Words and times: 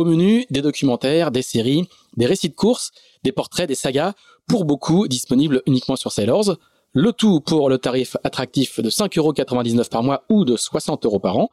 Au 0.00 0.04
menu, 0.06 0.46
des 0.48 0.62
documentaires, 0.62 1.30
des 1.30 1.42
séries, 1.42 1.86
des 2.16 2.24
récits 2.24 2.48
de 2.48 2.54
courses, 2.54 2.90
des 3.22 3.32
portraits, 3.32 3.68
des 3.68 3.74
sagas, 3.74 4.14
pour 4.48 4.64
beaucoup 4.64 5.06
disponibles 5.06 5.60
uniquement 5.66 5.94
sur 5.94 6.10
Sailors. 6.10 6.56
Le 6.94 7.12
tout 7.12 7.42
pour 7.42 7.68
le 7.68 7.76
tarif 7.76 8.16
attractif 8.24 8.80
de 8.80 8.88
5,99€ 8.88 9.90
par 9.90 10.02
mois 10.02 10.24
ou 10.30 10.46
de 10.46 10.56
60 10.56 11.04
euros 11.04 11.18
par 11.18 11.36
an. 11.36 11.50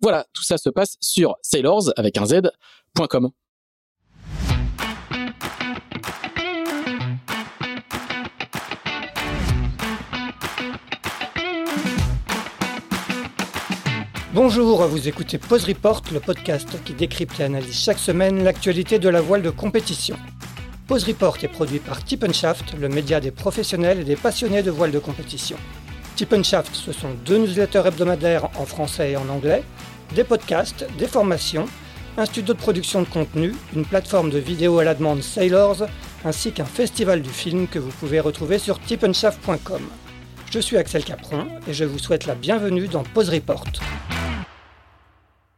Voilà, 0.00 0.24
tout 0.32 0.42
ça 0.42 0.56
se 0.56 0.70
passe 0.70 0.96
sur 1.02 1.36
sailors 1.42 1.92
avec 1.98 2.16
un 2.16 2.24
z.com. 2.24 3.30
Bonjour, 14.34 14.86
vous 14.86 15.08
écoutez 15.08 15.36
Pause 15.36 15.66
Report, 15.66 16.00
le 16.10 16.18
podcast 16.18 16.66
qui 16.86 16.94
décrypte 16.94 17.38
et 17.38 17.44
analyse 17.44 17.78
chaque 17.78 17.98
semaine 17.98 18.42
l'actualité 18.42 18.98
de 18.98 19.10
la 19.10 19.20
voile 19.20 19.42
de 19.42 19.50
compétition. 19.50 20.16
Pause 20.86 21.04
Report 21.04 21.36
est 21.42 21.48
produit 21.48 21.80
par 21.80 22.02
Tip 22.02 22.32
Shaft, 22.32 22.72
le 22.80 22.88
média 22.88 23.20
des 23.20 23.30
professionnels 23.30 24.00
et 24.00 24.04
des 24.04 24.16
passionnés 24.16 24.62
de 24.62 24.70
voile 24.70 24.90
de 24.90 24.98
compétition. 24.98 25.58
Tip 26.16 26.34
Shaft, 26.42 26.74
ce 26.74 26.92
sont 26.92 27.10
deux 27.26 27.36
newsletters 27.36 27.82
hebdomadaires 27.84 28.48
en 28.58 28.64
français 28.64 29.10
et 29.10 29.16
en 29.18 29.28
anglais, 29.28 29.64
des 30.14 30.24
podcasts, 30.24 30.86
des 30.96 31.08
formations, 31.08 31.66
un 32.16 32.24
studio 32.24 32.54
de 32.54 32.58
production 32.58 33.02
de 33.02 33.08
contenu, 33.08 33.54
une 33.76 33.84
plateforme 33.84 34.30
de 34.30 34.38
vidéo 34.38 34.78
à 34.78 34.84
la 34.84 34.94
demande 34.94 35.22
Sailors, 35.22 35.86
ainsi 36.24 36.52
qu'un 36.52 36.64
festival 36.64 37.20
du 37.20 37.28
film 37.30 37.68
que 37.68 37.78
vous 37.78 37.92
pouvez 38.00 38.18
retrouver 38.18 38.58
sur 38.58 38.80
tipenshaft.com. 38.80 39.82
Je 40.52 40.58
suis 40.58 40.76
Axel 40.76 41.02
Capron 41.02 41.46
et 41.66 41.72
je 41.72 41.84
vous 41.86 41.98
souhaite 41.98 42.26
la 42.26 42.34
bienvenue 42.34 42.86
dans 42.86 43.04
Pause 43.04 43.30
Report. 43.30 43.64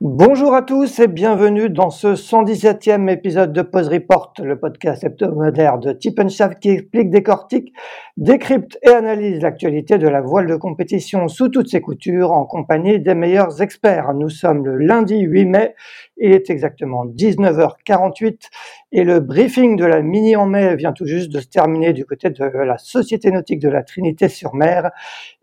Bonjour 0.01 0.55
à 0.55 0.63
tous 0.63 1.01
et 1.01 1.09
bienvenue 1.09 1.69
dans 1.69 1.91
ce 1.91 2.15
117e 2.15 3.09
épisode 3.11 3.53
de 3.53 3.63
Pause 3.63 3.89
Report, 3.89 4.35
le 4.39 4.57
podcast 4.57 5.03
hebdomadaire 5.03 5.79
de 5.79 5.93
Tip 5.93 6.21
qui 6.61 6.69
explique, 6.69 7.11
décortique, 7.11 7.73
décrypte 8.17 8.79
et 8.83 8.91
analyse 8.91 9.41
l'actualité 9.41 9.99
de 9.99 10.07
la 10.07 10.21
voile 10.21 10.47
de 10.47 10.55
compétition 10.55 11.27
sous 11.27 11.49
toutes 11.49 11.71
ses 11.71 11.81
coutures 11.81 12.31
en 12.31 12.45
compagnie 12.45 13.01
des 13.01 13.15
meilleurs 13.15 13.63
experts. 13.63 14.15
Nous 14.15 14.29
sommes 14.29 14.65
le 14.65 14.77
lundi 14.77 15.19
8 15.19 15.45
mai, 15.47 15.75
il 16.19 16.33
est 16.33 16.51
exactement 16.51 17.07
19h48 17.07 18.51
et 18.97 19.03
le 19.03 19.19
briefing 19.19 19.75
de 19.75 19.85
la 19.85 20.03
mini 20.03 20.37
en 20.37 20.47
mai 20.47 20.77
vient 20.77 20.93
tout 20.93 21.05
juste 21.05 21.29
de 21.33 21.41
se 21.41 21.49
terminer 21.49 21.93
du 21.93 22.07
côté 22.07 22.31
de 22.31 22.45
la 22.45 22.79
Société 22.79 23.33
nautique 23.33 23.59
de 23.59 23.69
la 23.69 23.83
Trinité-sur-Mer. 23.83 24.93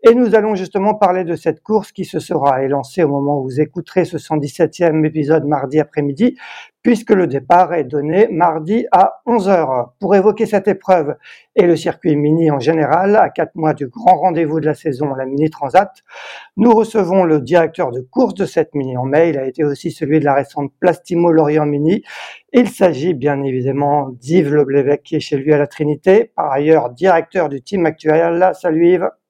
Et 0.02 0.14
nous 0.14 0.34
allons 0.34 0.54
justement 0.54 0.94
parler 0.94 1.24
de 1.24 1.36
cette 1.36 1.62
course 1.62 1.92
qui 1.92 2.06
se 2.06 2.18
sera 2.18 2.64
élancée 2.64 3.02
au 3.02 3.08
moment 3.08 3.38
où 3.38 3.42
vous 3.42 3.60
écouterez 3.60 4.06
ce 4.06 4.16
117e 4.16 5.04
épisode 5.04 5.44
mardi 5.44 5.80
après-midi, 5.80 6.34
puisque 6.82 7.10
le 7.10 7.26
départ 7.26 7.74
est 7.74 7.84
donné 7.84 8.28
mardi 8.28 8.86
à 8.92 9.20
11h. 9.26 9.90
Pour 10.00 10.14
évoquer 10.14 10.46
cette 10.46 10.68
épreuve 10.68 11.16
et 11.54 11.66
le 11.66 11.76
circuit 11.76 12.16
mini 12.16 12.50
en 12.50 12.58
général, 12.58 13.16
à 13.16 13.30
quatre 13.30 13.54
mois 13.54 13.74
du 13.74 13.86
grand 13.86 14.16
rendez-vous 14.16 14.60
de 14.60 14.66
la 14.66 14.74
saison, 14.74 15.14
la 15.14 15.24
Mini 15.24 15.48
Transat, 15.50 15.90
nous 16.56 16.72
recevons 16.72 17.24
le 17.24 17.40
directeur 17.40 17.92
de 17.92 18.00
course 18.00 18.34
de 18.34 18.46
cette 18.46 18.74
Mini 18.74 18.96
en 18.96 19.04
mai. 19.04 19.30
Il 19.30 19.38
a 19.38 19.46
été 19.46 19.64
aussi 19.64 19.90
celui 19.90 20.18
de 20.18 20.24
la 20.24 20.34
récente 20.34 20.72
Plastimo 20.80 21.30
Lorient 21.30 21.66
Mini. 21.66 22.02
Il 22.52 22.68
s'agit 22.68 23.14
bien 23.14 23.42
évidemment 23.42 24.10
d'Yves 24.10 24.52
Leblévec 24.52 25.02
qui 25.02 25.16
est 25.16 25.20
chez 25.20 25.36
lui 25.36 25.52
à 25.52 25.58
la 25.58 25.66
Trinité, 25.66 26.32
par 26.36 26.50
ailleurs 26.50 26.90
directeur 26.90 27.48
du 27.48 27.62
team 27.62 27.86
actuel. 27.86 28.50
Salut 28.54 28.88
Yves. 28.94 29.21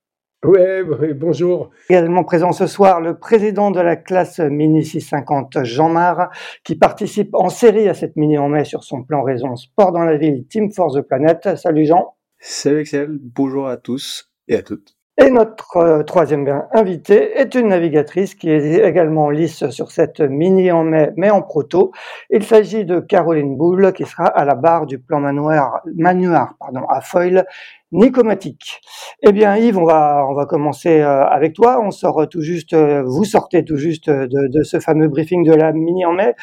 Oui, 0.45 1.15
bonjour. 1.15 1.71
Également 1.89 2.25
présent 2.25 2.51
ce 2.51 2.67
soir, 2.67 3.01
le 3.01 3.17
président 3.17 3.71
de 3.71 3.81
la 3.81 3.95
classe 3.95 4.41
Mini 4.41 4.85
650, 4.85 5.63
Jean 5.63 5.89
Mar, 5.89 6.31
qui 6.65 6.75
participe 6.75 7.33
en 7.35 7.49
série 7.49 7.89
à 7.89 7.95
cette 7.95 8.17
Mini 8.17 8.39
en 8.39 8.49
mai 8.49 8.65
sur 8.65 8.83
son 8.83 9.05
plan 9.05 9.23
raison 9.23 9.55
sport 9.55 9.93
dans 9.93 10.03
la 10.03 10.17
ville 10.17 10.45
Team 10.49 10.73
Force 10.73 10.95
the 10.95 11.03
Planet. 11.03 11.57
Salut 11.57 11.87
Jean. 11.87 12.17
Salut 12.41 12.81
Excel, 12.81 13.21
bonjour 13.23 13.69
à 13.69 13.77
tous 13.77 14.33
et 14.49 14.57
à 14.57 14.63
toutes. 14.63 14.97
Et 15.19 15.31
notre 15.31 15.77
euh, 15.77 16.03
troisième 16.03 16.65
invité 16.73 17.39
est 17.39 17.55
une 17.55 17.69
navigatrice 17.69 18.35
qui 18.35 18.51
est 18.51 18.85
également 18.85 19.31
lisse 19.31 19.69
sur 19.69 19.93
cette 19.93 20.21
mini 20.21 20.73
en 20.73 20.83
mai, 20.83 21.13
mais 21.17 21.31
en 21.31 21.43
proto. 21.43 21.93
Il 22.31 22.43
s'agit 22.43 22.85
de 22.85 22.99
Caroline 22.99 23.57
Boulle 23.57 23.93
qui 23.93 24.07
sera 24.07 24.25
à 24.25 24.45
la 24.45 24.55
barre 24.55 24.87
du 24.87 24.99
plan 24.99 25.21
manoir, 25.21 25.83
manoir 25.95 26.57
pardon, 26.59 26.85
à 26.89 27.01
Foil 27.01 27.45
Nicomatique. 27.93 28.81
Eh 29.23 29.33
bien 29.33 29.57
Yves, 29.57 29.79
on 29.79 29.85
va, 29.85 30.27
on 30.29 30.35
va 30.35 30.47
commencer 30.47 31.01
euh, 31.01 31.25
avec 31.25 31.53
toi. 31.53 31.81
On 31.85 31.91
sort 31.91 32.29
tout 32.29 32.41
juste, 32.41 32.73
euh, 32.73 33.03
vous 33.03 33.25
sortez 33.25 33.65
tout 33.65 33.77
juste 33.77 34.11
de, 34.11 34.63
ce 34.63 34.81
fameux 34.81 35.09
briefing 35.09 35.45
de 35.45 35.53
la 35.53 35.73
mini 35.73 36.05
en 36.05 36.13
mai. 36.13 36.35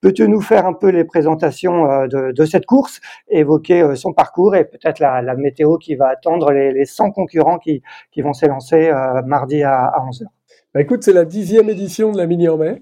Peux-tu 0.00 0.28
nous 0.28 0.40
faire 0.40 0.66
un 0.66 0.74
peu 0.74 0.90
les 0.90 1.04
présentations 1.04 1.90
euh, 1.90 2.06
de, 2.06 2.44
cette 2.44 2.66
course, 2.66 3.00
évoquer 3.28 3.96
son 3.96 4.12
parcours 4.12 4.54
et 4.54 4.64
peut-être 4.64 5.00
la, 5.00 5.34
météo 5.34 5.78
qui 5.78 5.96
va 5.96 6.08
attendre 6.08 6.52
les, 6.52 6.72
les 6.72 6.84
100 6.84 7.10
concurrents 7.10 7.58
qui, 7.58 7.82
qui 8.12 8.20
vont 8.20 8.32
s'élancer 8.32 8.92
mardi 9.24 9.62
à, 9.62 9.86
à 9.86 10.04
11h 10.06 10.26
bah 10.74 10.82
écoute, 10.82 11.02
c'est 11.02 11.14
la 11.14 11.24
dixième 11.24 11.70
édition 11.70 12.12
de 12.12 12.18
la 12.18 12.26
Mini 12.26 12.46
en 12.46 12.58
mai, 12.58 12.78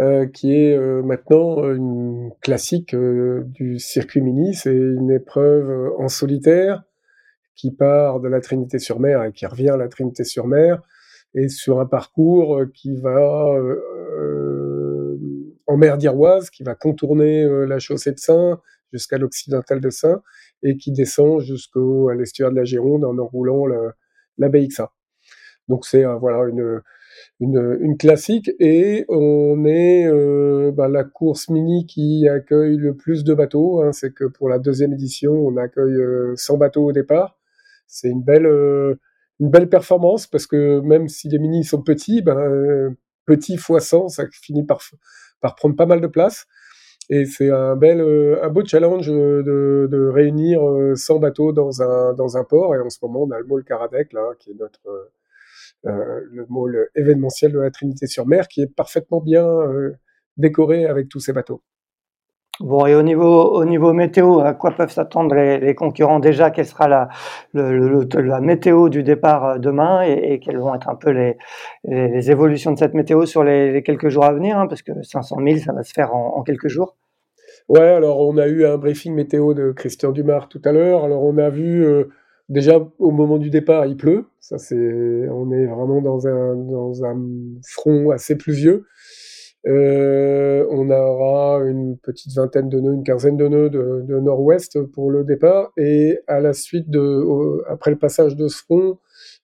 euh, 0.00 0.26
qui 0.26 0.56
est 0.56 0.76
euh, 0.76 1.02
maintenant 1.02 1.62
une 1.72 2.32
classique 2.40 2.94
euh, 2.94 3.44
du 3.46 3.78
circuit 3.78 4.20
mini. 4.20 4.54
C'est 4.54 4.74
une 4.74 5.10
épreuve 5.10 5.92
en 5.98 6.08
solitaire 6.08 6.82
qui 7.54 7.70
part 7.70 8.20
de 8.20 8.28
la 8.28 8.40
Trinité-sur-Mer 8.40 9.24
et 9.24 9.32
qui 9.32 9.46
revient 9.46 9.70
à 9.70 9.76
la 9.76 9.88
Trinité-sur-Mer, 9.88 10.80
et 11.34 11.48
sur 11.48 11.80
un 11.80 11.86
parcours 11.86 12.62
qui 12.74 12.94
va 12.94 13.46
en 15.66 15.76
mer 15.76 15.96
d'Iroise, 15.96 16.50
qui 16.50 16.62
va 16.62 16.74
contourner 16.74 17.46
la 17.66 17.78
chaussée 17.78 18.12
de 18.12 18.18
Saint 18.18 18.60
jusqu'à 18.92 19.16
l'occidental 19.16 19.80
de 19.80 19.88
Saint, 19.88 20.22
et 20.62 20.76
qui 20.76 20.92
descend 20.92 21.40
jusqu'au 21.40 22.10
l'estuaire 22.10 22.50
de 22.50 22.56
la 22.56 22.64
Gironde 22.64 23.04
en 23.04 23.16
enroulant 23.16 23.66
la, 23.66 23.94
la 24.36 24.48
BXA. 24.50 24.92
Donc 25.68 25.86
c'est 25.86 26.04
voilà 26.04 26.46
une 26.48 26.82
une, 27.40 27.96
classique 27.98 28.50
et 28.60 29.04
on 29.08 29.64
est 29.64 30.06
euh, 30.06 30.72
bah, 30.72 30.88
la 30.88 31.04
course 31.04 31.48
mini 31.48 31.86
qui 31.86 32.28
accueille 32.28 32.76
le 32.76 32.94
plus 32.94 33.24
de 33.24 33.34
bateaux. 33.34 33.82
Hein, 33.82 33.92
c'est 33.92 34.14
que 34.14 34.24
pour 34.24 34.48
la 34.48 34.58
deuxième 34.58 34.92
édition, 34.92 35.32
on 35.32 35.56
accueille 35.56 35.98
100 36.36 36.54
euh, 36.54 36.56
bateaux 36.56 36.84
au 36.86 36.92
départ. 36.92 37.38
C'est 37.92 38.08
une 38.08 38.22
belle 38.22 38.46
euh, 38.46 38.96
une 39.40 39.50
belle 39.50 39.68
performance 39.68 40.26
parce 40.26 40.46
que 40.46 40.80
même 40.80 41.08
si 41.08 41.28
les 41.28 41.38
mini 41.38 41.64
sont 41.64 41.82
petits, 41.82 42.22
ben, 42.22 42.96
petit 43.26 43.56
fois 43.56 43.80
100, 43.80 44.08
ça 44.08 44.24
finit 44.30 44.64
par 44.64 44.80
par 45.40 45.54
prendre 45.56 45.76
pas 45.76 45.86
mal 45.86 46.00
de 46.00 46.06
place. 46.06 46.46
Et 47.10 47.26
c'est 47.26 47.50
un 47.50 47.76
bel, 47.76 48.00
un 48.00 48.48
beau 48.48 48.64
challenge 48.64 49.08
de, 49.08 49.88
de, 49.90 50.08
réunir 50.08 50.60
100 50.94 51.18
bateaux 51.18 51.52
dans 51.52 51.82
un, 51.82 52.14
dans 52.14 52.36
un 52.36 52.44
port. 52.44 52.76
Et 52.76 52.80
en 52.80 52.90
ce 52.90 52.98
moment, 53.02 53.24
on 53.24 53.30
a 53.32 53.40
le 53.40 53.44
Môle 53.46 53.64
Karadec, 53.64 54.12
là, 54.12 54.30
qui 54.38 54.52
est 54.52 54.54
notre, 54.54 55.10
euh, 55.84 56.20
le 56.30 56.46
môle 56.48 56.88
événementiel 56.94 57.50
de 57.50 57.58
la 57.58 57.70
Trinité-sur-Mer, 57.72 58.46
qui 58.46 58.62
est 58.62 58.72
parfaitement 58.72 59.20
bien 59.20 59.44
euh, 59.44 59.92
décoré 60.36 60.86
avec 60.86 61.08
tous 61.08 61.18
ces 61.18 61.32
bateaux. 61.32 61.60
Bon, 62.60 62.86
et 62.86 62.94
au 62.94 63.02
niveau, 63.02 63.54
au 63.54 63.64
niveau 63.64 63.92
météo, 63.92 64.40
à 64.40 64.52
quoi 64.52 64.72
peuvent 64.72 64.90
s'attendre 64.90 65.34
les, 65.34 65.74
concurrents 65.74 66.20
déjà? 66.20 66.50
Quelle 66.50 66.66
sera 66.66 66.86
la, 66.86 67.08
la 67.54 68.40
météo 68.40 68.88
du 68.90 69.02
départ 69.02 69.44
euh, 69.44 69.58
demain 69.58 70.02
et, 70.02 70.38
quelles 70.38 70.58
vont 70.58 70.74
être 70.74 70.88
un 70.88 70.94
peu 70.94 71.10
les, 71.10 71.38
les, 71.84 72.30
évolutions 72.30 72.72
de 72.72 72.78
cette 72.78 72.94
météo 72.94 73.24
sur 73.24 73.42
les, 73.42 73.82
quelques 73.82 74.10
jours 74.10 74.24
à 74.24 74.32
venir 74.32 74.58
hein, 74.58 74.66
Parce 74.66 74.82
que 74.82 74.92
500 75.02 75.36
000, 75.44 75.58
ça 75.58 75.72
va 75.72 75.82
se 75.82 75.92
faire 75.92 76.14
en, 76.14 76.42
quelques 76.42 76.68
jours. 76.68 76.96
Ouais, 77.68 77.80
alors 77.80 78.20
on 78.20 78.36
a 78.36 78.46
eu 78.46 78.66
un 78.66 78.76
briefing 78.76 79.14
météo 79.14 79.54
de 79.54 79.72
Christian 79.72 80.12
Dumar 80.12 80.48
tout 80.48 80.60
à 80.64 80.72
l'heure. 80.72 81.04
Alors 81.04 81.22
on 81.22 81.38
a 81.38 81.48
vu 81.48 81.86
Déjà, 82.52 82.86
au 82.98 83.10
moment 83.12 83.38
du 83.38 83.48
départ, 83.48 83.86
il 83.86 83.96
pleut. 83.96 84.26
Ça, 84.38 84.58
c'est, 84.58 84.76
on 84.76 85.50
est 85.52 85.64
vraiment 85.64 86.02
dans 86.02 86.26
un, 86.26 86.54
dans 86.54 87.02
un 87.02 87.16
front 87.66 88.10
assez 88.10 88.36
pluvieux. 88.36 88.84
Euh, 89.66 90.66
on 90.70 90.90
aura 90.90 91.60
une 91.64 91.96
petite 91.96 92.34
vingtaine 92.34 92.68
de 92.68 92.80
nœuds, 92.80 92.94
une 92.94 93.04
quinzaine 93.04 93.36
de 93.36 93.46
nœuds 93.46 93.70
de, 93.70 94.02
de 94.06 94.18
nord-ouest 94.18 94.82
pour 94.86 95.10
le 95.10 95.24
départ. 95.24 95.72
Et 95.76 96.18
à 96.26 96.40
la 96.40 96.52
suite 96.52 96.90
de, 96.90 97.62
après 97.68 97.90
le 97.90 97.98
passage 97.98 98.36
de 98.36 98.48
ce 98.48 98.58
front, 98.58 98.98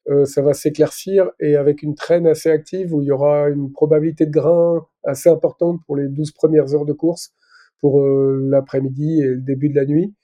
euh, 0.09 0.25
ça 0.25 0.43
va 0.43 0.55
s'éclaircir 0.55 1.31
et 1.39 1.57
avec 1.57 1.83
une 1.83 1.95
traîne 1.95 2.27
assez 2.27 2.51
active 2.51 2.95
où 2.95 3.03
il 3.03 3.07
y 3.07 3.13
aura 3.13 3.49
une 3.49 3.71
probabilité 3.71 4.27
de 4.27 4.33
grain 4.33 4.87
assez 5.05 5.29
importante 5.29 5.81
pour 5.87 5.97
les 5.97 6.09
12 6.09 6.33
premières 6.33 6.75
heures 6.75 6.87
de 6.87 6.93
course 6.93 7.33
pour 7.81 8.03
euh, 8.03 8.41
l'après-midi 8.51 9.21
et 9.21 9.27
le 9.27 9.41
début 9.41 9.69
de 9.69 9.77
la 9.77 9.85
nuit. 9.85 10.15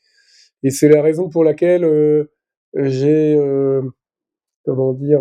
Et 0.65 0.71
c'est 0.71 0.89
la 0.89 1.03
raison 1.03 1.29
pour 1.29 1.45
laquelle 1.45 1.87
j'ai 2.75 3.39
comment 4.65 4.95
dire 4.95 5.21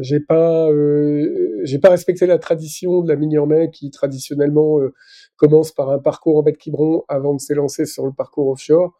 j'ai 0.00 0.20
pas 0.20 0.68
j'ai 1.64 1.78
pas 1.78 1.90
respecté 1.90 2.26
la 2.26 2.38
tradition 2.38 3.02
de 3.02 3.08
la 3.08 3.16
mini 3.16 3.36
mai 3.46 3.70
qui 3.70 3.90
traditionnellement 3.90 4.78
commence 5.36 5.72
par 5.72 5.90
un 5.90 5.98
parcours 5.98 6.36
en 6.38 6.42
baie 6.42 6.52
de 6.52 6.58
Quiberon 6.58 7.04
avant 7.08 7.34
de 7.34 7.40
s'élancer 7.40 7.86
sur 7.86 8.06
le 8.06 8.12
parcours 8.12 8.48
offshore. 8.48 8.98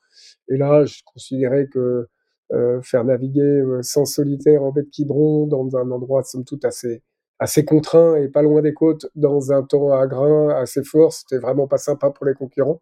Et 0.48 0.56
là, 0.56 0.84
je 0.84 1.00
considérais 1.04 1.66
que 1.68 2.08
euh, 2.52 2.82
faire 2.82 3.04
naviguer 3.04 3.40
euh, 3.42 3.80
sans 3.82 4.04
solitaire 4.04 4.64
en 4.64 4.72
baie 4.72 4.82
de 4.82 4.88
Quiberon 4.88 5.46
dans 5.46 5.76
un 5.76 5.90
endroit 5.92 6.24
somme 6.24 6.44
toute 6.44 6.64
assez 6.64 7.02
assez 7.38 7.64
contraint 7.64 8.16
et 8.16 8.28
pas 8.28 8.42
loin 8.42 8.60
des 8.60 8.74
côtes 8.74 9.06
dans 9.14 9.52
un 9.52 9.62
temps 9.62 9.92
à 9.92 10.06
grain 10.06 10.50
assez 10.50 10.82
fort, 10.84 11.12
c'était 11.12 11.38
vraiment 11.38 11.66
pas 11.68 11.78
sympa 11.78 12.10
pour 12.10 12.26
les 12.26 12.34
concurrents. 12.34 12.80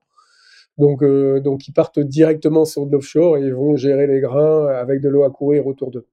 Donc, 0.79 1.03
euh, 1.03 1.41
donc 1.41 1.69
ils 1.69 1.73
partent 1.73 2.01
directement 2.01 2.65
sur 2.65 2.87
de 2.87 2.93
l'offshore 2.93 3.39
et 3.39 3.43
ils 3.43 3.55
vont 3.55 3.77
gérer 3.77 4.07
les 4.07 4.21
grains 4.21 4.67
avec 4.69 5.01
de 5.01 5.09
l'eau 5.09 5.25
à 5.25 5.31
courir 5.31 5.67
autour 5.67 5.91
d'eux. 5.91 6.07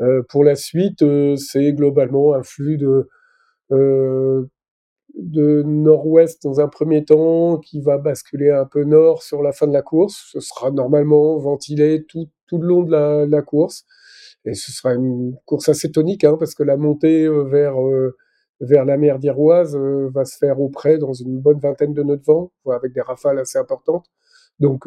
Euh, 0.00 0.22
pour 0.28 0.44
la 0.44 0.56
suite, 0.56 1.02
euh, 1.02 1.36
c'est 1.36 1.72
globalement 1.72 2.34
un 2.34 2.42
flux 2.42 2.78
de 2.78 3.08
de 5.16 5.62
nord-ouest 5.62 6.42
dans 6.44 6.60
un 6.60 6.68
premier 6.68 7.04
temps, 7.04 7.58
qui 7.58 7.80
va 7.80 7.98
basculer 7.98 8.50
un 8.50 8.66
peu 8.66 8.84
nord 8.84 9.22
sur 9.22 9.42
la 9.42 9.52
fin 9.52 9.66
de 9.66 9.72
la 9.72 9.82
course. 9.82 10.30
Ce 10.32 10.40
sera 10.40 10.70
normalement 10.70 11.36
ventilé 11.38 12.04
tout, 12.04 12.28
tout 12.46 12.58
le 12.58 12.68
long 12.68 12.82
de 12.82 13.26
la, 13.30 13.42
course. 13.42 13.84
Et 14.44 14.54
ce 14.54 14.72
sera 14.72 14.94
une 14.94 15.36
course 15.44 15.68
assez 15.68 15.90
tonique, 15.92 16.24
hein, 16.24 16.36
parce 16.38 16.54
que 16.54 16.62
la 16.62 16.76
montée 16.76 17.24
euh, 17.24 17.42
vers, 17.42 17.80
euh, 17.80 18.16
vers 18.60 18.84
la 18.84 18.96
mer 18.96 19.18
d'Iroise 19.18 19.76
euh, 19.76 20.10
va 20.14 20.24
se 20.24 20.36
faire 20.38 20.60
auprès 20.60 20.98
dans 20.98 21.12
une 21.12 21.38
bonne 21.38 21.58
vingtaine 21.58 21.94
de 21.94 22.02
nœuds 22.02 22.16
de 22.16 22.24
vent, 22.24 22.52
avec 22.70 22.92
des 22.92 23.02
rafales 23.02 23.38
assez 23.38 23.58
importantes. 23.58 24.06
Donc, 24.58 24.86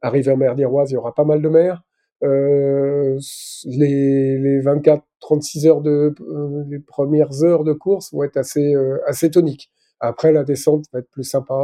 arrivé 0.00 0.30
en 0.30 0.36
mer 0.36 0.54
d'Iroise, 0.54 0.90
il 0.90 0.94
y 0.94 0.96
aura 0.96 1.14
pas 1.14 1.24
mal 1.24 1.42
de 1.42 1.48
mer. 1.48 1.82
Euh, 2.22 3.18
les, 3.64 4.38
les 4.38 4.60
24-36 4.60 5.66
heures 5.66 5.80
de 5.80 6.14
euh, 6.20 6.64
les 6.68 6.78
premières 6.78 7.42
heures 7.44 7.64
de 7.64 7.72
course 7.72 8.12
vont 8.12 8.24
être 8.24 8.36
assez 8.36 8.74
euh, 8.74 8.98
assez 9.06 9.30
toniques. 9.30 9.72
Après 10.00 10.32
la 10.32 10.44
descente 10.44 10.84
va 10.92 11.00
être 11.00 11.10
plus 11.10 11.24
sympa 11.24 11.54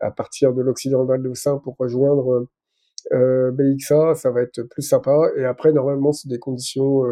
à 0.00 0.10
partir 0.10 0.52
de 0.54 0.62
l'Occident 0.62 1.04
Val 1.04 1.22
de 1.22 1.34
Saint 1.34 1.58
pour 1.58 1.76
rejoindre 1.78 2.48
BXA, 3.10 4.14
ça 4.14 4.30
va 4.30 4.42
être 4.42 4.62
plus 4.62 4.82
sympa. 4.82 5.30
Et 5.36 5.44
après 5.44 5.72
normalement 5.72 6.12
c'est 6.12 6.28
des 6.28 6.38
conditions 6.38 7.02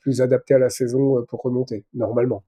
plus 0.00 0.20
adaptées 0.20 0.54
à 0.54 0.58
la 0.58 0.68
saison 0.68 1.24
pour 1.28 1.42
remonter 1.42 1.84
normalement. 1.94 2.44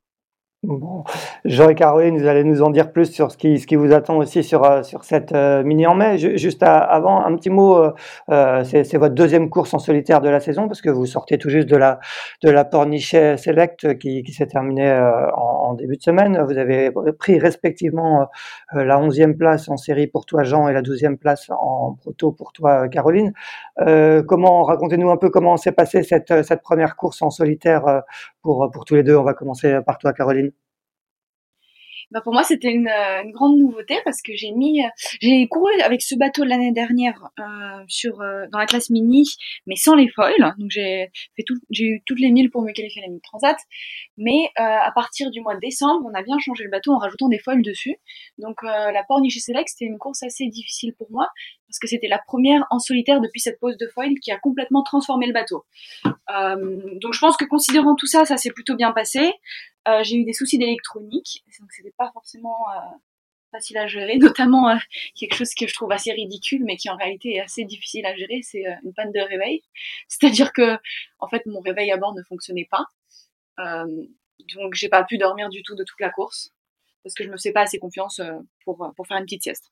Bon, 0.66 1.04
Jean 1.44 1.68
et 1.68 1.74
Caroline, 1.74 2.16
vous 2.16 2.26
allez 2.26 2.42
nous 2.42 2.62
en 2.62 2.70
dire 2.70 2.90
plus 2.90 3.12
sur 3.12 3.30
ce 3.30 3.36
qui, 3.36 3.58
ce 3.58 3.66
qui 3.66 3.76
vous 3.76 3.92
attend 3.92 4.16
aussi 4.16 4.42
sur, 4.42 4.64
euh, 4.64 4.82
sur 4.82 5.04
cette 5.04 5.32
euh, 5.32 5.62
mini 5.62 5.86
en 5.86 5.94
mai. 5.94 6.16
juste 6.16 6.62
avant, 6.62 7.22
un 7.22 7.36
petit 7.36 7.50
mot, 7.50 7.76
euh, 8.30 8.64
c'est 8.64 8.96
votre 8.96 9.14
deuxième 9.14 9.50
course 9.50 9.74
en 9.74 9.78
solitaire 9.78 10.22
de 10.22 10.30
la 10.30 10.40
saison 10.40 10.66
parce 10.66 10.80
que 10.80 10.88
vous 10.88 11.04
sortez 11.04 11.36
tout 11.36 11.50
juste 11.50 11.68
de 11.68 11.76
la, 11.76 12.00
de 12.42 12.48
la 12.48 12.64
Pornichet 12.64 13.36
Select 13.36 13.98
qui, 13.98 14.22
qui 14.22 14.32
s'est 14.32 14.46
terminée 14.46 14.90
en, 15.36 15.74
début 15.74 15.96
de 15.96 16.02
semaine. 16.02 16.42
Vous 16.48 16.56
avez 16.56 16.90
pris 17.18 17.38
respectivement 17.38 18.28
la 18.72 18.98
onzième 18.98 19.36
place 19.36 19.68
en 19.68 19.76
série 19.76 20.06
pour 20.06 20.24
toi 20.24 20.44
Jean 20.44 20.68
et 20.68 20.72
la 20.72 20.82
douzième 20.82 21.18
place 21.18 21.50
en 21.50 21.94
proto 22.00 22.32
pour 22.32 22.52
toi 22.52 22.88
Caroline. 22.88 23.32
comment, 24.26 24.62
racontez-nous 24.62 25.10
un 25.10 25.16
peu 25.16 25.30
comment 25.30 25.56
s'est 25.56 25.72
passée 25.72 26.04
cette, 26.04 26.44
cette 26.44 26.62
première 26.62 26.96
course 26.96 27.20
en 27.22 27.30
solitaire 27.30 28.02
pour, 28.42 28.70
pour 28.72 28.84
tous 28.84 28.94
les 28.94 29.02
deux. 29.02 29.16
On 29.16 29.24
va 29.24 29.34
commencer 29.34 29.78
par 29.84 29.98
toi 29.98 30.12
Caroline. 30.12 30.53
Bah 32.14 32.20
pour 32.22 32.32
moi 32.32 32.44
c'était 32.44 32.70
une, 32.70 32.86
une, 32.86 33.32
grande 33.32 33.58
nouveauté 33.58 33.96
parce 34.04 34.22
que 34.22 34.36
j'ai 34.36 34.54
j'ai 35.20 35.48
couru 35.48 35.72
avec 35.82 36.00
ce 36.00 36.14
bateau 36.14 36.44
l'année 36.44 36.70
dernière 36.70 37.28
euh, 37.40 37.82
sur 37.88 38.20
euh, 38.20 38.46
dans 38.52 38.58
la 38.58 38.66
classe 38.66 38.88
mini 38.88 39.24
mais 39.66 39.74
sans 39.74 39.96
les 39.96 40.08
foils 40.08 40.54
donc 40.56 40.70
j'ai 40.70 41.10
fait 41.34 41.42
eu 41.80 42.02
toutes 42.06 42.20
les 42.20 42.30
milles 42.30 42.50
pour 42.50 42.62
me 42.62 42.70
qualifier 42.70 43.02
à 43.02 43.06
la 43.06 43.08
mini 43.08 43.20
transat 43.20 43.56
mais 44.16 44.44
euh, 44.60 44.62
à 44.62 44.92
partir 44.94 45.32
du 45.32 45.40
mois 45.40 45.56
de 45.56 45.60
décembre 45.60 46.08
on 46.08 46.14
a 46.14 46.22
bien 46.22 46.38
changé 46.38 46.62
le 46.62 46.70
bateau 46.70 46.92
en 46.92 46.98
rajoutant 46.98 47.28
des 47.28 47.40
foils 47.40 47.62
dessus 47.62 47.96
donc 48.38 48.62
euh, 48.62 48.92
la 48.92 49.02
Pornichet 49.02 49.40
Select 49.40 49.68
c'était 49.68 49.86
une 49.86 49.98
course 49.98 50.22
assez 50.22 50.46
difficile 50.46 50.94
pour 50.94 51.10
moi 51.10 51.26
parce 51.74 51.80
que 51.80 51.88
c'était 51.88 52.06
la 52.06 52.20
première 52.24 52.64
en 52.70 52.78
solitaire 52.78 53.20
depuis 53.20 53.40
cette 53.40 53.58
pose 53.58 53.76
de 53.76 53.88
foil 53.88 54.14
qui 54.20 54.30
a 54.30 54.38
complètement 54.38 54.84
transformé 54.84 55.26
le 55.26 55.32
bateau. 55.32 55.64
Euh, 56.06 56.98
donc 57.00 57.14
je 57.14 57.18
pense 57.18 57.36
que 57.36 57.44
considérant 57.44 57.96
tout 57.96 58.06
ça, 58.06 58.24
ça 58.24 58.36
s'est 58.36 58.52
plutôt 58.52 58.76
bien 58.76 58.92
passé. 58.92 59.32
Euh, 59.88 60.02
j'ai 60.02 60.16
eu 60.16 60.24
des 60.24 60.32
soucis 60.32 60.58
d'électronique, 60.58 61.44
donc 61.60 61.70
c'était 61.72 61.92
pas 61.96 62.10
forcément 62.12 62.56
euh, 62.70 62.96
facile 63.52 63.76
à 63.78 63.86
gérer, 63.86 64.16
notamment 64.18 64.70
euh, 64.70 64.76
quelque 65.14 65.34
chose 65.34 65.52
que 65.54 65.66
je 65.66 65.74
trouve 65.74 65.92
assez 65.92 66.12
ridicule, 66.12 66.64
mais 66.64 66.76
qui 66.76 66.88
en 66.88 66.96
réalité 66.96 67.34
est 67.34 67.40
assez 67.40 67.64
difficile 67.64 68.06
à 68.06 68.16
gérer, 68.16 68.40
c'est 68.42 68.64
une 68.84 68.94
panne 68.94 69.12
de 69.12 69.20
réveil. 69.20 69.62
C'est-à-dire 70.08 70.52
que 70.52 70.78
en 71.18 71.28
fait 71.28 71.44
mon 71.46 71.60
réveil 71.60 71.92
à 71.92 71.96
bord 71.96 72.14
ne 72.14 72.22
fonctionnait 72.22 72.68
pas, 72.70 72.86
donc 74.54 74.74
j'ai 74.74 74.88
pas 74.88 75.04
pu 75.04 75.18
dormir 75.18 75.48
du 75.48 75.62
tout 75.62 75.74
de 75.74 75.84
toute 75.84 76.00
la 76.00 76.10
course 76.10 76.52
parce 77.02 77.14
que 77.14 77.22
je 77.22 77.28
me 77.28 77.36
faisais 77.36 77.52
pas 77.52 77.62
assez 77.62 77.78
confiance 77.78 78.20
pour 78.64 78.90
pour 78.96 79.06
faire 79.06 79.18
une 79.18 79.24
petite 79.24 79.42
sieste. 79.42 79.70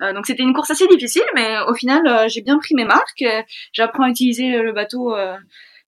Donc 0.00 0.26
c'était 0.26 0.42
une 0.42 0.52
course 0.52 0.70
assez 0.70 0.86
difficile, 0.88 1.22
mais 1.34 1.58
au 1.68 1.74
final 1.74 2.28
j'ai 2.28 2.42
bien 2.42 2.58
pris 2.58 2.74
mes 2.74 2.84
marques. 2.84 3.24
J'apprends 3.72 4.04
à 4.04 4.10
utiliser 4.10 4.58
le 4.58 4.72
bateau 4.72 5.14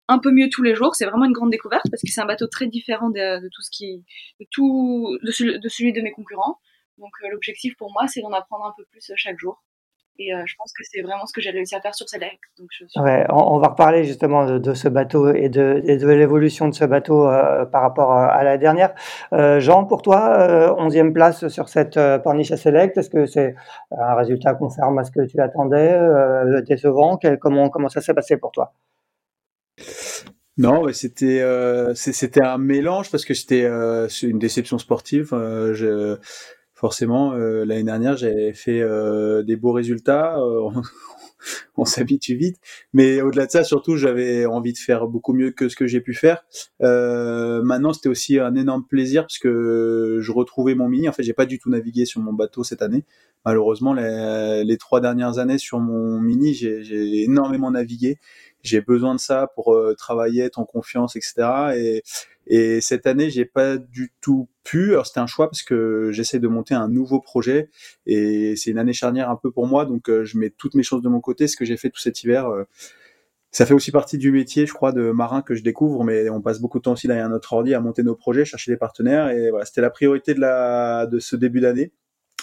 un 0.09 0.19
peu 0.19 0.31
mieux 0.31 0.49
tous 0.51 0.63
les 0.63 0.75
jours. 0.75 0.95
C'est 0.95 1.07
vraiment 1.07 1.27
une 1.27 1.33
grande 1.33 1.51
découverte 1.51 1.85
parce 1.91 2.03
que 2.03 2.11
c'est 2.11 2.21
un 2.21 2.27
bateau 2.27 2.47
très 2.47 2.67
différent 2.67 3.11
de, 3.11 3.49
tout 3.49 3.63
ce 3.63 3.71
qui, 3.71 4.05
de 4.41 4.47
tout, 4.51 5.19
de 5.23 5.31
celui, 5.31 5.93
de, 5.93 6.01
mes 6.01 6.13
concurrents. 6.13 6.59
Donc 6.99 7.11
l'objectif 7.31 7.77
pour 7.77 7.93
moi 7.93 8.09
c'est 8.09 8.21
d'en 8.21 8.33
apprendre 8.33 8.65
un 8.65 8.75
peu 8.77 8.85
plus 8.91 9.13
chaque 9.17 9.39
jour. 9.39 9.63
Et 10.21 10.35
euh, 10.35 10.43
je 10.47 10.55
pense 10.57 10.73
que 10.73 10.83
c'est 10.83 11.01
vraiment 11.01 11.27
ce 11.27 11.33
que 11.33 11.41
j'ai 11.41 11.51
réussi 11.51 11.77
à 11.77 11.81
faire 11.81 11.95
sur 11.95 12.09
suis... 12.09 12.19
ouais, 12.97 13.25
on, 13.29 13.59
va 13.61 13.69
reparler 13.69 14.03
justement 14.03 14.59
de, 14.59 14.75
ce 14.75 14.89
bateau 14.89 15.33
et 15.33 15.49
de, 15.49 15.81
l'évolution 15.85 16.67
de 16.67 16.75
ce 16.75 16.85
bateau 16.85 17.29
euh, 17.29 17.65
par 17.67 17.83
rapport 17.83 18.11
à 18.11 18.43
la 18.43 18.59
dernière. 18.59 18.95
Euh, 19.33 19.61
Jean, 19.61 19.85
pour 19.85 20.03
toi, 20.03 20.75
11e 20.77 21.13
place 21.13 21.47
sur 21.47 21.69
cette 21.69 21.97
euh, 21.97 22.19
Pornichet 22.19 22.57
Select, 22.57 22.99
est-ce 22.99 23.11
que 23.11 23.27
c'est 23.27 23.55
un 23.93 24.15
résultat 24.17 24.55
conforme 24.55 24.99
à 24.99 25.05
ce 25.05 25.13
que 25.13 25.25
tu 25.25 25.41
attendais, 25.41 25.93
euh, 25.93 26.63
décevant? 26.63 27.17
Quel, 27.17 27.39
comment, 27.39 27.69
comment 27.69 27.89
ça 27.89 28.01
s'est 28.01 28.15
passé 28.15 28.39
pour 28.39 28.51
toi? 28.51 28.73
Non, 30.59 30.93
c'était 30.93 31.41
euh, 31.41 31.95
c'était 31.95 32.43
un 32.43 32.59
mélange 32.59 33.13
parce 33.13 33.25
que 33.25 33.33
c'était 33.33 33.65
euh, 33.65 34.09
une 34.23 34.41
déception 34.41 34.79
sportive. 34.79 35.29
Euh, 35.33 36.17
forcément, 36.75 37.33
l'année 37.35 37.85
dernière, 37.85 38.17
j'avais 38.17 38.53
fait 38.53 38.83
des 39.45 39.57
beaux 39.57 39.73
résultats. 39.73 40.37
On 41.77 41.85
s'habitue 41.85 42.35
vite. 42.35 42.57
Mais 42.93 43.21
au-delà 43.21 43.47
de 43.47 43.51
ça, 43.53 43.63
surtout, 43.63 43.97
j'avais 43.97 44.47
envie 44.47 44.73
de 44.73 44.79
faire 44.79 45.07
beaucoup 45.07 45.33
mieux 45.33 45.53
que 45.53 45.69
ce 45.69 45.77
que 45.77 45.87
j'ai 45.87 46.01
pu 46.01 46.15
faire. 46.15 46.45
Maintenant, 46.81 47.93
c'était 47.93 48.09
aussi 48.09 48.39
un 48.39 48.55
énorme 48.55 48.85
plaisir 48.89 49.23
parce 49.23 49.39
que 49.39 50.19
je 50.21 50.33
retrouvais 50.33 50.75
mon 50.75 50.89
mini. 50.89 51.09
En 51.09 51.13
fait, 51.13 51.23
j'ai 51.25 51.33
pas 51.33 51.47
du 51.47 51.59
tout 51.59 51.71
navigué 51.71 52.05
sur 52.05 52.21
mon 52.21 52.33
bateau 52.33 52.63
cette 52.63 52.83
année. 52.83 53.05
Malheureusement, 53.45 53.93
les 53.93 54.77
trois 54.79 55.01
dernières 55.01 55.39
années 55.39 55.59
sur 55.59 55.81
mon 55.81 56.21
mini, 56.21 56.55
j'ai 56.55 57.23
énormément 57.23 57.73
navigué 57.73 58.19
j'ai 58.63 58.81
besoin 58.81 59.15
de 59.15 59.21
ça 59.21 59.49
pour 59.55 59.73
euh, 59.75 59.95
travailler, 59.95 60.43
être 60.43 60.59
en 60.59 60.65
confiance, 60.65 61.17
etc. 61.17 61.35
Et, 61.77 62.03
et 62.47 62.81
cette 62.81 63.07
année, 63.07 63.31
j'ai 63.31 63.45
pas 63.45 63.77
du 63.77 64.13
tout 64.21 64.49
pu. 64.65 64.93
Alors 64.93 65.07
c'était 65.07 65.21
un 65.21 65.27
choix 65.27 65.49
parce 65.49 65.63
que 65.63 66.11
j'essaie 66.13 66.39
de 66.39 66.49
monter 66.49 66.75
un 66.75 66.89
nouveau 66.89 67.21
projet 67.21 67.69
et 68.07 68.57
c'est 68.57 68.71
une 68.71 68.79
année 68.79 68.93
charnière 68.93 69.31
un 69.31 69.37
peu 69.37 69.51
pour 69.51 69.67
moi, 69.67 69.85
donc 69.85 70.09
euh, 70.09 70.25
je 70.25 70.39
mets 70.39 70.51
toutes 70.51 70.75
mes 70.75 70.83
chances 70.83 71.03
de 71.03 71.09
mon 71.09 71.21
côté. 71.21 71.47
Ce 71.47 71.57
que 71.57 71.65
j'ai 71.65 71.77
fait 71.77 71.91
tout 71.91 72.01
cet 72.01 72.23
hiver, 72.23 72.49
euh, 72.49 72.65
ça 73.51 73.67
fait 73.67 73.75
aussi 73.75 73.93
partie 73.93 74.19
du 74.19 74.33
métier, 74.33 74.67
je 74.67 74.73
crois, 74.73 74.93
de 74.93 75.11
marin 75.11 75.43
que 75.43 75.55
je 75.55 75.63
découvre, 75.63 76.05
mais 76.05 76.29
on 76.31 76.41
passe 76.41 76.61
beaucoup 76.61 76.79
de 76.79 76.83
temps 76.85 76.93
aussi 76.93 77.07
derrière 77.07 77.29
notre 77.29 77.53
ordi 77.53 77.75
à 77.75 77.81
monter 77.81 78.03
nos 78.03 78.15
projets, 78.15 78.45
chercher 78.45 78.73
des 78.73 78.77
partenaires, 78.77 79.31
et 79.31 79.51
voilà, 79.51 79.65
c'était 79.65 79.81
la 79.81 79.91
priorité 79.91 80.35
de 80.35 80.41
la 80.41 81.07
de 81.07 81.19
ce 81.19 81.37
début 81.37 81.61
d'année. 81.61 81.93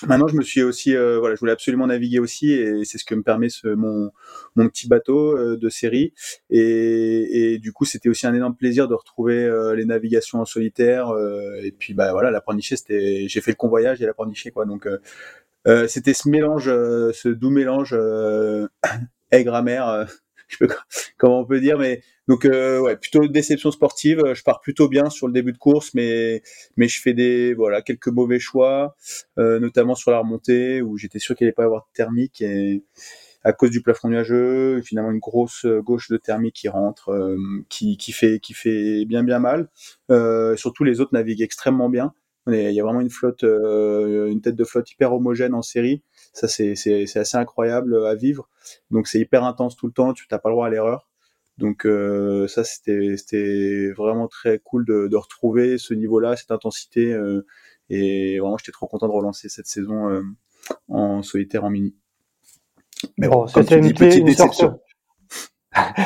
Maintenant, 0.04 0.28
je 0.28 0.36
me 0.36 0.42
suis 0.42 0.62
aussi, 0.62 0.96
euh, 0.96 1.20
voilà, 1.20 1.36
je 1.36 1.40
voulais 1.40 1.54
absolument 1.54 1.88
naviguer 1.88 2.20
aussi, 2.20 2.52
et 2.52 2.84
c'est 2.84 2.98
ce 2.98 3.06
que 3.06 3.16
me 3.16 3.24
permet 3.24 3.48
ce, 3.48 3.68
mon, 3.68 4.12
mon 4.56 4.68
petit 4.68 4.90
bateau 4.90 5.38
euh, 5.38 5.58
de 5.58 5.70
série. 5.70 6.14
Et, 6.50 7.54
et 7.54 7.60
du 7.60 7.72
coup, 7.72 7.86
c'était 7.86 8.10
aussi 8.10 8.28
un 8.28 8.34
énorme 8.34 8.56
plaisir 8.56 8.90
de 8.90 8.94
retrouver 8.94 9.46
euh, 9.46 9.74
les 9.74 9.86
navigations 9.86 10.42
en 10.42 10.46
solitaire. 10.46 11.14
et 11.64 11.72
puis, 11.72 11.94
bah 11.94 12.12
voilà, 12.12 12.30
la 12.30 12.44
c'était, 12.62 13.28
j'ai 13.28 13.42
fait 13.42 13.52
le 13.52 13.56
convoyage 13.56 14.02
et 14.02 14.06
la 14.06 14.14
quoi. 14.14 14.66
Donc, 14.66 14.88
c'était 15.88 16.14
ce 16.14 16.30
mélange, 16.30 16.66
ce 16.66 17.30
doux 17.30 17.50
mélange 17.50 17.96
aigre-amer 19.32 20.08
je 20.48 20.58
peux, 20.58 20.68
comment 21.18 21.40
on 21.40 21.46
peut 21.46 21.60
dire, 21.60 21.78
mais 21.78 22.02
donc 22.28 22.46
euh, 22.46 22.80
ouais, 22.80 22.98
plutôt 22.98 23.28
déception 23.28 23.72
sportive. 23.72 24.22
Je 24.34 24.44
pars 24.44 24.60
plutôt 24.60 24.88
bien 24.88 25.10
sur 25.10 25.28
le 25.28 25.34
début 25.34 25.54
de 25.54 25.58
course, 25.58 25.94
mais 25.94 26.42
mais 26.78 26.88
je 26.88 27.02
fais 27.02 27.14
des 27.14 27.54
voilà 27.54 27.82
quelques 27.82 28.08
mauvais 28.08 28.40
choix, 28.40 28.96
euh, 29.38 29.60
notamment 29.60 29.96
sur 29.96 30.12
la 30.12 30.20
remontée 30.20 30.82
où 30.82 30.98
j'étais 30.98 31.20
sûr 31.20 31.36
qu'il 31.36 31.46
allait 31.46 31.54
pas 31.54 31.64
y 31.64 31.66
avoir 31.66 31.82
de 31.82 31.94
thermique 31.94 32.42
et 32.42 32.84
à 33.46 33.54
cause 33.54 33.70
du 33.70 33.82
plafond 33.82 34.10
nuageux, 34.10 34.82
finalement 34.82 35.12
une 35.12 35.20
grosse 35.20 35.68
gauche 35.68 36.10
de 36.10 36.18
thermique 36.18 36.56
qui 36.56 36.68
rentre, 36.68 37.10
euh, 37.10 37.38
qui, 37.70 37.96
qui 37.96 38.12
fait 38.12 38.40
qui 38.40 38.54
fait 38.54 39.06
bien 39.06 39.24
bien 39.24 39.38
mal. 39.40 39.70
Euh, 40.10 40.56
surtout 40.58 40.84
les 40.84 41.00
autres 41.00 41.14
naviguent 41.14 41.44
extrêmement 41.44 41.90
bien. 41.90 42.14
Il 42.48 42.72
y 42.72 42.80
a 42.80 42.84
vraiment 42.84 43.02
une 43.02 43.10
flotte, 43.10 43.44
euh, 43.44 44.28
une 44.30 44.42
tête 44.42 44.56
de 44.56 44.64
flotte 44.64 44.92
hyper 44.92 45.14
homogène 45.14 45.56
en 45.56 45.64
série 45.64 46.04
Ça, 46.36 46.48
c'est 46.48 46.74
assez 47.15 47.38
incroyable 47.38 48.06
à 48.06 48.13
vivre. 48.13 48.50
Donc, 48.92 49.08
c'est 49.08 49.20
hyper 49.20 49.44
intense 49.44 49.75
tout 49.75 49.88
le 49.88 49.94
temps. 49.94 50.13
Tu 50.13 50.27
n'as 50.32 50.38
pas 50.38 50.50
le 50.50 50.54
droit 50.54 50.68
à 50.68 50.70
l'erreur. 50.70 51.08
Donc 51.58 51.86
euh, 51.86 52.48
ça, 52.48 52.63
c'était 52.63 53.92
vraiment 53.92 54.27
très 54.27 54.60
cool 54.60 54.86
de, 54.86 55.08
de 55.08 55.15
retrouver 55.15 55.77
ce 55.77 55.94
niveau-là, 55.94 56.36
cette 56.36 56.51
intensité. 56.51 57.13
Euh, 57.13 57.46
et 57.89 58.39
vraiment, 58.39 58.58
j'étais 58.58 58.72
trop 58.72 58.88
content 58.88 59.08
de 59.08 59.13
relancer 59.13 59.48
cette 59.48 59.68
saison 59.68 60.10
euh, 60.10 60.22
en 60.89 61.24
solitaire 61.24 61.63
en 61.63 61.70
mini. 61.70 61.96
Mais 63.18 63.27
bon, 63.27 63.48
c'était 63.48 63.77
une, 63.77 63.94
petite 63.94 64.25
déception. 64.25 64.80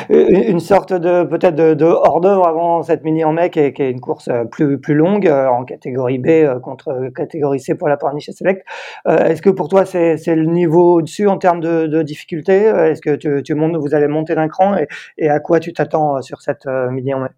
Une 0.08 0.60
sorte 0.60 0.92
de 0.92 1.24
peut-être 1.24 1.54
de, 1.54 1.84
hors 1.84 2.20
d'œuvre 2.20 2.46
avant 2.46 2.82
cette 2.82 3.04
mini 3.04 3.24
en 3.24 3.32
mai 3.32 3.50
qui 3.50 3.60
est, 3.60 3.78
une 3.78 4.00
course 4.00 4.28
euh, 4.28 4.44
plus 4.44 4.80
plus 4.80 4.94
longue 4.94 5.26
euh, 5.26 5.48
en 5.48 5.64
catégorie 5.64 6.18
B 6.18 6.28
euh, 6.28 6.58
contre 6.58 7.10
catégorie 7.14 7.60
C 7.60 7.74
pour 7.74 7.88
la 7.88 7.96
Parniche 7.96 8.30
Select. 8.30 8.64
Est-ce 9.06 9.42
que 9.42 9.50
pour 9.50 9.68
toi 9.68 9.84
c'est 9.84 10.16
le 10.26 10.46
niveau 10.46 10.96
au-dessus 10.96 11.28
en 11.28 11.38
termes 11.38 11.60
de, 11.60 11.86
de 11.86 12.02
difficulté? 12.02 12.54
Est-ce 12.54 13.00
que 13.00 13.40
tu, 13.40 13.54
montes, 13.54 13.76
vous 13.76 13.94
allez 13.94 14.08
monter 14.08 14.34
d'un 14.34 14.48
cran 14.48 14.76
et, 15.18 15.28
à 15.28 15.40
quoi 15.40 15.60
tu 15.60 15.72
t'attends 15.72 16.20
sur 16.22 16.42
cette 16.42 16.66
mini 16.66 17.14
en 17.14 17.20
mai? 17.20 17.28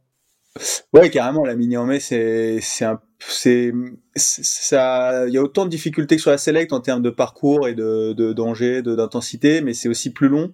Ouais, 0.93 1.09
carrément, 1.09 1.45
la 1.45 1.55
mini 1.55 1.77
en 1.77 1.87
mai, 1.87 1.99
c'est 2.01 2.85
un, 2.85 3.01
c'est, 3.29 3.73
ça, 4.17 5.26
il 5.26 5.35
y 5.35 5.38
a 5.38 5.43
autant 5.43 5.64
de 5.64 5.71
difficultés 5.71 6.17
que 6.17 6.23
sur 6.23 6.31
la 6.31 6.38
select 6.38 6.73
en 6.73 6.81
termes 6.81 7.02
de 7.02 7.11
parcours 7.11 7.69
et 7.69 7.75
de, 7.75 8.12
de 8.12 8.33
danger, 8.33 8.83
de, 8.83 8.95
d'intensité, 8.95 9.61
mais 9.61 9.75
c'est 9.75 9.88
aussi 9.88 10.12
plus 10.12 10.29
long. 10.29 10.52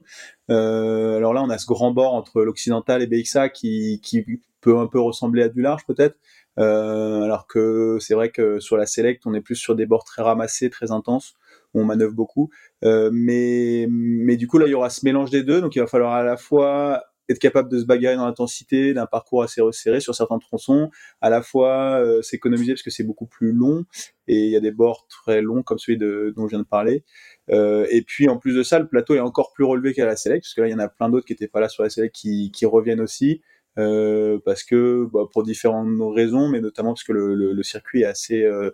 Euh, 0.50 1.16
alors 1.16 1.34
là, 1.34 1.42
on 1.42 1.50
a 1.50 1.58
ce 1.58 1.66
grand 1.66 1.92
bord 1.92 2.14
entre 2.14 2.42
l'occidental 2.42 3.02
et 3.02 3.06
BXA 3.06 3.48
qui, 3.48 4.00
qui 4.02 4.24
peut 4.60 4.78
un 4.78 4.86
peu 4.86 5.00
ressembler 5.00 5.42
à 5.42 5.48
du 5.48 5.62
large 5.62 5.84
peut-être. 5.86 6.16
Euh, 6.58 7.22
alors 7.22 7.46
que 7.46 7.98
c'est 8.00 8.14
vrai 8.14 8.30
que 8.30 8.58
sur 8.58 8.76
la 8.76 8.86
select, 8.86 9.22
on 9.26 9.34
est 9.34 9.40
plus 9.40 9.56
sur 9.56 9.76
des 9.76 9.86
bords 9.86 10.04
très 10.04 10.22
ramassés, 10.22 10.70
très 10.70 10.90
intenses, 10.90 11.34
où 11.72 11.80
on 11.80 11.84
manœuvre 11.84 12.14
beaucoup. 12.14 12.50
Euh, 12.84 13.10
mais, 13.12 13.86
mais 13.88 14.36
du 14.36 14.48
coup, 14.48 14.58
là, 14.58 14.66
il 14.66 14.70
y 14.70 14.74
aura 14.74 14.90
ce 14.90 15.04
mélange 15.04 15.30
des 15.30 15.42
deux, 15.42 15.60
donc 15.60 15.76
il 15.76 15.80
va 15.80 15.86
falloir 15.86 16.12
à 16.12 16.24
la 16.24 16.36
fois 16.36 17.04
être 17.28 17.38
capable 17.38 17.70
de 17.70 17.78
se 17.78 17.84
bagarrer 17.84 18.16
dans 18.16 18.26
l'intensité 18.26 18.94
d'un 18.94 19.06
parcours 19.06 19.42
assez 19.42 19.60
resserré 19.60 20.00
sur 20.00 20.14
certains 20.14 20.38
tronçons, 20.38 20.90
à 21.20 21.30
la 21.30 21.42
fois 21.42 22.00
euh, 22.00 22.22
s'économiser 22.22 22.72
parce 22.72 22.82
que 22.82 22.90
c'est 22.90 23.04
beaucoup 23.04 23.26
plus 23.26 23.52
long 23.52 23.84
et 24.26 24.44
il 24.44 24.50
y 24.50 24.56
a 24.56 24.60
des 24.60 24.72
bords 24.72 25.06
très 25.08 25.40
longs 25.40 25.62
comme 25.62 25.78
celui 25.78 25.98
de, 25.98 26.32
dont 26.36 26.46
je 26.46 26.50
viens 26.50 26.58
de 26.58 26.64
parler. 26.64 27.04
Euh, 27.50 27.86
et 27.90 28.02
puis 28.02 28.28
en 28.28 28.38
plus 28.38 28.54
de 28.54 28.62
ça, 28.62 28.78
le 28.78 28.88
plateau 28.88 29.14
est 29.14 29.20
encore 29.20 29.52
plus 29.52 29.64
relevé 29.64 29.94
qu'à 29.94 30.06
la 30.06 30.16
Select 30.16 30.44
parce 30.44 30.54
que 30.54 30.60
là 30.60 30.68
il 30.68 30.70
y 30.70 30.74
en 30.74 30.78
a 30.78 30.88
plein 30.88 31.08
d'autres 31.08 31.26
qui 31.26 31.32
n'étaient 31.32 31.48
pas 31.48 31.60
là 31.60 31.68
sur 31.68 31.82
la 31.82 31.90
Select 31.90 32.14
qui, 32.14 32.50
qui 32.52 32.66
reviennent 32.66 33.00
aussi. 33.00 33.42
Euh, 33.78 34.40
parce 34.44 34.64
que 34.64 35.08
bah, 35.12 35.26
pour 35.32 35.44
différentes 35.44 35.88
raisons, 36.14 36.48
mais 36.48 36.60
notamment 36.60 36.94
parce 36.94 37.04
que 37.04 37.12
le, 37.12 37.34
le, 37.34 37.52
le 37.52 37.62
circuit 37.62 38.02
est 38.02 38.06
assez 38.06 38.42
euh, 38.42 38.70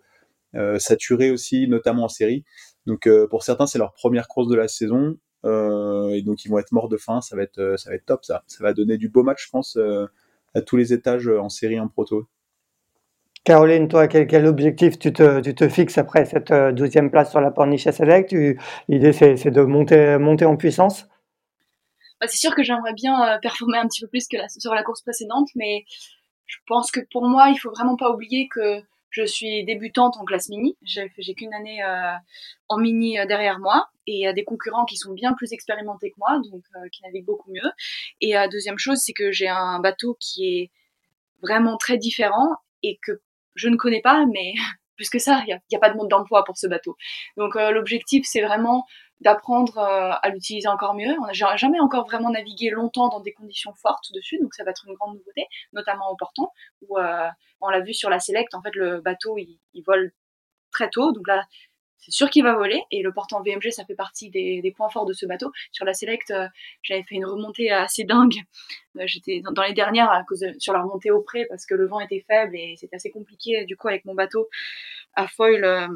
euh 0.54 0.78
saturé 0.78 1.30
aussi, 1.30 1.68
notamment 1.68 2.04
en 2.04 2.08
série. 2.08 2.44
Donc 2.86 3.06
euh, 3.06 3.26
pour 3.28 3.42
certains, 3.42 3.66
c'est 3.66 3.78
leur 3.78 3.92
première 3.92 4.28
course 4.28 4.48
de 4.48 4.56
la 4.56 4.68
saison. 4.68 5.16
Euh, 5.44 6.10
et 6.10 6.22
donc 6.22 6.44
ils 6.44 6.48
vont 6.48 6.58
être 6.58 6.72
morts 6.72 6.88
de 6.88 6.96
faim. 6.96 7.20
Ça 7.20 7.36
va 7.36 7.42
être, 7.42 7.58
euh, 7.58 7.76
ça 7.76 7.90
va 7.90 7.96
être 7.96 8.06
top. 8.06 8.24
Ça, 8.24 8.44
ça 8.46 8.62
va 8.62 8.72
donner 8.72 8.96
du 8.98 9.08
beau 9.08 9.22
match, 9.22 9.44
je 9.44 9.50
pense, 9.50 9.76
euh, 9.76 10.06
à 10.54 10.62
tous 10.62 10.76
les 10.76 10.92
étages 10.92 11.28
en 11.28 11.48
série 11.48 11.78
en 11.78 11.88
proto. 11.88 12.28
Caroline, 13.44 13.88
toi, 13.88 14.08
quel, 14.08 14.26
quel 14.26 14.46
objectif 14.46 14.98
tu 14.98 15.12
te, 15.12 15.40
tu 15.40 15.54
te, 15.54 15.68
fixes 15.68 15.98
après 15.98 16.24
cette 16.24 16.52
douzième 16.74 17.10
place 17.10 17.30
sur 17.30 17.42
la 17.42 17.50
Porniche 17.50 17.84
Select 17.84 18.34
L'idée, 18.88 19.12
c'est 19.12 19.50
de 19.50 19.62
monter, 19.62 20.16
monter 20.16 20.46
en 20.46 20.56
puissance? 20.56 21.06
Bah, 22.20 22.26
C'est 22.26 22.38
sûr 22.38 22.54
que 22.54 22.62
j'aimerais 22.62 22.94
bien 22.94 23.38
performer 23.42 23.76
un 23.76 23.86
petit 23.86 24.00
peu 24.00 24.06
plus 24.06 24.28
que 24.28 24.38
la, 24.38 24.48
sur 24.48 24.74
la 24.74 24.82
course 24.82 25.02
précédente, 25.02 25.48
mais 25.56 25.84
je 26.46 26.56
pense 26.66 26.90
que 26.90 27.00
pour 27.12 27.28
moi, 27.28 27.48
il 27.50 27.56
faut 27.56 27.70
vraiment 27.70 27.96
pas 27.96 28.10
oublier 28.10 28.48
que 28.48 28.80
je 29.14 29.24
suis 29.24 29.64
débutante 29.64 30.16
en 30.16 30.24
classe 30.24 30.48
mini. 30.48 30.76
J'ai 30.82 31.08
qu'une 31.34 31.54
année 31.54 31.82
euh, 31.84 32.14
en 32.68 32.78
mini 32.78 33.18
euh, 33.18 33.26
derrière 33.26 33.60
moi 33.60 33.88
et 34.08 34.18
il 34.18 34.26
a 34.26 34.32
des 34.32 34.42
concurrents 34.42 34.84
qui 34.84 34.96
sont 34.96 35.12
bien 35.12 35.34
plus 35.34 35.52
expérimentés 35.52 36.10
que 36.10 36.16
moi, 36.18 36.40
donc 36.50 36.64
euh, 36.74 36.88
qui 36.90 37.00
naviguent 37.02 37.24
beaucoup 37.24 37.52
mieux. 37.52 37.70
Et 38.20 38.34
deuxième 38.50 38.78
chose, 38.78 38.98
c'est 38.98 39.12
que 39.12 39.30
j'ai 39.30 39.48
un 39.48 39.78
bateau 39.78 40.16
qui 40.18 40.46
est 40.46 40.70
vraiment 41.42 41.76
très 41.76 41.96
différent 41.96 42.56
et 42.82 42.98
que 43.02 43.12
je 43.54 43.68
ne 43.68 43.76
connais 43.76 44.00
pas, 44.00 44.26
mais 44.26 44.54
plus 44.96 45.08
que 45.08 45.20
ça, 45.20 45.42
il 45.46 45.60
n'y 45.70 45.76
a, 45.76 45.80
pas 45.80 45.90
de 45.90 45.96
mode 45.96 46.08
d'emploi 46.08 46.44
pour 46.44 46.56
ce 46.58 46.66
bateau. 46.66 46.96
Donc 47.36 47.54
l'objectif, 47.54 48.26
c'est 48.28 48.42
vraiment 48.42 48.84
d'apprendre 49.24 49.78
euh, 49.78 50.12
à 50.22 50.28
l'utiliser 50.28 50.68
encore 50.68 50.94
mieux. 50.94 51.16
On 51.20 51.26
n'a 51.26 51.56
jamais 51.56 51.80
encore 51.80 52.06
vraiment 52.06 52.30
navigué 52.30 52.70
longtemps 52.70 53.08
dans 53.08 53.20
des 53.20 53.32
conditions 53.32 53.72
fortes 53.72 54.12
dessus, 54.12 54.38
donc 54.40 54.54
ça 54.54 54.64
va 54.64 54.70
être 54.70 54.84
une 54.86 54.94
grande 54.94 55.16
nouveauté, 55.16 55.46
notamment 55.72 56.10
au 56.10 56.16
portant, 56.16 56.52
où 56.82 56.98
euh, 56.98 57.28
on 57.60 57.70
l'a 57.70 57.80
vu 57.80 57.94
sur 57.94 58.10
la 58.10 58.20
Select, 58.20 58.54
en 58.54 58.62
fait 58.62 58.74
le 58.74 59.00
bateau 59.00 59.38
il, 59.38 59.58
vole 59.86 60.12
très 60.70 60.90
tôt, 60.90 61.12
donc 61.12 61.26
là 61.26 61.44
c'est 61.96 62.10
sûr 62.10 62.28
qu'il 62.28 62.44
va 62.44 62.52
voler, 62.52 62.82
et 62.90 63.02
le 63.02 63.12
portant 63.14 63.40
VMG 63.42 63.70
ça 63.70 63.86
fait 63.86 63.94
partie 63.94 64.28
des, 64.28 64.74
points 64.76 64.90
forts 64.90 65.06
de 65.06 65.14
ce 65.14 65.24
bateau. 65.24 65.50
Sur 65.72 65.86
la 65.86 65.94
Select, 65.94 66.30
euh, 66.30 66.46
j'avais 66.82 67.02
fait 67.02 67.14
une 67.14 67.24
remontée 67.24 67.70
assez 67.70 68.04
dingue, 68.04 68.36
j'étais 69.06 69.40
dans, 69.40 69.62
les 69.62 69.72
dernières 69.72 70.22
sur 70.58 70.74
la 70.74 70.82
remontée 70.82 71.10
au 71.10 71.22
près 71.22 71.46
parce 71.48 71.64
que 71.64 71.74
le 71.74 71.86
vent 71.86 72.00
était 72.00 72.22
faible 72.28 72.54
et 72.56 72.76
c'était 72.76 72.96
assez 72.96 73.10
compliqué 73.10 73.64
du 73.64 73.74
coup 73.76 73.88
avec 73.88 74.04
mon 74.04 74.14
bateau 74.14 74.50
à 75.14 75.26
foil 75.28 75.88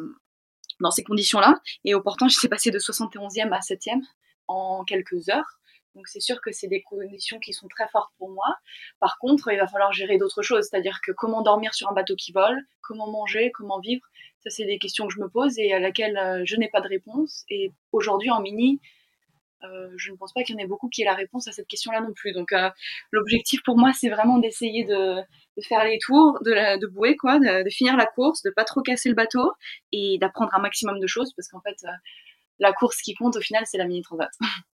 dans 0.81 0.91
ces 0.91 1.05
conditions-là. 1.05 1.55
Et 1.85 1.95
au 1.95 2.01
portant, 2.01 2.29
je 2.29 2.39
suis 2.39 2.49
passée 2.49 2.71
de 2.71 2.79
71e 2.79 3.53
à 3.53 3.61
7e 3.61 4.01
en 4.47 4.85
quelques 4.85 5.29
heures. 5.29 5.59
Donc 5.95 6.07
c'est 6.07 6.21
sûr 6.21 6.41
que 6.41 6.53
c'est 6.53 6.69
des 6.69 6.83
conditions 6.83 7.41
qui 7.41 7.53
sont 7.53 7.67
très 7.67 7.89
fortes 7.89 8.13
pour 8.19 8.31
moi. 8.31 8.57
Par 9.01 9.19
contre, 9.19 9.51
il 9.51 9.59
va 9.59 9.67
falloir 9.67 9.93
gérer 9.93 10.17
d'autres 10.17 10.43
choses, 10.43 10.69
c'est-à-dire 10.71 11.01
que 11.03 11.11
comment 11.13 11.43
dormir 11.43 11.75
sur 11.75 11.91
un 11.91 11.93
bateau 11.93 12.15
qui 12.15 12.31
vole, 12.31 12.61
comment 12.83 13.11
manger, 13.11 13.51
comment 13.53 13.81
vivre, 13.81 14.07
ça 14.39 14.51
c'est 14.51 14.65
des 14.65 14.79
questions 14.79 15.09
que 15.09 15.15
je 15.15 15.21
me 15.21 15.29
pose 15.29 15.59
et 15.59 15.73
à 15.73 15.81
laquelle 15.81 16.17
euh, 16.17 16.43
je 16.45 16.57
n'ai 16.57 16.69
pas 16.69 16.81
de 16.81 16.89
réponse. 16.89 17.45
Et 17.51 17.73
aujourd'hui 17.91 18.31
en 18.31 18.41
mini, 18.41 18.81
euh, 19.65 19.88
je 19.97 20.12
ne 20.12 20.17
pense 20.17 20.33
pas 20.33 20.43
qu'il 20.43 20.55
y 20.55 20.59
en 20.59 20.62
ait 20.62 20.67
beaucoup 20.67 20.88
qui 20.88 21.03
aient 21.03 21.07
la 21.07 21.15
réponse 21.15 21.49
à 21.49 21.53
cette 21.53 21.67
question-là 21.67 22.00
non 22.00 22.12
plus. 22.12 22.33
Donc 22.33 22.53
euh, 22.53 22.71
l'objectif 23.11 23.62
pour 23.65 23.77
moi, 23.77 23.93
c'est 23.93 24.09
vraiment 24.09 24.38
d'essayer 24.38 24.85
de, 24.85 25.17
faire 25.62 25.85
les 25.85 25.99
tours, 25.99 26.38
de, 26.45 26.79
de 26.79 26.87
bouer, 26.87 27.17
quoi, 27.17 27.38
de, 27.38 27.65
de, 27.65 27.71
finir 27.71 27.97
la 27.97 28.07
course, 28.07 28.43
de 28.43 28.50
pas 28.50 28.65
trop 28.65 28.83
casser 28.83 29.09
le 29.09 29.15
bateau 29.15 29.53
et 29.93 30.19
d'apprendre 30.21 30.55
un 30.55 30.61
maximum 30.61 31.00
de 31.00 31.07
choses 31.07 31.33
parce 31.35 31.49
qu'en 31.49 31.61
fait, 31.61 31.77
euh, 31.85 31.93
la 32.59 32.73
course 32.73 33.00
qui 33.03 33.15
compte 33.15 33.37
au 33.37 33.41
final, 33.41 33.65
c'est 33.67 33.79
la 33.79 33.87
mini 33.87 34.03
transat. 34.03 34.31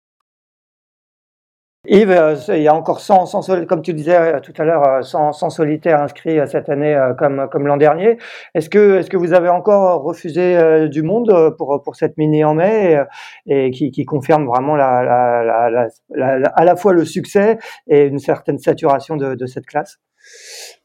Yves, 1.86 2.10
euh, 2.10 2.36
il 2.48 2.62
y 2.62 2.68
a 2.68 2.74
encore 2.74 3.00
100, 3.00 3.24
100 3.24 3.64
comme 3.64 3.80
tu 3.80 3.94
disais 3.94 4.14
euh, 4.14 4.40
tout 4.40 4.52
à 4.58 4.64
l'heure, 4.64 5.02
100, 5.02 5.32
100, 5.32 5.48
solitaires 5.48 6.02
inscrits 6.02 6.38
euh, 6.38 6.46
cette 6.46 6.68
année 6.68 6.94
comme, 7.18 7.48
comme 7.50 7.66
l'an 7.66 7.78
dernier. 7.78 8.18
Est-ce 8.54 8.68
que, 8.68 8.98
est-ce 8.98 9.08
que 9.08 9.16
vous 9.16 9.32
avez 9.32 9.48
encore 9.48 10.02
refusé 10.02 10.88
du 10.90 11.02
monde 11.02 11.54
pour, 11.56 11.82
pour 11.82 11.96
cette 11.96 12.18
mini 12.18 12.44
en 12.44 12.54
mai 12.54 12.98
et, 13.46 13.70
qui, 13.70 13.90
qui, 13.92 14.04
confirme 14.04 14.46
vraiment 14.46 14.76
la, 14.76 15.02
la, 15.02 15.88
la, 16.10 16.48
à 16.54 16.64
la 16.64 16.76
fois 16.76 16.92
le 16.92 17.06
succès 17.06 17.58
et 17.88 18.04
une 18.04 18.18
certaine 18.18 18.58
saturation 18.58 19.16
de, 19.16 19.34
de 19.34 19.46
cette 19.46 19.64
classe? 19.64 19.96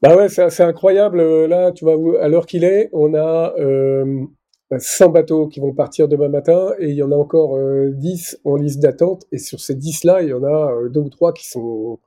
Bah 0.02 0.16
ouais, 0.16 0.30
c'est 0.30 0.64
incroyable. 0.64 1.46
Là, 1.46 1.74
tu 1.74 1.84
vois, 1.84 2.24
à 2.24 2.30
l'heure 2.30 2.46
qu'il 2.46 2.64
est, 2.64 2.90
on 2.94 3.14
a 3.16 3.54
100 4.78 5.10
bateaux 5.10 5.48
qui 5.48 5.60
vont 5.60 5.74
partir 5.74 6.08
demain 6.08 6.30
matin 6.30 6.74
et 6.80 6.90
il 6.90 6.96
y 6.96 7.04
en 7.04 7.12
a 7.12 7.16
encore 7.16 7.58
10 7.92 8.40
euh, 8.46 8.50
en 8.50 8.56
liste 8.56 8.80
d'attente 8.80 9.26
et 9.32 9.38
sur 9.38 9.60
ces 9.60 9.76
10 9.76 10.04
là 10.06 10.22
il 10.24 10.30
y 10.30 10.34
en 10.34 10.44
a 10.44 10.74
euh, 10.74 10.90
deux 10.90 11.02
ou 11.02 11.10
trois 11.10 11.34
qui 11.34 11.48
sont 11.48 12.00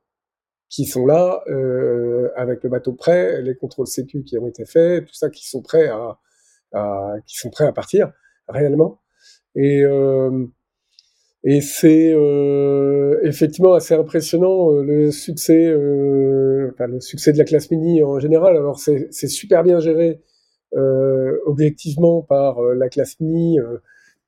qui 0.69 0.85
sont 0.85 1.07
là 1.07 1.43
euh, 1.49 2.31
avec 2.37 2.63
le 2.63 2.69
bateau 2.69 2.93
prêt, 2.93 3.41
les 3.43 3.55
contrôles 3.55 3.87
sécu 3.87 4.23
qui 4.23 4.37
ont 4.39 4.49
été 4.49 4.67
faits, 4.67 5.07
tout 5.07 5.15
ça 5.15 5.31
qui 5.31 5.49
sont 5.49 5.63
prêts 5.63 5.89
à, 5.89 6.19
à 6.73 7.15
qui 7.27 7.37
sont 7.39 7.51
prêts 7.51 7.65
à 7.65 7.73
partir 7.73 8.13
réellement. 8.49 9.01
Et 9.55 9.83
euh, 9.85 10.47
et 11.45 11.61
c'est 11.61 12.13
euh, 12.13 13.19
effectivement 13.23 13.75
assez 13.75 13.95
impressionnant 13.95 14.73
le 14.73 15.11
succès 15.13 15.69
enfin, 16.73 16.89
le 16.89 17.01
succès 17.01 17.33
de 17.33 17.39
la 17.39 17.45
classe 17.45 17.71
mini 17.71 18.03
en 18.03 18.19
général. 18.19 18.57
Alors 18.57 18.79
c'est 18.79 19.11
super 19.29 19.63
bien 19.63 19.81
géré 19.81 20.11
euh, 20.11 20.28
objectivement 21.49 22.23
par 22.23 22.59
euh, 22.61 22.75
la 22.75 22.89
classe 22.89 23.19
MI 23.21 23.59
euh, 23.59 23.79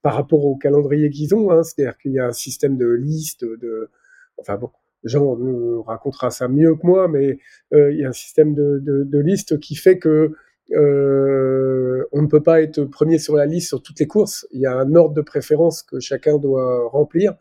par 0.02 0.14
rapport 0.14 0.44
au 0.44 0.56
calendrier 0.56 1.10
qu'ils 1.10 1.34
ont. 1.34 1.50
Hein, 1.50 1.62
C'est-à-dire 1.62 1.98
qu'il 1.98 2.12
y 2.12 2.18
a 2.18 2.26
un 2.26 2.32
système 2.32 2.76
de 2.76 2.88
liste, 2.88 3.44
de, 3.44 3.90
enfin 4.38 4.56
bon, 4.56 4.70
Jean 5.04 5.36
nous 5.36 5.82
racontera 5.82 6.30
ça 6.30 6.48
mieux 6.48 6.74
que 6.74 6.86
moi, 6.86 7.08
mais 7.08 7.38
euh, 7.74 7.92
il 7.92 7.98
y 8.00 8.04
a 8.04 8.08
un 8.08 8.12
système 8.12 8.54
de, 8.54 8.80
de, 8.82 9.18
liste 9.18 9.60
qui 9.60 9.74
fait 9.74 9.98
que 9.98 10.32
euh, 10.72 12.04
on 12.12 12.22
ne 12.22 12.26
peut 12.26 12.42
pas 12.42 12.62
être 12.62 12.84
premier 12.84 13.18
sur 13.18 13.36
la 13.36 13.46
liste 13.46 13.68
sur 13.68 13.82
toutes 13.82 14.00
les 14.00 14.06
courses. 14.06 14.46
Il 14.52 14.60
y 14.60 14.66
a 14.66 14.76
un 14.76 14.94
ordre 14.94 15.14
de 15.14 15.22
préférence 15.22 15.82
que 15.82 16.00
chacun 16.00 16.38
doit 16.38 16.88
remplir. 16.88 17.34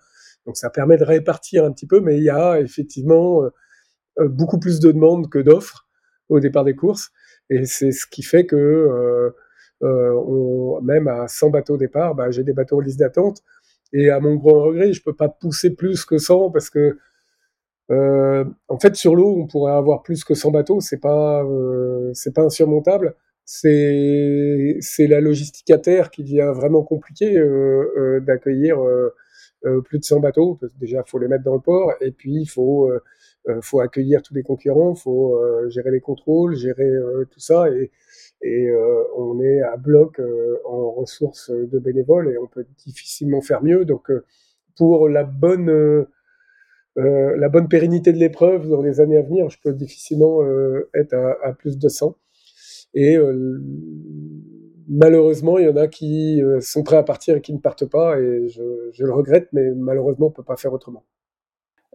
Donc 0.45 0.57
ça 0.57 0.69
permet 0.69 0.97
de 0.97 1.03
répartir 1.03 1.63
un 1.63 1.71
petit 1.71 1.85
peu, 1.85 2.01
mais 2.01 2.17
il 2.17 2.23
y 2.23 2.29
a 2.29 2.59
effectivement 2.59 3.43
beaucoup 4.17 4.59
plus 4.59 4.79
de 4.79 4.91
demandes 4.91 5.29
que 5.29 5.39
d'offres 5.39 5.87
au 6.29 6.39
départ 6.39 6.63
des 6.63 6.75
courses. 6.75 7.11
Et 7.49 7.65
c'est 7.65 7.91
ce 7.91 8.05
qui 8.07 8.23
fait 8.23 8.45
que 8.45 8.55
euh, 8.55 9.31
euh, 9.83 10.81
même 10.81 11.07
à 11.07 11.27
100 11.27 11.49
bateaux 11.49 11.75
au 11.75 11.77
départ, 11.77 12.15
bah, 12.15 12.31
j'ai 12.31 12.43
des 12.43 12.53
bateaux 12.53 12.77
en 12.77 12.81
liste 12.81 12.99
d'attente. 12.99 13.41
Et 13.93 14.09
à 14.09 14.19
mon 14.19 14.35
grand 14.35 14.61
regret, 14.63 14.93
je 14.93 15.01
peux 15.01 15.15
pas 15.15 15.29
pousser 15.29 15.75
plus 15.75 16.05
que 16.05 16.17
100 16.17 16.51
parce 16.51 16.69
que 16.69 16.97
euh, 17.91 18.45
en 18.67 18.77
fait 18.79 18.95
sur 18.95 19.15
l'eau, 19.15 19.35
on 19.39 19.47
pourrait 19.47 19.73
avoir 19.73 20.03
plus 20.03 20.23
que 20.23 20.35
100 20.35 20.51
bateaux. 20.51 20.79
C'est 20.79 20.99
pas 20.99 21.43
pas 22.35 22.41
insurmontable. 22.43 23.15
c'est 23.45 25.07
la 25.07 25.21
logistique 25.21 25.71
à 25.71 25.79
terre 25.79 26.11
qui 26.11 26.23
devient 26.23 26.51
vraiment 26.55 26.83
compliquée 26.83 27.33
d'accueillir 28.21 28.77
plus 29.85 29.99
de 29.99 30.03
100 30.03 30.19
bateaux. 30.19 30.59
Déjà, 30.79 31.03
faut 31.03 31.19
les 31.19 31.27
mettre 31.27 31.43
dans 31.43 31.55
le 31.55 31.61
port, 31.61 31.93
et 32.01 32.11
puis 32.11 32.41
il 32.41 32.47
faut 32.47 32.91
faut 33.61 33.79
accueillir 33.79 34.21
tous 34.21 34.33
les 34.33 34.43
concurrents, 34.43 34.95
faut 34.95 35.39
gérer 35.69 35.91
les 35.91 36.01
contrôles, 36.01 36.55
gérer 36.55 36.89
tout 37.31 37.39
ça, 37.39 37.65
et 38.41 38.71
on 39.17 39.39
est 39.41 39.61
à 39.61 39.77
bloc 39.77 40.21
en 40.65 40.91
ressources 40.91 41.49
de 41.49 41.79
bénévoles 41.79 42.29
et 42.31 42.37
on 42.37 42.47
peut 42.47 42.65
difficilement 42.85 43.41
faire 43.41 43.63
mieux. 43.63 43.85
Donc 43.85 44.11
pour 44.77 45.09
la 45.09 45.23
bonne 45.23 46.17
pérennité 47.69 48.13
de 48.13 48.17
l'épreuve 48.17 48.69
dans 48.69 48.81
les 48.81 48.99
années 48.99 49.17
à 49.17 49.23
venir, 49.23 49.49
je 49.49 49.57
peux 49.63 49.73
difficilement 49.73 50.41
être 50.93 51.15
à, 51.15 51.53
plus 51.53 51.77
de 51.77 51.89
100. 51.89 52.15
Et 52.93 53.17
euh, 53.17 53.61
malheureusement, 54.87 55.57
il 55.57 55.65
y 55.65 55.69
en 55.69 55.75
a 55.75 55.87
qui 55.87 56.41
euh, 56.41 56.59
sont 56.61 56.83
prêts 56.83 56.97
à 56.97 57.03
partir 57.03 57.35
et 57.35 57.41
qui 57.41 57.53
ne 57.53 57.59
partent 57.59 57.85
pas. 57.85 58.19
Et 58.19 58.49
je, 58.49 58.89
je 58.91 59.05
le 59.05 59.13
regrette, 59.13 59.49
mais 59.53 59.71
malheureusement, 59.75 60.27
on 60.27 60.29
ne 60.29 60.35
peut 60.35 60.43
pas 60.43 60.57
faire 60.57 60.73
autrement. 60.73 61.05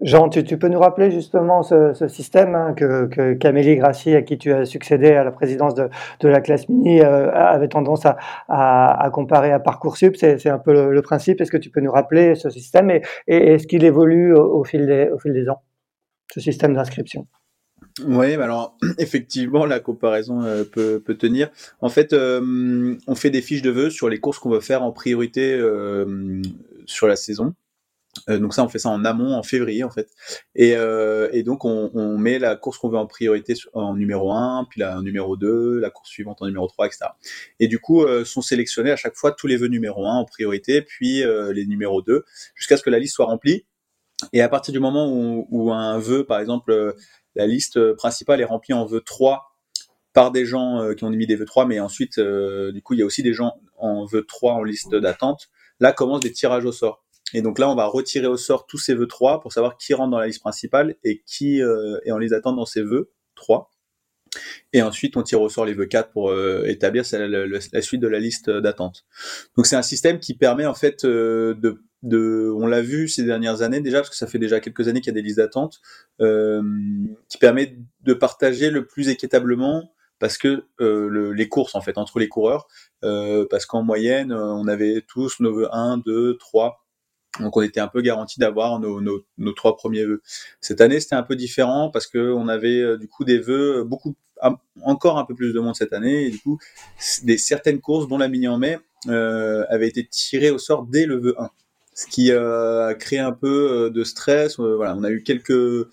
Jean, 0.04 0.28
tu, 0.28 0.58
peux 0.58 0.68
nous 0.68 0.78
rappeler 0.78 1.11
justement 1.11 1.62
ce, 1.62 1.94
système 2.08 2.54
hein, 2.54 2.75
que, 2.75 3.32
Camélie 3.32 3.76
Grassi, 3.76 4.14
à 4.14 4.20
qui 4.20 4.37
tu 4.37 4.52
as 4.52 4.66
succédé 4.66 5.12
à 5.12 5.25
la 5.25 5.30
présidence 5.30 5.75
de, 5.75 5.88
la 6.23 6.42
classe 6.42 6.68
mini, 6.68 7.00
euh, 7.00 7.32
avait 7.32 7.68
tendance 7.68 8.02
à, 8.04 9.11
comparer 9.14 9.50
à 9.50 9.61
Parcoursup. 9.61 10.14
C'est 10.16 10.46
un 10.46 10.58
peu 10.58 10.92
le, 10.92 11.02
principe. 11.02 11.40
Est-ce 11.40 11.50
que 11.50 11.56
tu 11.56 11.70
peux 11.70 11.80
nous 11.80 11.90
rappeler 11.90 12.34
ce 12.34 12.50
système 12.50 12.90
et, 12.90 13.00
est-ce 13.26 13.66
qu'il 13.66 13.82
évolue 13.82 14.34
au, 14.34 14.62
fil 14.62 14.87
des, 14.87 15.49
ans, 15.49 15.62
ce 16.30 16.38
système 16.38 16.75
d'inscription? 16.75 17.26
Oui, 18.06 18.34
alors 18.34 18.76
effectivement, 18.99 19.64
la 19.64 19.80
comparaison 19.80 20.42
euh, 20.42 20.64
peut, 20.64 21.00
tenir. 21.18 21.49
En 21.80 21.88
fait, 21.88 22.12
euh, 22.12 22.94
on 23.06 23.14
fait 23.14 23.30
des 23.30 23.40
fiches 23.40 23.62
de 23.62 23.70
vœux 23.70 23.88
sur 23.88 24.11
les 24.11 24.18
courses 24.18 24.38
qu'on 24.38 24.50
veut 24.50 24.61
faire 24.61 24.82
en 24.82 24.92
priorité 24.92 25.58
sur 26.84 27.06
la 27.06 27.16
saison. 27.16 27.54
Donc 28.28 28.54
ça, 28.54 28.64
on 28.64 28.68
fait 28.68 28.78
ça 28.78 28.88
en 28.90 29.04
amont, 29.04 29.35
en 29.35 29.42
février 29.42 29.85
en 29.85 29.90
fait. 29.90 30.09
Et, 30.54 30.71
et 31.33 31.42
donc 31.42 31.64
on, 31.64 31.90
on, 31.94 32.16
met 32.18 32.38
la 32.38 32.56
course 32.56 32.78
qu'on 32.78 32.88
veut 32.88 32.99
en 32.99 33.06
priorité 33.06 33.54
en 33.73 33.94
numéro 33.94 34.33
1, 34.33 34.66
puis 34.71 34.80
la 34.80 35.00
numéro 35.02 35.37
2, 35.37 35.78
la 35.78 35.90
course 35.90 36.09
suivante 36.09 36.40
en 36.40 36.47
numéro 36.47 36.66
3, 36.68 36.87
etc. 36.87 37.06
Et 37.61 37.68
du 37.68 37.78
coup, 37.78 38.04
sont 38.25 38.42
sélectionnés 38.42 38.90
à 38.90 38.97
chaque 38.97 39.16
fois 39.16 39.33
tous 39.33 39.47
les 39.47 39.56
vœux 39.56 39.68
numéro 39.68 40.06
1 40.06 40.14
en 40.14 40.25
priorité, 40.25 40.83
puis 40.83 41.23
les 41.52 41.66
numéros 41.66 42.02
2, 42.02 42.25
jusqu'à 42.54 42.76
ce 42.76 42.83
que 42.83 42.90
la 42.90 42.99
liste 42.99 43.14
soit 43.14 43.26
remplie. 43.26 43.64
Et 44.33 44.40
à 44.40 44.49
partir 44.49 44.73
du 44.73 44.80
moment 44.80 45.12
où, 45.12 45.47
où 45.50 45.73
un 45.73 45.99
vœu, 45.99 46.25
par 46.25 46.38
exemple, 46.40 46.94
la 47.35 47.47
liste 47.47 47.76
euh, 47.76 47.94
principale 47.94 48.40
est 48.40 48.44
remplie 48.44 48.75
en 48.75 48.87
vœux 48.87 49.00
3 49.00 49.50
par 50.12 50.30
des 50.30 50.47
gens 50.47 50.80
euh, 50.80 50.94
qui 50.94 51.04
ont 51.04 51.11
mis 51.11 51.26
des 51.26 51.37
vœux 51.37 51.44
3, 51.44 51.66
mais 51.66 51.80
ensuite, 51.80 52.18
euh, 52.18 52.73
du 52.73 52.83
coup, 52.83 52.94
il 52.94 53.00
y 53.00 53.02
a 53.02 53.06
aussi 53.06 53.23
des 53.23 53.33
gens 53.33 53.54
en 53.76 54.04
vœux 54.04 54.25
3 54.25 54.54
en 54.54 54.62
liste 54.62 54.94
d'attente. 54.94 55.49
Là 55.80 55.92
commencent 55.92 56.23
des 56.23 56.33
tirages 56.33 56.64
au 56.64 56.73
sort. 56.73 57.03
Et 57.35 57.43
donc 57.43 57.59
là, 57.59 57.69
on 57.69 57.75
va 57.75 57.87
retirer 57.87 58.26
au 58.26 58.37
sort 58.37 58.67
tous 58.67 58.79
ces 58.79 58.95
vœux 58.95 59.07
3 59.07 59.41
pour 59.41 59.53
savoir 59.53 59.76
qui 59.76 59.93
rentre 59.93 60.11
dans 60.11 60.19
la 60.19 60.26
liste 60.26 60.41
principale 60.41 60.97
et 61.05 61.23
qui 61.26 61.59
est 61.59 62.11
en 62.11 62.19
liste 62.19 62.33
d'attente 62.33 62.57
dans 62.57 62.64
ces 62.64 62.83
vœux 62.83 63.12
3. 63.35 63.71
Et 64.73 64.83
ensuite, 64.83 65.17
on 65.17 65.23
tire 65.23 65.43
au 65.43 65.49
sort 65.49 65.64
les 65.64 65.75
vœux 65.75 65.87
4 65.87 66.11
pour 66.11 66.33
établir 66.64 67.05
la, 67.12 67.83
suite 67.83 68.00
de 68.00 68.09
la 68.09 68.19
liste 68.19 68.50
d'attente. 68.50 69.05
Donc 69.57 69.67
c'est 69.67 69.76
un 69.76 69.83
système 69.83 70.21
qui 70.21 70.35
permet 70.35 70.64
en 70.64 70.75
fait 70.75 71.05
de 71.05 71.83
de, 72.05 72.53
on 72.55 72.67
l'a 72.67 72.83
vu 72.83 73.09
ces 73.09 73.25
dernières 73.25 73.62
années 73.62 73.81
déjà, 73.81 73.99
parce 73.99 74.11
que 74.11 74.17
ça 74.17 74.26
fait 74.26 74.38
déjà 74.38 74.61
quelques 74.61 74.88
années 74.88 75.00
qu'il 75.00 75.12
y 75.12 75.17
a 75.17 75.21
des 75.21 75.26
listes 75.26 75.38
d'attente, 75.38 75.81
euh, 76.21 76.62
qui 77.29 77.38
permet 77.38 77.79
de 78.03 78.14
partager 78.14 78.71
le 78.71 78.87
plus 78.87 79.09
équitablement 79.09 79.91
parce 80.21 80.38
que 80.38 80.64
euh, 80.81 81.33
les 81.33 81.49
courses 81.49 81.75
en 81.75 81.81
fait 81.81 81.99
entre 81.99 82.19
les 82.19 82.29
coureurs, 82.29 82.69
euh, 83.03 83.47
parce 83.50 83.67
qu'en 83.67 83.83
moyenne 83.83 84.33
on 84.33 84.69
avait 84.69 85.03
tous 85.07 85.41
nos 85.41 85.53
vœux 85.55 85.69
1, 85.75 85.99
2, 85.99 86.37
3, 86.38 86.84
donc 87.41 87.57
on 87.57 87.62
était 87.62 87.81
un 87.81 87.88
peu 87.88 88.00
garanti 88.00 88.38
d'avoir 88.38 88.81
nos, 88.81 89.53
trois 89.55 89.76
premiers 89.76 90.05
vœux. 90.05 90.23
Cette 90.61 90.81
année 90.81 91.00
c'était 91.00 91.17
un 91.17 91.23
peu 91.23 91.37
différent 91.37 91.91
parce 91.91 92.07
que 92.07 92.32
on 92.32 92.49
avait 92.49 92.97
du 92.99 93.08
coup 93.08 93.25
des 93.25 93.39
vœux 93.39 93.85
beaucoup 93.85 94.15
encore 94.82 95.19
un 95.19 95.25
peu 95.25 95.35
plus 95.35 95.52
de 95.52 95.61
monde 95.61 95.76
cette 95.76 95.93
année 95.93 96.26
et 96.26 96.30
du 96.30 96.39
coup 96.39 96.58
des 97.23 97.39
certaines 97.39 97.80
courses 97.80 98.08
dont 98.08 98.19
la 98.19 98.28
mini 98.28 98.49
en 98.49 98.58
mai 98.58 98.78
avaient 99.08 99.89
été 99.89 100.06
tirées 100.06 100.50
au 100.50 100.58
sort 100.58 100.87
dès 100.87 101.06
le 101.06 101.19
vœu 101.19 101.35
1 101.39 101.50
ce 101.95 102.06
qui 102.06 102.32
euh, 102.32 102.89
a 102.89 102.95
créé 102.95 103.21
un 103.21 103.32
peu 103.32 103.87
euh, 103.87 103.91
de 103.91 104.04
stress. 104.04 104.58
Euh, 104.58 104.75
voilà, 104.76 104.95
on 104.97 105.04
a 105.04 105.11
eu 105.11 105.23
quelques 105.23 105.89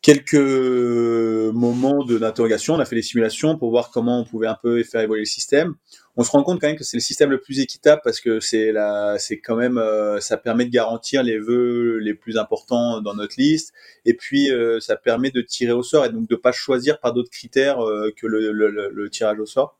quelques 0.00 0.34
moments 0.34 2.04
d'interrogation. 2.04 2.74
On 2.74 2.80
a 2.80 2.84
fait 2.84 2.96
des 2.96 3.02
simulations 3.02 3.58
pour 3.58 3.70
voir 3.70 3.90
comment 3.90 4.20
on 4.20 4.24
pouvait 4.24 4.46
un 4.46 4.56
peu 4.60 4.82
faire 4.82 5.02
évoluer 5.02 5.22
le 5.22 5.26
système. 5.26 5.74
On 6.20 6.24
se 6.24 6.30
rend 6.32 6.42
compte 6.42 6.60
quand 6.60 6.66
même 6.66 6.76
que 6.76 6.84
c'est 6.84 6.96
le 6.96 7.02
système 7.02 7.30
le 7.30 7.40
plus 7.40 7.60
équitable 7.60 8.02
parce 8.04 8.20
que 8.20 8.40
c'est 8.40 8.72
la, 8.72 9.18
c'est 9.18 9.38
quand 9.38 9.56
même, 9.56 9.80
ça 10.20 10.36
permet 10.36 10.64
de 10.64 10.70
garantir 10.70 11.22
les 11.22 11.38
vœux 11.38 11.98
les 11.98 12.12
plus 12.12 12.36
importants 12.36 13.00
dans 13.00 13.14
notre 13.14 13.36
liste. 13.38 13.72
Et 14.04 14.14
puis, 14.14 14.50
ça 14.80 14.96
permet 14.96 15.30
de 15.30 15.40
tirer 15.40 15.70
au 15.70 15.84
sort 15.84 16.04
et 16.04 16.10
donc 16.10 16.28
de 16.28 16.34
pas 16.34 16.50
choisir 16.50 16.98
par 16.98 17.12
d'autres 17.12 17.30
critères 17.30 17.78
que 18.16 18.26
le, 18.26 18.50
le, 18.50 18.90
le, 18.90 19.10
tirage 19.10 19.38
au 19.38 19.46
sort. 19.46 19.78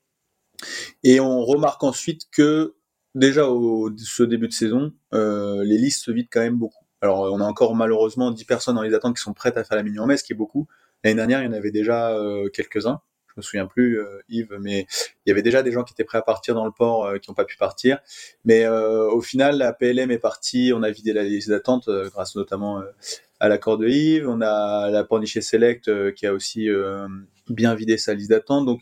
Et 1.02 1.20
on 1.20 1.44
remarque 1.44 1.82
ensuite 1.82 2.30
que 2.30 2.76
déjà 3.14 3.48
au 3.48 3.90
ce 3.96 4.22
début 4.22 4.48
de 4.48 4.52
saison, 4.52 4.92
euh, 5.14 5.64
les 5.64 5.78
listes 5.78 6.04
se 6.04 6.10
vident 6.10 6.28
quand 6.30 6.40
même 6.40 6.56
beaucoup. 6.56 6.84
Alors 7.00 7.20
on 7.32 7.40
a 7.40 7.44
encore 7.44 7.74
malheureusement 7.74 8.30
10 8.30 8.44
personnes 8.44 8.74
dans 8.74 8.82
les 8.82 8.94
attentes 8.94 9.16
qui 9.16 9.22
sont 9.22 9.34
prêtes 9.34 9.56
à 9.56 9.64
faire 9.64 9.76
la 9.76 9.82
mini 9.82 9.98
en 9.98 10.06
mai, 10.06 10.16
ce 10.16 10.24
qui 10.24 10.32
est 10.32 10.36
beaucoup. 10.36 10.66
L'année 11.04 11.16
dernière, 11.16 11.42
il 11.42 11.46
y 11.46 11.48
en 11.48 11.52
avait 11.52 11.70
déjà 11.70 12.10
euh, 12.10 12.48
quelques-uns. 12.48 13.00
Me 13.38 13.42
souviens 13.42 13.66
plus, 13.66 14.00
euh, 14.00 14.20
Yves, 14.28 14.56
mais 14.60 14.86
il 15.24 15.30
y 15.30 15.32
avait 15.32 15.42
déjà 15.42 15.62
des 15.62 15.72
gens 15.72 15.84
qui 15.84 15.94
étaient 15.94 16.04
prêts 16.04 16.18
à 16.18 16.22
partir 16.22 16.54
dans 16.54 16.66
le 16.66 16.72
port, 16.72 17.06
euh, 17.06 17.18
qui 17.18 17.30
n'ont 17.30 17.34
pas 17.34 17.44
pu 17.44 17.56
partir. 17.56 17.98
Mais 18.44 18.68
au 18.68 19.20
final, 19.20 19.56
la 19.56 19.72
PLM 19.72 20.10
est 20.10 20.18
partie, 20.18 20.72
on 20.74 20.82
a 20.82 20.90
vidé 20.90 21.12
la 21.12 21.22
liste 21.22 21.48
d'attente 21.48 21.88
grâce 21.88 22.36
notamment 22.36 22.82
à 23.40 23.48
l'accord 23.48 23.78
de 23.78 23.88
Yves. 23.88 24.28
On 24.28 24.40
a 24.40 24.90
la 24.90 25.04
Pornichet 25.04 25.40
Select 25.40 26.14
qui 26.14 26.26
a 26.26 26.32
aussi 26.32 26.68
bien 27.48 27.74
vidé 27.74 27.96
sa 27.96 28.14
liste 28.14 28.30
d'attente. 28.30 28.66
Donc 28.66 28.80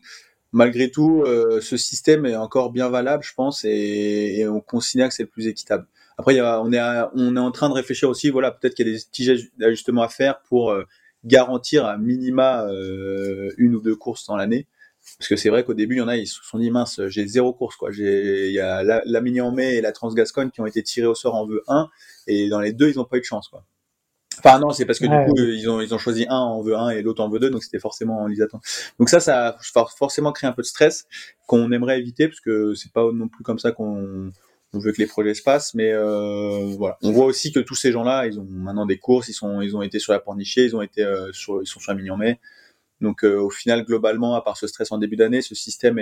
malgré 0.56 0.90
tout, 0.90 1.22
euh, 1.26 1.60
ce 1.60 1.76
système 1.76 2.24
est 2.24 2.36
encore 2.36 2.72
bien 2.72 2.88
valable, 2.88 3.22
je 3.22 3.34
pense, 3.34 3.64
et, 3.64 4.46
on 4.48 4.60
considère 4.60 5.08
que 5.08 5.14
c'est 5.14 5.24
le 5.24 5.28
plus 5.28 5.46
équitable. 5.48 5.86
Après, 6.18 6.40
on, 6.40 6.72
est 6.72 7.38
en 7.38 7.50
train 7.50 7.68
de 7.68 7.74
réfléchir 7.74 8.08
aussi, 8.08 8.30
voilà, 8.30 8.50
peut-être 8.50 8.74
qu'il 8.74 8.86
y 8.86 8.90
a 8.90 8.94
des 8.94 9.04
petits 9.04 9.52
ajustements 9.62 10.02
à 10.02 10.08
faire 10.08 10.40
pour 10.48 10.70
euh, 10.70 10.84
garantir 11.26 11.84
à 11.84 11.98
minima 11.98 12.66
euh, 12.66 13.50
une 13.58 13.74
ou 13.74 13.80
deux 13.80 13.96
courses 13.96 14.26
dans 14.26 14.36
l'année. 14.36 14.66
Parce 15.18 15.28
que 15.28 15.36
c'est 15.36 15.50
vrai 15.50 15.64
qu'au 15.64 15.74
début, 15.74 15.96
il 15.96 15.98
y 15.98 16.02
en 16.02 16.08
a, 16.08 16.16
ils 16.16 16.26
se 16.26 16.40
sont 16.42 16.58
dit, 16.58 16.70
mince, 16.70 17.00
j'ai 17.06 17.26
zéro 17.26 17.52
course, 17.52 17.76
quoi. 17.76 17.90
Il 17.92 18.50
y 18.50 18.58
a 18.58 18.82
la, 18.82 19.02
la, 19.04 19.20
Mini 19.20 19.40
en 19.40 19.52
mai 19.52 19.76
et 19.76 19.80
la 19.80 19.92
Transgascogne 19.92 20.50
qui 20.50 20.60
ont 20.60 20.66
été 20.66 20.82
tirés 20.82 21.06
au 21.06 21.14
sort 21.14 21.36
en 21.36 21.46
vœu 21.46 21.62
1, 21.68 21.88
et 22.26 22.48
dans 22.48 22.60
les 22.60 22.72
deux, 22.72 22.90
ils 22.90 22.96
n'ont 22.96 23.04
pas 23.04 23.18
eu 23.18 23.20
de 23.20 23.24
chance, 23.24 23.48
quoi. 23.48 23.64
Enfin 24.38 24.58
non, 24.58 24.70
c'est 24.70 24.84
parce 24.84 24.98
que 24.98 25.06
du 25.06 25.30
coup 25.30 25.38
ils 25.38 25.68
ont 25.70 25.80
ils 25.80 25.94
ont 25.94 25.98
choisi 25.98 26.26
un 26.28 26.36
en 26.36 26.60
veut 26.60 26.76
un 26.76 26.90
et 26.90 27.00
l'autre 27.00 27.22
en 27.22 27.28
veut 27.28 27.38
deux, 27.38 27.50
donc 27.50 27.64
c'était 27.64 27.78
forcément 27.78 28.20
en 28.20 28.26
lisatant. 28.26 28.60
Donc 28.98 29.08
ça, 29.08 29.20
ça 29.20 29.48
a 29.48 29.56
forcément 29.96 30.32
créé 30.32 30.48
un 30.48 30.52
peu 30.52 30.62
de 30.62 30.66
stress 30.66 31.06
qu'on 31.46 31.72
aimerait 31.72 31.98
éviter 31.98 32.28
parce 32.28 32.40
que 32.40 32.74
c'est 32.74 32.92
pas 32.92 33.10
non 33.12 33.28
plus 33.28 33.44
comme 33.44 33.58
ça 33.58 33.72
qu'on 33.72 34.30
on 34.72 34.78
veut 34.78 34.92
que 34.92 34.98
les 34.98 35.06
projets 35.06 35.34
se 35.34 35.42
passent, 35.42 35.74
mais 35.74 35.92
euh. 35.92 36.76
On 37.02 37.12
voit 37.12 37.26
aussi 37.26 37.52
que 37.52 37.60
tous 37.60 37.74
ces 37.74 37.92
gens-là, 37.92 38.26
ils 38.26 38.38
ont 38.38 38.46
maintenant 38.48 38.86
des 38.86 38.98
courses, 38.98 39.28
ils 39.28 39.34
sont 39.34 39.60
ils 39.62 39.76
ont 39.76 39.82
été 39.82 39.98
sur 39.98 40.12
la 40.12 40.20
pornichée, 40.20 40.64
ils 40.64 40.76
ont 40.76 40.82
été 40.82 41.02
euh, 41.02 41.32
sur 41.32 41.62
ils 41.62 41.66
sont 41.66 41.80
sur 41.80 41.92
la 41.92 41.98
mignon 41.98 42.16
mai. 42.16 42.40
Donc 43.00 43.24
euh, 43.24 43.38
au 43.40 43.50
final, 43.50 43.84
globalement, 43.84 44.34
à 44.34 44.42
part 44.42 44.56
ce 44.56 44.66
stress 44.66 44.92
en 44.92 44.98
début 44.98 45.16
d'année, 45.16 45.42
ce 45.42 45.54
système 45.54 45.98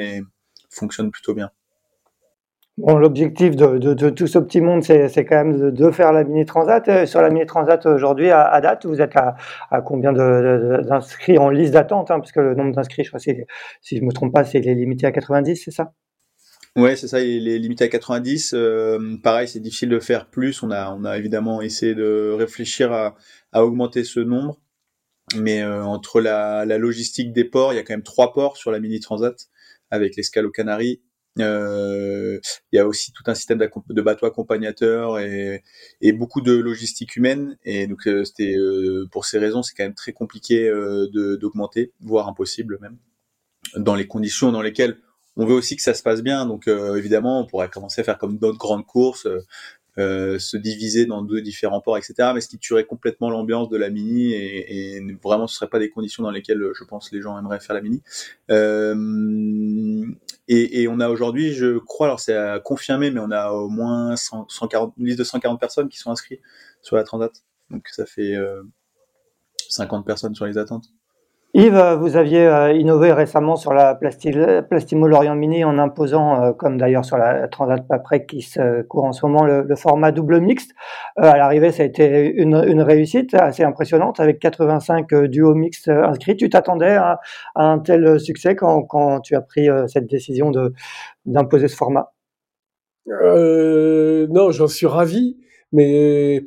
fonctionne 0.71 1.11
plutôt 1.11 1.35
bien. 1.35 1.51
Bon, 2.77 2.99
l'objectif 2.99 3.55
de, 3.55 4.11
tout 4.11 4.27
ce 4.27 4.39
petit 4.41 4.61
monde, 4.61 4.83
c'est 4.83 5.25
quand 5.25 5.45
même 5.45 5.71
de, 5.71 5.91
faire 5.93 6.13
la 6.13 6.25
mini 6.25 6.45
transat. 6.45 7.07
Sur 7.07 7.23
la 7.23 7.31
mini 7.31 7.47
transat 7.47 7.87
aujourd'hui, 7.87 8.33
à, 8.33 8.61
date, 8.61 8.85
vous 8.85 9.01
êtes 9.01 9.15
à, 9.15 9.81
combien 9.83 10.13
d'inscrits 10.13 11.39
en 11.39 11.51
liste 11.51 11.73
d'attente 11.73 12.11
hein, 12.11 12.19
Parce 12.19 12.33
que 12.33 12.41
le 12.41 12.57
nombre 12.57 12.75
d'inscrits, 12.75 13.05
je 13.05 13.11
crois, 13.11 13.21
si 13.21 13.37
je 13.97 14.03
me 14.03 14.11
trompe 14.11 14.33
pas, 14.33 14.43
c'est 14.43 14.59
limité 14.59 15.07
à 15.07 15.13
90, 15.13 15.55
c'est 15.55 15.71
ça? 15.71 15.93
Ouais, 16.77 16.97
c'est 16.97 17.07
ça, 17.09 17.21
il 17.21 17.49
est 17.49 17.59
limité 17.59 17.85
à 17.85 17.89
90. 17.89 18.53
Euh, 18.55 19.17
pareil, 19.23 19.47
c'est 19.47 19.61
difficile 19.61 19.91
de 19.91 20.01
faire 20.01 20.29
plus. 20.29 20.63
On 20.63 20.71
a, 20.71 20.91
on 20.93 21.05
a 21.05 21.17
évidemment 21.19 21.63
essayé 21.63 21.95
de 21.95 22.35
réfléchir 22.37 22.93
à, 22.93 23.17
à 23.53 23.65
augmenter 23.65 24.03
ce 24.03 24.21
nombre. 24.21 24.61
Mais 25.37 25.63
euh, 25.63 25.85
entre 25.85 26.21
la, 26.21 26.65
la, 26.67 26.79
logistique 26.79 27.33
des 27.33 27.45
ports, 27.45 27.73
il 27.73 27.77
y 27.77 27.79
a 27.79 27.83
quand 27.83 27.95
même 27.95 28.03
trois 28.03 28.33
ports 28.33 28.57
sur 28.57 28.71
la 28.71 28.81
mini 28.81 29.01
transat 29.01 29.49
avec 29.91 30.17
l'escale 30.17 30.47
aux 30.47 30.51
Canaries 30.51 31.01
euh, 31.41 32.39
il 32.73 32.77
y 32.77 32.79
a 32.79 32.87
aussi 32.87 33.13
tout 33.13 33.25
un 33.27 33.35
système 33.35 33.59
de 33.59 34.03
bateaux 34.03 34.27
accompagnateurs 34.27 35.19
et, 35.19 35.65
et, 36.01 36.13
beaucoup 36.13 36.41
de 36.41 36.53
logistique 36.53 37.17
humaine. 37.17 37.59
Et 37.65 37.87
donc, 37.87 38.07
euh, 38.07 38.25
c'était 38.25 38.57
euh, 38.57 39.07
pour 39.11 39.25
ces 39.25 39.39
raisons, 39.39 39.63
c'est 39.63 39.75
quand 39.75 39.85
même 39.85 39.95
très 39.95 40.13
compliqué 40.13 40.71
d'augmenter, 41.13 41.93
voire 42.01 42.29
impossible 42.29 42.79
même, 42.81 42.99
dans 43.77 43.95
les 43.95 44.07
conditions 44.07 44.53
dans 44.53 44.63
lesquelles 44.63 44.99
on 45.37 45.47
veut 45.47 45.55
aussi 45.55 45.77
que 45.77 45.83
ça 45.83 45.95
se 45.95 46.03
passe 46.03 46.23
bien. 46.23 46.47
Donc, 46.47 46.69
évidemment, 46.69 47.41
on 47.41 47.47
pourrait 47.47 47.69
commencer 47.69 48.01
à 48.01 48.05
faire 48.05 48.19
comme 48.19 48.39
d'autres 48.39 48.59
grandes 48.59 48.87
courses 48.87 49.27
se 49.97 50.57
diviser 50.57 51.07
dans 51.07 51.23
deux 51.23 51.41
différents 51.41 51.81
ports, 51.81 51.97
etc. 51.97 52.31
Mais 52.35 52.41
ce 52.41 52.49
qui 52.49 52.59
tuerait 52.59 52.85
complètement 52.85 53.31
l'ambiance 53.31 53.69
de 53.69 53.77
la 53.77 53.91
mini 53.91 54.33
et, 54.33 54.97
et, 54.97 55.01
vraiment 55.23 55.47
ce 55.47 55.55
serait 55.57 55.69
pas 55.69 55.79
des 55.79 55.89
conditions 55.89 56.23
dans 56.25 56.33
lesquelles 56.33 56.63
je 56.77 56.85
pense 56.85 57.13
les 57.13 57.21
gens 57.21 57.39
aimeraient 57.39 57.61
faire 57.61 57.75
la 57.75 57.83
mini. 57.83 58.03
Et, 60.49 60.83
et, 60.83 60.89
on 60.89 61.01
a 61.01 61.09
aujourd'hui, 61.09 61.55
je 61.55 61.79
crois, 61.79 62.07
alors 62.07 62.21
c'est 62.21 62.37
à 62.37 62.61
confirmer, 62.61 63.11
mais 63.11 63.21
on 63.21 63.31
a 63.31 63.51
au 63.51 63.69
moins 63.69 64.15
140, 64.17 64.95
une 64.99 65.07
liste 65.07 65.19
de 65.19 65.25
140 65.25 65.59
personnes 65.59 65.89
qui 65.89 65.99
sont 65.99 66.11
inscrites 66.11 66.41
sur 66.83 66.97
la 66.97 67.05
Transat. 67.05 67.33
Donc 67.71 67.89
ça 67.89 68.05
fait 68.05 68.35
50 69.69 70.05
personnes 70.05 70.35
sur 70.35 70.47
les 70.47 70.59
attentes. 70.59 70.85
Yves, 71.57 71.99
vous 72.01 72.17
aviez 72.17 72.49
euh, 72.49 72.73
innové 72.73 73.13
récemment 73.13 73.55
sur 73.55 73.73
la 73.73 73.95
Plastimo 73.95 75.07
Lorient 75.07 75.37
Mini 75.37 75.63
en 75.63 75.79
imposant, 75.79 76.43
euh, 76.43 76.53
comme 76.53 76.79
d'ailleurs 76.79 77.05
sur 77.05 77.17
la 77.17 77.47
Transat 77.47 77.87
Paprec 77.87 78.27
qui 78.27 78.43
se 78.43 78.83
court 78.83 79.05
en 79.05 79.13
ce 79.13 79.25
moment, 79.25 79.45
le, 79.45 79.77
format 79.77 80.11
double 80.11 80.41
mixte. 80.41 80.73
Euh, 81.21 81.23
à 81.23 81.37
l'arrivée, 81.37 81.71
ça 81.71 81.85
a 81.85 81.87
été 81.87 82.33
une, 82.33 82.57
réussite 82.83 83.35
assez 83.35 83.63
impressionnante 83.63 84.19
avec 84.19 84.41
85 84.41 85.15
duos 85.27 85.55
mixtes 85.55 85.89
inscrits. 85.89 86.37
Tu 86.37 86.51
t'attendais 86.51 86.97
à, 86.97 87.21
un 87.55 87.79
tel 87.79 88.19
succès 88.19 88.57
quand, 88.57 89.21
tu 89.21 89.37
as 89.37 89.41
pris 89.41 89.69
cette 89.87 90.09
décision 90.09 90.51
d'imposer 91.25 91.69
ce 91.69 91.77
format? 91.77 92.13
Non, 93.07 94.51
j'en 94.51 94.67
suis 94.67 94.87
ravi, 94.87 95.37
mais 95.71 96.43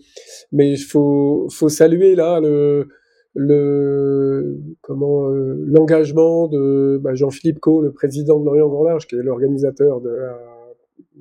mais 0.52 0.76
faut, 0.76 1.48
faut 1.50 1.70
saluer 1.70 2.16
là 2.16 2.42
le 2.42 2.90
le 3.38 4.58
comment 4.82 5.30
euh, 5.30 5.64
l'engagement 5.68 6.48
de 6.48 7.00
bah, 7.02 7.14
Jean-Philippe 7.14 7.60
Co, 7.60 7.82
le 7.82 7.92
président 7.92 8.40
de 8.40 8.46
Lorient 8.46 8.68
Grand 8.68 8.84
Large, 8.84 9.06
qui 9.06 9.16
est 9.16 9.22
l'organisateur 9.22 10.02
de 10.02 10.10
la 10.10 10.40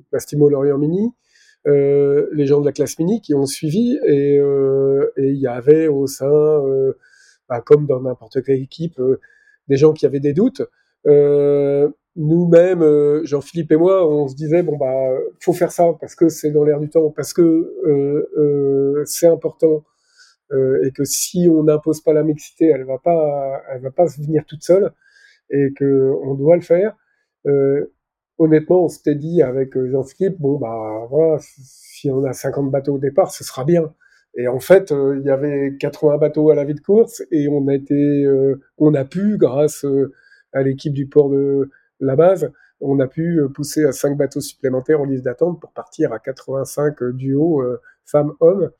Plastimo 0.09 0.49
Lorient 0.49 0.79
Mini, 0.79 1.11
euh, 1.67 2.27
les 2.33 2.47
gens 2.47 2.59
de 2.59 2.65
la 2.65 2.71
classe 2.71 2.97
mini 2.97 3.21
qui 3.21 3.35
ont 3.35 3.45
suivi 3.45 3.99
et 4.07 4.39
euh, 4.39 5.11
il 5.17 5.37
y 5.37 5.45
avait 5.45 5.87
au 5.87 6.07
sein, 6.07 6.59
bah, 7.47 7.61
comme 7.61 7.85
dans 7.85 8.01
n'importe 8.01 8.41
quelle 8.43 8.61
équipe, 8.61 8.99
des 9.67 9.77
gens 9.77 9.93
qui 9.93 10.07
avaient 10.07 10.19
des 10.19 10.33
doutes. 10.33 10.63
Nous-mêmes, 12.15 13.25
Jean-Philippe 13.25 13.73
et 13.73 13.77
moi, 13.77 14.09
on 14.09 14.27
se 14.27 14.33
disait 14.33 14.63
bon 14.63 14.75
bah 14.75 15.11
faut 15.39 15.53
faire 15.53 15.71
ça 15.71 15.93
parce 16.01 16.15
que 16.15 16.29
c'est 16.29 16.49
dans 16.49 16.63
l'air 16.63 16.79
du 16.79 16.89
temps, 16.89 17.11
parce 17.11 17.31
que 17.31 19.03
c'est 19.05 19.27
important 19.27 19.83
euh, 20.51 20.85
et 20.85 20.91
que 20.91 21.03
si 21.03 21.47
on 21.49 21.63
n'impose 21.63 22.01
pas 22.01 22.13
la 22.13 22.23
mixité, 22.23 22.67
elle 22.67 22.85
va 22.85 22.97
pas, 22.99 23.61
elle 23.71 23.81
va 23.81 23.91
pas 23.91 24.05
venir 24.05 24.45
toute 24.45 24.63
seule, 24.63 24.91
et 25.49 25.73
que 25.75 26.11
on 26.23 26.35
doit 26.35 26.55
le 26.55 26.61
faire. 26.61 26.95
Euh, 27.47 27.93
honnêtement, 28.37 28.85
on 28.85 28.87
s'était 28.89 29.15
dit 29.15 29.41
avec 29.41 29.75
euh, 29.77 29.89
Jean-Philippe, 29.91 30.39
bon 30.39 30.57
bah 30.57 31.07
voilà, 31.09 31.37
si 31.41 32.09
on 32.11 32.23
a 32.25 32.33
50 32.33 32.71
bateaux 32.71 32.95
au 32.95 32.99
départ, 32.99 33.31
ce 33.31 33.43
sera 33.43 33.65
bien. 33.65 33.93
Et 34.37 34.47
en 34.47 34.59
fait, 34.59 34.91
il 34.91 35.23
y 35.25 35.31
avait 35.31 35.75
80 35.79 36.17
bateaux 36.17 36.51
à 36.51 36.55
la 36.55 36.63
vie 36.63 36.75
de 36.75 36.79
course 36.81 37.23
et 37.31 37.47
on 37.49 37.67
a 37.67 37.73
été, 37.73 38.27
on 38.77 38.93
a 38.93 39.03
pu, 39.03 39.37
grâce 39.37 39.83
à 40.53 40.61
l'équipe 40.61 40.93
du 40.93 41.07
port 41.07 41.29
de 41.29 41.71
la 41.99 42.15
base, 42.15 42.51
on 42.79 42.99
a 42.99 43.07
pu 43.07 43.41
pousser 43.55 43.85
à 43.85 43.91
5 43.91 44.15
bateaux 44.15 44.41
supplémentaires 44.41 45.01
en 45.01 45.05
liste 45.05 45.23
d'attente 45.23 45.59
pour 45.59 45.71
partir 45.71 46.13
à 46.13 46.19
85 46.19 47.03
duos 47.15 47.63
femmes-hommes. 48.05 48.71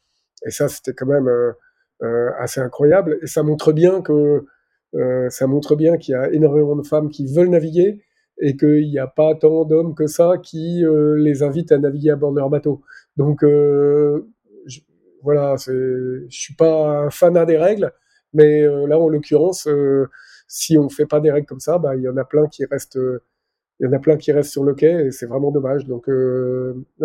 Et 0.46 0.52
ça, 0.52 0.68
c'était 0.68 0.94
quand 0.94 1.06
même 1.06 1.28
euh, 1.28 1.52
euh, 2.04 2.30
assez 2.38 2.60
incroyable. 2.60 3.20
Et 3.22 3.28
ça 3.28 3.44
montre 3.44 3.72
bien 3.72 4.02
que 4.02 4.46
euh, 4.96 5.30
ça 5.30 5.48
montre 5.48 5.76
bien 5.76 5.98
qu'il 5.98 6.14
y 6.14 6.16
a 6.16 6.32
énormément 6.32 6.76
de 6.76 6.86
femmes 6.86 7.10
qui 7.10 7.28
veulent 7.28 7.50
naviguer 7.50 8.04
et 8.40 8.56
qu'il 8.56 8.90
n'y 8.90 9.00
a 9.00 9.08
pas 9.08 9.36
tant 9.36 9.66
d'hommes 9.66 9.96
que 9.96 10.08
ça 10.08 10.34
qui 10.42 10.84
les 11.18 11.42
invitent 11.42 11.72
à 11.72 11.80
naviguer 11.80 12.12
à 12.12 12.16
bord 12.16 12.32
de 12.32 12.38
leur 12.38 12.52
bateau. 12.52 12.84
Donc 13.18 13.44
voilà, 15.24 15.56
je 15.58 16.26
suis 16.30 16.54
pas 16.54 17.02
un 17.06 17.10
fanat 17.10 17.46
des 17.46 17.58
règles, 17.58 17.92
mais 18.34 18.62
là 18.62 19.00
en 19.00 19.10
l'occurrence, 19.10 19.68
si 20.48 20.78
on 20.78 20.88
fait 20.88 21.08
pas 21.08 21.20
des 21.20 21.32
règles 21.32 21.48
comme 21.48 21.60
ça, 21.60 21.80
bah 21.80 21.96
il 21.96 22.04
y 22.04 22.08
en 22.08 22.16
a 22.16 22.26
plein 22.26 22.48
qui 22.48 22.64
restent, 22.66 23.00
il 23.80 23.86
y 23.86 23.88
en 23.88 23.94
a 23.94 24.00
plein 24.00 24.18
qui 24.18 24.32
restent 24.32 24.52
sur 24.52 24.64
le 24.64 24.76
quai 24.76 25.08
et 25.08 25.12
c'est 25.12 25.26
vraiment 25.26 25.50
dommage. 25.50 25.88
Donc 25.88 26.08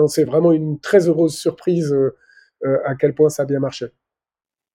c'est 0.09 0.25
vraiment 0.25 0.53
une 0.53 0.81
très 0.81 1.09
heureuse 1.09 1.35
surprise 1.35 1.97
à 2.85 2.95
quel 2.95 3.15
point 3.15 3.29
ça 3.29 3.43
a 3.43 3.47
bien 3.47 3.61
marché. 3.61 3.87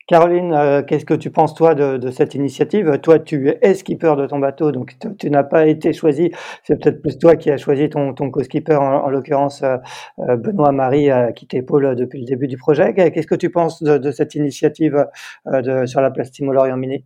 Caroline, 0.07 0.53
euh, 0.53 0.83
qu'est-ce 0.83 1.03
que 1.03 1.13
tu 1.13 1.31
penses 1.31 1.53
toi 1.53 1.75
de, 1.75 2.09
cette 2.11 2.33
initiative? 2.33 2.97
Toi, 3.01 3.19
tu 3.19 3.49
es 3.61 3.73
skipper 3.73 4.15
de 4.15 4.25
ton 4.25 4.39
bateau, 4.39 4.71
donc 4.71 4.95
tu, 5.19 5.29
n'as 5.29 5.43
pas 5.43 5.67
été 5.67 5.91
choisi. 5.91 6.31
C'est 6.63 6.81
peut-être 6.81 7.01
plus 7.01 7.19
toi 7.19 7.35
qui 7.35 7.51
as 7.51 7.57
choisi 7.57 7.89
ton, 7.89 8.13
co-skipper, 8.13 8.77
en, 8.77 9.09
l'occurrence 9.09 9.63
euh, 9.63 10.37
Benoît 10.37 10.71
Marie, 10.71 11.09
qui 11.35 11.45
t'épaule 11.45 11.93
depuis 11.95 12.21
le 12.21 12.25
début 12.25 12.47
du 12.47 12.55
projet. 12.55 12.93
Qu'est-ce 12.93 13.27
que 13.27 13.35
tu 13.35 13.49
penses 13.49 13.83
de, 13.83 14.11
cette 14.11 14.33
initiative 14.35 15.07
sur 15.85 15.99
la 15.99 16.09
Plastimo 16.09 16.53
Lorient 16.53 16.77
Mini 16.77 17.05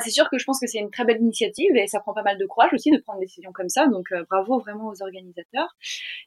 c'est 0.00 0.10
sûr 0.10 0.28
que 0.30 0.38
je 0.38 0.44
pense 0.44 0.60
que 0.60 0.66
c'est 0.66 0.78
une 0.78 0.90
très 0.90 1.04
belle 1.04 1.20
initiative 1.20 1.76
et 1.76 1.86
ça 1.86 2.00
prend 2.00 2.14
pas 2.14 2.22
mal 2.22 2.38
de 2.38 2.46
courage 2.46 2.72
aussi 2.72 2.90
de 2.90 2.98
prendre 2.98 3.20
des 3.20 3.26
décisions 3.26 3.52
comme 3.52 3.68
ça. 3.68 3.86
Donc 3.86 4.12
euh, 4.12 4.24
bravo 4.30 4.58
vraiment 4.58 4.88
aux 4.88 5.02
organisateurs. 5.02 5.76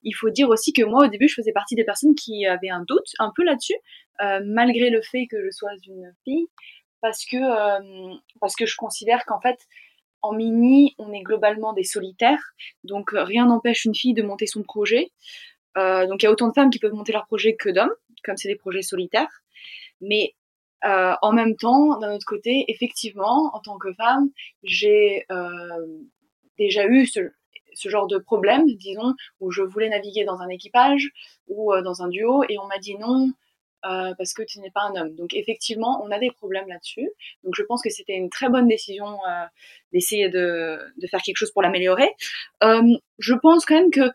Il 0.03 0.13
faut 0.13 0.29
dire 0.29 0.49
aussi 0.49 0.73
que 0.73 0.83
moi 0.83 1.05
au 1.05 1.07
début 1.07 1.27
je 1.27 1.35
faisais 1.35 1.51
partie 1.51 1.75
des 1.75 1.83
personnes 1.83 2.15
qui 2.15 2.45
avaient 2.45 2.69
un 2.69 2.83
doute 2.87 3.07
un 3.19 3.31
peu 3.35 3.43
là-dessus, 3.43 3.75
euh, 4.21 4.41
malgré 4.45 4.89
le 4.89 5.01
fait 5.01 5.27
que 5.27 5.43
je 5.43 5.49
sois 5.51 5.71
une 5.87 6.13
fille, 6.23 6.47
parce 7.01 7.25
que 7.25 7.37
euh, 7.37 8.15
parce 8.39 8.55
que 8.55 8.65
je 8.65 8.75
considère 8.75 9.25
qu'en 9.25 9.39
fait 9.39 9.59
en 10.21 10.33
mini 10.33 10.95
on 10.99 11.11
est 11.13 11.23
globalement 11.23 11.73
des 11.73 11.83
solitaires, 11.83 12.53
donc 12.83 13.11
rien 13.13 13.47
n'empêche 13.47 13.85
une 13.85 13.95
fille 13.95 14.13
de 14.13 14.21
monter 14.23 14.45
son 14.47 14.63
projet. 14.63 15.11
donc 15.75 16.21
il 16.21 16.25
y 16.25 16.27
a 16.27 16.31
autant 16.31 16.47
de 16.47 16.53
femmes 16.53 16.69
qui 16.69 16.79
peuvent 16.79 16.93
monter 16.93 17.11
leur 17.11 17.25
projet 17.25 17.55
que 17.55 17.69
d'hommes, 17.69 17.93
comme 18.23 18.37
c'est 18.37 18.49
des 18.49 18.55
projets 18.55 18.83
solitaires. 18.83 19.41
Mais 20.01 20.35
euh, 20.85 21.13
en 21.21 21.31
même 21.31 21.55
temps, 21.55 21.99
d'un 21.99 22.13
autre 22.13 22.25
côté, 22.25 22.65
effectivement, 22.67 23.51
en 23.53 23.59
tant 23.59 23.77
que 23.77 23.93
femme, 23.93 24.29
j'ai 24.63 25.25
euh, 25.31 25.87
déjà 26.57 26.85
eu 26.87 27.05
ce, 27.05 27.19
ce, 27.73 27.89
genre 27.89 28.07
de 28.07 28.17
problème, 28.17 28.65
disons, 28.65 29.13
où 29.39 29.51
je 29.51 29.61
voulais 29.61 29.89
naviguer 29.89 30.23
dans 30.23 30.39
un 30.39 30.49
équipage 30.49 31.09
ou 31.47 31.73
euh, 31.73 31.81
dans 31.81 32.01
un 32.01 32.07
duo 32.07 32.43
et 32.49 32.57
on 32.57 32.67
m'a 32.67 32.79
dit 32.79 32.95
non 32.97 33.29
euh, 33.85 34.13
parce 34.17 34.33
que 34.33 34.43
tu 34.43 34.59
n'es 34.59 34.71
pas 34.71 34.81
un 34.81 34.95
homme. 34.95 35.15
Donc 35.15 35.33
effectivement, 35.33 36.01
on 36.03 36.11
a 36.11 36.19
des 36.19 36.31
problèmes 36.31 36.67
là-dessus. 36.67 37.09
Donc 37.43 37.55
je 37.55 37.63
pense 37.63 37.81
que 37.81 37.89
c'était 37.89 38.15
une 38.15 38.29
très 38.29 38.49
bonne 38.49 38.67
décision 38.67 39.05
euh, 39.05 39.45
d'essayer 39.93 40.29
de, 40.29 40.79
de, 40.97 41.07
faire 41.07 41.21
quelque 41.21 41.37
chose 41.37 41.51
pour 41.51 41.61
l'améliorer. 41.61 42.09
je 42.61 43.33
pense 43.33 43.65
quand 43.65 43.75
même 43.75 43.91
que 43.91 44.11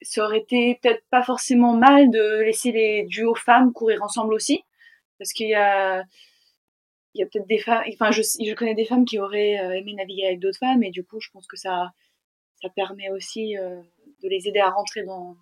ça 0.00 0.24
aurait 0.24 0.38
été 0.38 0.78
peut-être 0.80 1.02
pas 1.10 1.22
forcément 1.22 1.74
mal 1.74 2.10
de 2.10 2.42
laisser 2.42 2.70
les 2.70 3.04
duos 3.04 3.34
femmes 3.34 3.72
courir 3.72 4.02
ensemble 4.02 4.32
aussi 4.32 4.62
parce 5.18 5.32
qu'il 5.32 5.48
y 5.48 5.54
a 5.54 6.04
il 7.14 7.20
y 7.20 7.24
a 7.24 7.26
peut-être 7.26 7.46
des 7.48 7.58
femmes 7.58 7.84
enfin 7.92 8.10
je, 8.10 8.22
je 8.22 8.54
connais 8.54 8.74
des 8.74 8.84
femmes 8.84 9.04
qui 9.04 9.18
auraient 9.18 9.58
euh, 9.58 9.72
aimé 9.72 9.94
naviguer 9.94 10.26
avec 10.26 10.40
d'autres 10.40 10.58
femmes 10.58 10.82
et 10.82 10.90
du 10.90 11.04
coup 11.04 11.20
je 11.20 11.28
pense 11.30 11.46
que 11.46 11.56
ça 11.56 11.90
ça 12.62 12.68
permet 12.70 13.10
aussi 13.10 13.56
euh, 13.56 13.80
de 14.22 14.28
les 14.28 14.48
aider 14.48 14.60
à 14.60 14.70
rentrer 14.70 15.04
dans, 15.04 15.36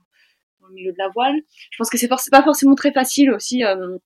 le 0.68 0.74
milieu 0.74 0.92
de 0.92 0.98
la 0.98 1.08
voile. 1.08 1.36
Je 1.70 1.76
pense 1.78 1.88
que 1.88 1.96
c'est 1.96 2.08
pas 2.08 2.42
forcément 2.42 2.74
très 2.74 2.92
facile 2.92 3.30
aussi 3.30 3.64
euh, 3.64 3.96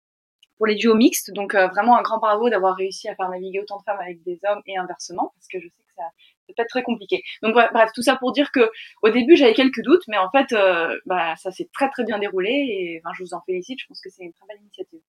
pour 0.58 0.66
les 0.66 0.74
duos 0.74 0.94
mixtes. 0.94 1.32
Donc 1.32 1.54
vraiment 1.54 1.96
un 1.96 2.02
grand 2.02 2.18
bravo 2.18 2.50
d'avoir 2.50 2.76
réussi 2.76 3.08
à 3.08 3.16
faire 3.16 3.28
naviguer 3.30 3.60
autant 3.60 3.78
de 3.78 3.82
femmes 3.82 3.98
avec 4.00 4.22
des 4.22 4.38
hommes 4.48 4.60
et 4.66 4.76
inversement 4.76 5.32
parce 5.34 5.48
que 5.48 5.58
je 5.58 5.66
sais 5.68 5.82
que 5.82 5.94
ça 5.96 6.04
peut 6.48 6.62
être 6.62 6.68
très 6.68 6.82
compliqué. 6.82 7.22
Donc 7.42 7.54
bref 7.54 7.90
tout 7.94 8.02
ça 8.02 8.16
pour 8.16 8.32
dire 8.32 8.52
que 8.52 8.70
au 9.02 9.08
début 9.08 9.36
j'avais 9.36 9.54
quelques 9.54 9.82
doutes 9.82 10.04
mais 10.06 10.18
en 10.18 10.30
fait 10.30 10.54
bah, 11.06 11.34
ça 11.36 11.50
s'est 11.50 11.68
très 11.72 11.88
très 11.88 12.04
bien 12.04 12.18
déroulé 12.18 12.50
et 12.50 13.02
je 13.16 13.24
vous 13.24 13.34
en 13.34 13.40
félicite. 13.40 13.80
Je 13.80 13.86
pense 13.86 14.00
que 14.00 14.10
c'est 14.10 14.22
une 14.22 14.32
très 14.32 14.46
belle 14.46 14.60
initiative 14.60 15.00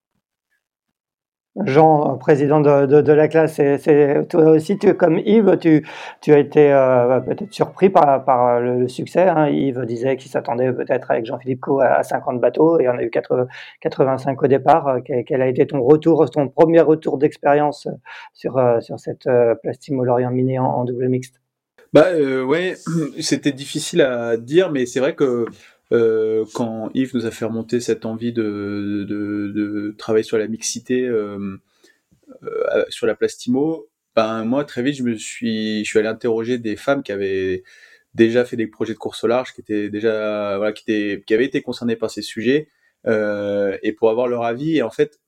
Jean, 1.65 2.17
président 2.17 2.61
de, 2.61 3.11
la 3.11 3.27
classe, 3.27 3.55
c'est 3.55 4.27
toi 4.29 4.51
aussi, 4.51 4.77
tu, 4.77 4.93
comme 4.93 5.19
Yves, 5.19 5.57
tu, 5.59 6.33
as 6.33 6.37
été 6.37 6.71
euh, 6.71 7.19
peut-être 7.19 7.51
surpris 7.51 7.89
par, 7.89 8.61
le, 8.61 8.87
succès. 8.87 9.27
Hein. 9.27 9.49
Yves 9.49 9.85
disait 9.85 10.15
qu'il 10.15 10.31
s'attendait 10.31 10.71
peut-être 10.71 11.11
avec 11.11 11.25
Jean-Philippe 11.25 11.59
Co 11.59 11.81
à, 11.81 12.03
50 12.03 12.39
bateaux 12.39 12.79
et 12.79 12.87
on 12.87 12.93
a 12.93 13.03
eu 13.03 13.11
85 13.11 14.41
au 14.41 14.47
départ. 14.47 14.99
Quel 15.03 15.41
a 15.41 15.47
été 15.47 15.67
ton 15.67 15.81
retour, 15.83 16.29
ton 16.29 16.47
premier 16.47 16.79
retour 16.79 17.17
d'expérience 17.17 17.87
sur, 18.33 18.57
euh, 18.57 18.79
sur 18.79 18.99
cette 18.99 19.27
euh, 19.27 19.55
Plastimo 19.55 20.05
Lorient 20.05 20.31
Mini 20.31 20.57
en, 20.57 20.65
en, 20.65 20.85
double 20.85 21.09
mixte? 21.09 21.41
Bah 21.93 22.05
euh, 22.13 22.43
ouais, 22.43 22.75
c'était 23.19 23.51
difficile 23.51 24.01
à 24.01 24.37
dire, 24.37 24.71
mais 24.71 24.85
c'est 24.85 25.01
vrai 25.01 25.15
que 25.15 25.45
euh, 25.91 26.45
quand 26.53 26.89
Yves 26.93 27.15
nous 27.15 27.25
a 27.25 27.31
fait 27.31 27.45
remonter 27.45 27.79
cette 27.79 28.05
envie 28.05 28.33
de, 28.33 29.05
de, 29.07 29.51
de 29.53 29.95
travailler 29.97 30.23
sur 30.23 30.37
la 30.37 30.47
mixité 30.47 31.05
euh, 31.05 31.57
euh, 32.43 32.85
sur 32.89 33.07
la 33.07 33.15
plastimo, 33.15 33.89
ben 34.15 34.45
moi 34.45 34.63
très 34.63 34.83
vite 34.83 34.95
je 34.95 35.03
me 35.03 35.15
suis 35.15 35.83
je 35.83 35.89
suis 35.89 35.99
allé 35.99 36.07
interroger 36.07 36.57
des 36.57 36.75
femmes 36.75 37.03
qui 37.03 37.11
avaient 37.11 37.63
déjà 38.13 38.45
fait 38.45 38.57
des 38.57 38.67
projets 38.67 38.93
de 38.93 38.99
course 38.99 39.23
au 39.23 39.27
large, 39.27 39.53
qui 39.53 39.61
étaient 39.61 39.89
déjà 39.89 40.57
voilà 40.57 40.71
qui 40.73 40.83
étaient 40.89 41.23
qui 41.25 41.33
avaient 41.33 41.45
été 41.45 41.61
concernées 41.61 41.95
par 41.97 42.09
ces 42.09 42.21
sujets 42.21 42.69
euh, 43.07 43.77
et 43.83 43.91
pour 43.91 44.09
avoir 44.09 44.27
leur 44.27 44.43
avis 44.43 44.77
et 44.77 44.81
en 44.83 44.91
fait 44.91 45.19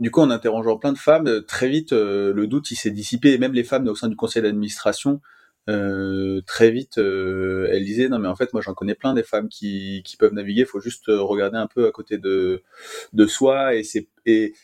du 0.00 0.10
coup, 0.10 0.20
en 0.20 0.30
interrogeant 0.30 0.78
plein 0.78 0.92
de 0.92 0.98
femmes, 0.98 1.44
très 1.46 1.68
vite, 1.68 1.92
le 1.92 2.46
doute 2.48 2.66
s'est 2.66 2.90
dissipé. 2.90 3.34
Et 3.34 3.38
même 3.38 3.52
les 3.52 3.62
femmes 3.62 3.86
au 3.86 3.94
sein 3.94 4.08
du 4.08 4.16
conseil 4.16 4.42
d'administration 4.42 5.20
euh, 5.68 6.40
très 6.46 6.70
vite, 6.70 6.98
euh, 6.98 7.68
elle 7.70 7.84
disait 7.84 8.08
non 8.08 8.18
mais 8.18 8.28
en 8.28 8.34
fait 8.36 8.52
moi 8.52 8.62
j'en 8.62 8.74
connais 8.74 8.94
plein 8.96 9.14
des 9.14 9.22
femmes 9.22 9.48
qui, 9.48 10.02
qui 10.04 10.16
peuvent 10.16 10.32
naviguer, 10.32 10.64
faut 10.64 10.80
juste 10.80 11.04
regarder 11.08 11.58
un 11.58 11.68
peu 11.68 11.86
à 11.86 11.92
côté 11.92 12.18
de, 12.18 12.62
de 13.12 13.26
soi 13.26 13.74
et 13.76 13.84
c'est 13.84 14.08
et 14.26 14.54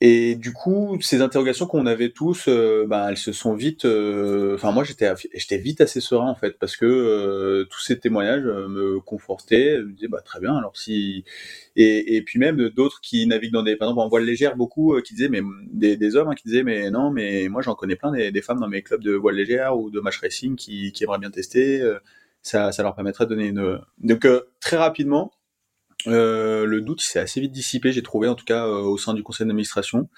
et 0.00 0.36
du 0.36 0.52
coup, 0.52 0.96
ces 1.00 1.22
interrogations 1.22 1.66
qu'on 1.66 1.84
avait 1.86 2.10
tous, 2.10 2.46
euh, 2.48 2.86
bah, 2.86 3.08
elles 3.10 3.16
se 3.16 3.32
sont 3.32 3.54
vite. 3.54 3.84
euh, 3.84 4.54
Enfin, 4.54 4.70
moi, 4.70 4.84
j'étais, 4.84 5.12
j'étais 5.34 5.58
vite 5.58 5.80
assez 5.80 6.00
serein 6.00 6.28
en 6.30 6.36
fait, 6.36 6.56
parce 6.58 6.76
que 6.76 6.86
euh, 6.86 7.64
tous 7.68 7.80
ces 7.80 7.98
témoignages 7.98 8.44
euh, 8.46 8.68
me 8.68 9.00
confortaient. 9.00 9.76
Je 9.78 9.82
me 9.82 9.92
disais, 9.92 10.08
bah 10.08 10.20
très 10.24 10.38
bien. 10.40 10.56
Alors 10.56 10.76
si 10.76 11.24
et, 11.76 12.16
et 12.16 12.22
puis 12.22 12.38
même 12.38 12.68
d'autres 12.70 13.00
qui 13.00 13.26
naviguent 13.26 13.52
dans 13.52 13.62
des, 13.64 13.76
par 13.76 13.88
exemple 13.88 14.04
en 14.06 14.08
voile 14.08 14.24
légère, 14.24 14.56
beaucoup 14.56 14.94
euh, 14.94 15.02
qui 15.02 15.14
disaient, 15.14 15.28
mais 15.28 15.42
des, 15.72 15.96
des 15.96 16.16
hommes 16.16 16.28
hein, 16.28 16.34
qui 16.34 16.44
disaient, 16.48 16.62
mais 16.62 16.90
non, 16.90 17.10
mais 17.10 17.48
moi 17.48 17.62
j'en 17.62 17.74
connais 17.74 17.96
plein 17.96 18.12
des, 18.12 18.30
des 18.30 18.42
femmes 18.42 18.60
dans 18.60 18.68
mes 18.68 18.82
clubs 18.82 19.02
de 19.02 19.12
voile 19.14 19.34
légère 19.36 19.76
ou 19.78 19.90
de 19.90 20.00
match 20.00 20.18
racing 20.20 20.54
qui, 20.56 20.92
qui 20.92 21.04
aimeraient 21.04 21.18
bien 21.18 21.30
tester. 21.30 21.82
ça, 22.42 22.72
ça 22.72 22.82
leur 22.82 22.94
permettrait 22.94 23.24
de 23.26 23.30
donner 23.30 23.48
une. 23.48 23.80
Donc 23.98 24.26
très 24.60 24.76
rapidement. 24.76 25.32
Euh, 26.06 26.64
le 26.64 26.80
doute 26.80 27.00
s'est 27.00 27.18
assez 27.18 27.40
vite 27.40 27.52
dissipé, 27.52 27.92
j'ai 27.92 28.02
trouvé 28.02 28.28
en 28.28 28.36
tout 28.36 28.44
cas 28.44 28.66
euh, 28.66 28.82
au 28.82 28.98
sein 28.98 29.14
du 29.14 29.22
conseil 29.22 29.46
d'administration. 29.46 30.08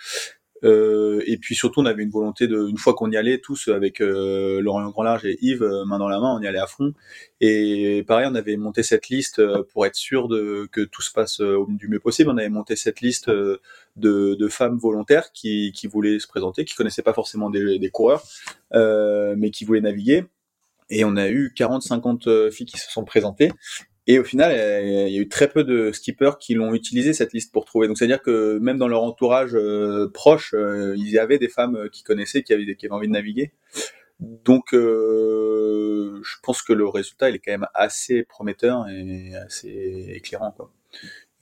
Euh, 0.64 1.22
et 1.26 1.38
puis 1.38 1.54
surtout, 1.54 1.80
on 1.80 1.86
avait 1.86 2.02
une 2.02 2.10
volonté 2.10 2.46
de, 2.46 2.68
une 2.68 2.76
fois 2.76 2.94
qu'on 2.94 3.10
y 3.10 3.16
allait 3.16 3.38
tous 3.38 3.68
avec 3.68 4.00
euh, 4.00 4.60
Laurent 4.60 4.88
Grand 4.90 5.02
Large 5.02 5.24
et 5.24 5.38
Yves 5.40 5.62
euh, 5.62 5.84
main 5.84 5.98
dans 5.98 6.08
la 6.08 6.20
main, 6.20 6.36
on 6.36 6.42
y 6.42 6.46
allait 6.46 6.58
à 6.58 6.66
fond. 6.66 6.92
Et 7.40 8.04
pareil, 8.06 8.26
on 8.30 8.34
avait 8.34 8.56
monté 8.56 8.82
cette 8.82 9.08
liste 9.08 9.42
pour 9.72 9.86
être 9.86 9.94
sûr 9.94 10.28
de 10.28 10.68
que 10.70 10.82
tout 10.82 11.02
se 11.02 11.12
passe 11.12 11.40
du 11.40 11.88
mieux 11.88 12.00
possible. 12.00 12.30
On 12.30 12.36
avait 12.36 12.48
monté 12.50 12.76
cette 12.76 13.00
liste 13.00 13.30
de, 13.30 13.60
de 13.96 14.48
femmes 14.48 14.78
volontaires 14.78 15.32
qui, 15.32 15.72
qui 15.72 15.86
voulaient 15.86 16.18
se 16.18 16.26
présenter, 16.26 16.64
qui 16.64 16.74
connaissaient 16.74 17.02
pas 17.02 17.14
forcément 17.14 17.50
des, 17.50 17.78
des 17.78 17.90
coureurs, 17.90 18.22
mais 18.74 19.50
qui 19.50 19.64
voulaient 19.64 19.80
naviguer. 19.80 20.24
Et 20.92 21.04
on 21.04 21.16
a 21.16 21.28
eu 21.28 21.52
40-50 21.56 22.50
filles 22.50 22.66
qui 22.66 22.78
se 22.78 22.90
sont 22.90 23.04
présentées. 23.04 23.52
Et 24.06 24.18
au 24.18 24.24
final, 24.24 24.50
il 24.52 25.12
y 25.12 25.18
a 25.18 25.20
eu 25.20 25.28
très 25.28 25.48
peu 25.48 25.62
de 25.62 25.92
skippers 25.92 26.32
qui 26.40 26.54
l'ont 26.54 26.74
utilisé 26.74 27.12
cette 27.12 27.32
liste 27.32 27.52
pour 27.52 27.64
trouver. 27.64 27.86
Donc 27.86 27.98
c'est-à-dire 27.98 28.22
que 28.22 28.58
même 28.58 28.78
dans 28.78 28.88
leur 28.88 29.02
entourage 29.02 29.54
euh, 29.54 30.08
proche, 30.12 30.52
euh, 30.54 30.94
il 30.96 31.08
y 31.10 31.18
avait 31.18 31.38
des 31.38 31.48
femmes 31.48 31.76
euh, 31.76 31.88
qui 31.88 32.02
connaissaient, 32.02 32.42
qui 32.42 32.52
avaient, 32.52 32.74
qui 32.76 32.86
avaient 32.86 32.94
envie 32.94 33.06
de 33.08 33.12
naviguer. 33.12 33.52
Donc 34.20 34.74
euh, 34.74 36.20
je 36.24 36.36
pense 36.42 36.62
que 36.62 36.72
le 36.72 36.86
résultat 36.88 37.30
il 37.30 37.36
est 37.36 37.38
quand 37.38 37.52
même 37.52 37.66
assez 37.74 38.22
prometteur 38.24 38.86
et 38.88 39.34
assez 39.34 40.12
éclairant 40.14 40.52
quoi. 40.52 40.70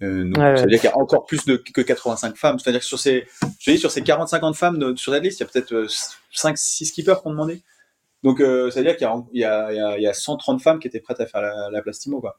Donc, 0.01 0.37
Ouais, 0.37 0.57
ça 0.57 0.63
ouais. 0.63 0.63
veut 0.63 0.69
dire 0.69 0.81
qu'il 0.81 0.91
y 0.91 0.93
a 0.93 0.97
encore 0.99 1.27
plus 1.27 1.45
de, 1.45 1.57
que 1.57 1.81
85 1.81 2.37
femmes. 2.37 2.59
C'est-à-dire 2.61 2.81
que 2.81 2.87
sur 2.87 3.01
ces, 3.01 3.27
je 3.59 3.73
dis, 3.73 3.79
sur 3.79 3.91
ces 3.91 4.01
40-50 4.03 4.55
femmes 4.55 4.79
de- 4.79 4.95
sur 4.95 5.13
cette 5.13 5.25
liste, 5.25 5.41
il 5.41 5.43
y 5.43 5.47
a 5.47 5.51
peut-être 5.51 5.87
5-6 6.33 6.85
skippers 6.87 7.17
qui 7.21 7.27
ont 7.27 7.31
demandé. 7.33 7.63
Donc, 8.23 8.39
ça 8.39 8.45
veut 8.47 8.83
dire 8.85 8.97
qu'il 8.97 9.07
y 9.07 9.11
a, 9.11 9.25
il 9.33 9.41
y, 9.41 9.45
a, 9.45 9.73
il 9.73 9.77
y, 9.77 9.81
a, 9.81 9.99
il 9.99 10.03
y 10.03 10.07
a 10.07 10.13
130 10.13 10.63
femmes 10.63 10.79
qui 10.79 10.87
étaient 10.87 11.01
prêtes 11.01 11.21
à 11.21 11.27
faire 11.27 11.43
la, 11.43 11.71
la 11.73 11.83
place 11.83 11.99
Timo, 11.99 12.21
quoi. 12.21 12.39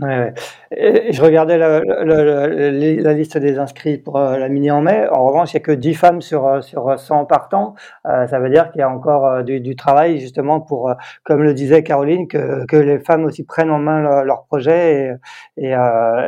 Ouais, 0.00 0.34
ouais. 0.72 1.12
Je 1.12 1.22
regardais 1.22 1.56
la, 1.56 3.12
liste 3.12 3.38
des 3.38 3.58
inscrits 3.58 3.96
pour 3.96 4.16
euh, 4.18 4.38
la 4.38 4.48
mini 4.48 4.68
en 4.72 4.82
mai. 4.82 5.06
En 5.08 5.24
revanche, 5.24 5.52
il 5.52 5.56
n'y 5.56 5.62
a 5.62 5.64
que 5.64 5.70
10 5.70 5.94
femmes 5.94 6.20
sur, 6.20 6.46
euh, 6.48 6.60
sur 6.62 6.98
100 6.98 7.26
partants. 7.26 7.76
Euh, 8.06 8.26
ça 8.26 8.40
veut 8.40 8.50
dire 8.50 8.72
qu'il 8.72 8.80
y 8.80 8.82
a 8.82 8.90
encore 8.90 9.44
du, 9.44 9.76
travail 9.76 10.18
justement 10.18 10.60
pour, 10.60 10.92
comme 11.22 11.42
le 11.44 11.54
disait 11.54 11.84
Caroline, 11.84 12.26
que, 12.26 12.66
que 12.66 12.76
les 12.76 12.98
femmes 12.98 13.24
aussi 13.24 13.44
prennent 13.44 13.70
en 13.70 13.78
main 13.78 14.00
leur, 14.00 14.24
leur 14.24 14.44
projet 14.46 15.16
et, 15.56 15.74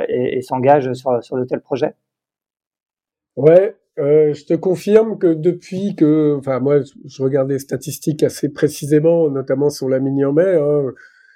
et, 0.08 0.42
s'engagent 0.42 0.92
sur, 0.92 1.22
sur 1.24 1.36
de 1.36 1.44
tels 1.44 1.60
projets. 1.60 1.94
Ouais, 3.34 3.76
je 3.96 4.44
te 4.44 4.54
confirme 4.54 5.18
que 5.18 5.26
depuis 5.34 5.96
que, 5.96 6.36
enfin 6.38 6.60
moi, 6.60 6.76
je 7.04 7.22
regarde 7.22 7.48
les 7.50 7.58
statistiques 7.58 8.22
assez 8.22 8.52
précisément, 8.52 9.28
notamment 9.28 9.70
sur 9.70 9.88
la 9.88 9.98
mini 9.98 10.24
en 10.24 10.32
mai, 10.32 10.56
hein, 10.56 10.92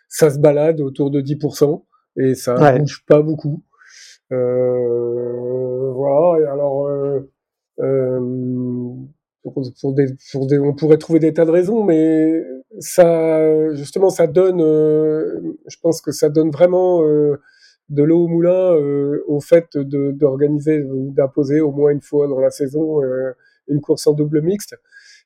ça 0.08 0.30
se 0.30 0.38
balade 0.38 0.80
autour 0.80 1.10
de 1.10 1.20
10% 1.20 1.84
et 2.16 2.34
ça 2.34 2.54
Ouais. 2.60 2.78
bouge 2.78 3.04
pas 3.06 3.22
beaucoup. 3.22 3.62
Euh, 4.32 5.92
voilà. 5.92 6.40
Et 6.40 6.46
alors, 6.46 6.86
euh, 6.86 7.20
euh, 7.80 8.20
pour, 9.42 9.62
pour 9.80 9.94
des, 9.94 10.06
pour 10.32 10.46
des, 10.46 10.58
on 10.58 10.74
pourrait 10.74 10.98
trouver 10.98 11.18
des 11.18 11.32
tas 11.32 11.44
de 11.44 11.50
raisons, 11.50 11.84
mais 11.84 12.44
ça, 12.78 13.74
justement, 13.74 14.10
ça 14.10 14.26
donne, 14.26 14.60
je 14.60 15.76
pense 15.82 16.00
que 16.02 16.12
ça 16.12 16.28
donne 16.28 16.50
vraiment 16.50 17.00
de 17.02 18.02
l'eau 18.02 18.24
au 18.24 18.28
moulin 18.28 18.74
au 19.26 19.40
fait 19.40 19.76
d'organiser 19.78 20.82
ou 20.82 21.10
d'imposer 21.12 21.60
au 21.60 21.72
moins 21.72 21.90
une 21.90 22.02
fois 22.02 22.28
dans 22.28 22.38
la 22.38 22.50
saison 22.50 23.00
une 23.68 23.80
course 23.80 24.06
en 24.06 24.12
double 24.12 24.42
mixte, 24.42 24.76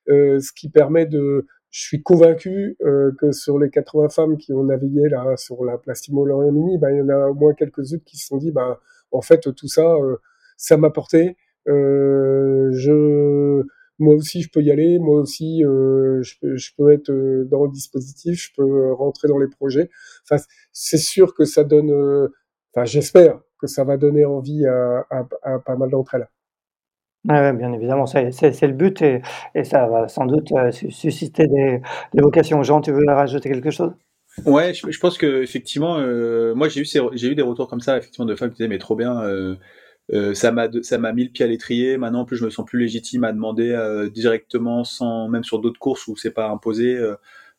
ce 0.06 0.52
qui 0.54 0.68
permet 0.70 1.06
de 1.06 1.46
je 1.74 1.80
suis 1.80 2.02
convaincu 2.04 2.76
euh, 2.84 3.10
que 3.18 3.32
sur 3.32 3.58
les 3.58 3.68
80 3.68 4.08
femmes 4.08 4.36
qui 4.36 4.52
ont 4.52 4.62
navigué 4.62 5.08
là 5.08 5.36
sur 5.36 5.64
la 5.64 5.76
Plastimo 5.76 6.24
Lorient 6.24 6.52
Mini, 6.52 6.78
ben, 6.78 6.90
il 6.90 6.98
y 6.98 7.02
en 7.02 7.08
a 7.08 7.26
au 7.30 7.34
moins 7.34 7.52
quelques-unes 7.52 8.00
qui 8.02 8.16
se 8.16 8.28
sont 8.28 8.36
dit, 8.36 8.52
ben, 8.52 8.78
en 9.10 9.22
fait, 9.22 9.52
tout 9.52 9.66
ça, 9.66 9.82
euh, 9.82 10.18
ça 10.56 10.76
m'a 10.76 10.90
porté. 10.90 11.36
Euh, 11.66 12.70
je, 12.72 13.64
moi 13.98 14.14
aussi, 14.14 14.42
je 14.42 14.50
peux 14.52 14.62
y 14.62 14.70
aller. 14.70 15.00
Moi 15.00 15.20
aussi, 15.20 15.64
euh, 15.64 16.22
je, 16.22 16.36
peux, 16.40 16.56
je 16.56 16.70
peux 16.78 16.92
être 16.92 17.10
euh, 17.10 17.44
dans 17.50 17.64
le 17.64 17.72
dispositif. 17.72 18.40
Je 18.40 18.50
peux 18.56 18.92
rentrer 18.92 19.26
dans 19.26 19.38
les 19.38 19.48
projets. 19.48 19.90
Enfin, 20.22 20.40
c'est 20.72 20.98
sûr 20.98 21.34
que 21.34 21.44
ça 21.44 21.64
donne. 21.64 21.90
Enfin, 22.72 22.84
j'espère 22.84 23.40
que 23.58 23.66
ça 23.66 23.82
va 23.82 23.96
donner 23.96 24.24
envie 24.24 24.64
à, 24.64 25.06
à, 25.10 25.26
à 25.42 25.58
pas 25.58 25.74
mal 25.74 25.90
d'entre 25.90 26.14
elles. 26.14 26.28
Ouais, 27.26 27.40
ouais, 27.40 27.52
bien 27.54 27.72
évidemment, 27.72 28.04
c'est 28.06 28.22
le 28.22 28.72
but 28.72 29.00
et, 29.00 29.22
ça 29.64 29.86
va 29.86 30.08
sans 30.08 30.26
doute 30.26 30.52
euh, 30.52 30.70
su- 30.70 30.90
susciter 30.90 31.46
des, 31.46 31.80
des 32.12 32.22
vocations. 32.22 32.62
Jean, 32.62 32.82
tu 32.82 32.92
veux 32.92 33.02
rajouter 33.08 33.48
quelque 33.48 33.70
chose? 33.70 33.92
Ouais, 34.44 34.74
je, 34.74 34.98
pense 34.98 35.16
que 35.16 35.42
effectivement, 35.42 35.98
euh, 35.98 36.54
moi 36.54 36.68
j'ai 36.68 36.80
eu 36.82 37.30
eu 37.30 37.34
des 37.34 37.42
retours 37.42 37.68
comme 37.68 37.80
ça, 37.80 37.96
effectivement, 37.96 38.26
de 38.26 38.34
femmes 38.34 38.50
qui 38.50 38.56
disaient 38.56 38.68
mais 38.68 38.78
trop 38.78 38.96
bien, 38.96 39.22
euh, 39.22 39.54
euh, 40.12 40.34
ça 40.34 40.50
m'a 40.52 40.68
mis 41.12 41.24
le 41.24 41.30
pied 41.30 41.44
à 41.44 41.48
l'étrier. 41.48 41.96
Maintenant, 41.96 42.20
en 42.22 42.24
plus, 42.26 42.36
je 42.36 42.44
me 42.44 42.50
sens 42.50 42.66
plus 42.66 42.80
légitime 42.80 43.24
à 43.24 43.32
demander 43.32 43.74
directement, 44.12 44.84
sans 44.84 45.28
même 45.28 45.44
sur 45.44 45.60
d'autres 45.60 45.78
courses 45.78 46.06
où 46.08 46.16
c'est 46.16 46.32
pas 46.32 46.48
imposé. 46.48 47.00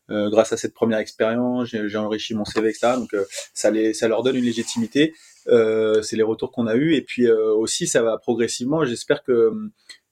Euh, 0.09 0.29
grâce 0.29 0.53
à 0.53 0.57
cette 0.57 0.73
première 0.73 0.99
expérience, 0.99 1.67
j'ai 1.69 1.97
enrichi 1.97 2.33
mon 2.35 2.45
CV, 2.45 2.69
etc. 2.69 2.93
Donc 2.97 3.13
euh, 3.13 3.25
ça 3.53 3.71
les 3.71 3.93
ça 3.93 4.07
leur 4.07 4.23
donne 4.23 4.35
une 4.35 4.45
légitimité. 4.45 5.13
Euh, 5.47 6.01
c'est 6.01 6.15
les 6.15 6.23
retours 6.23 6.51
qu'on 6.51 6.65
a 6.65 6.75
eu 6.75 6.95
et 6.95 7.01
puis 7.03 7.27
euh, 7.27 7.53
aussi 7.53 7.85
ça 7.87 8.01
va 8.01 8.17
progressivement. 8.17 8.83
J'espère 8.83 9.23
que 9.23 9.51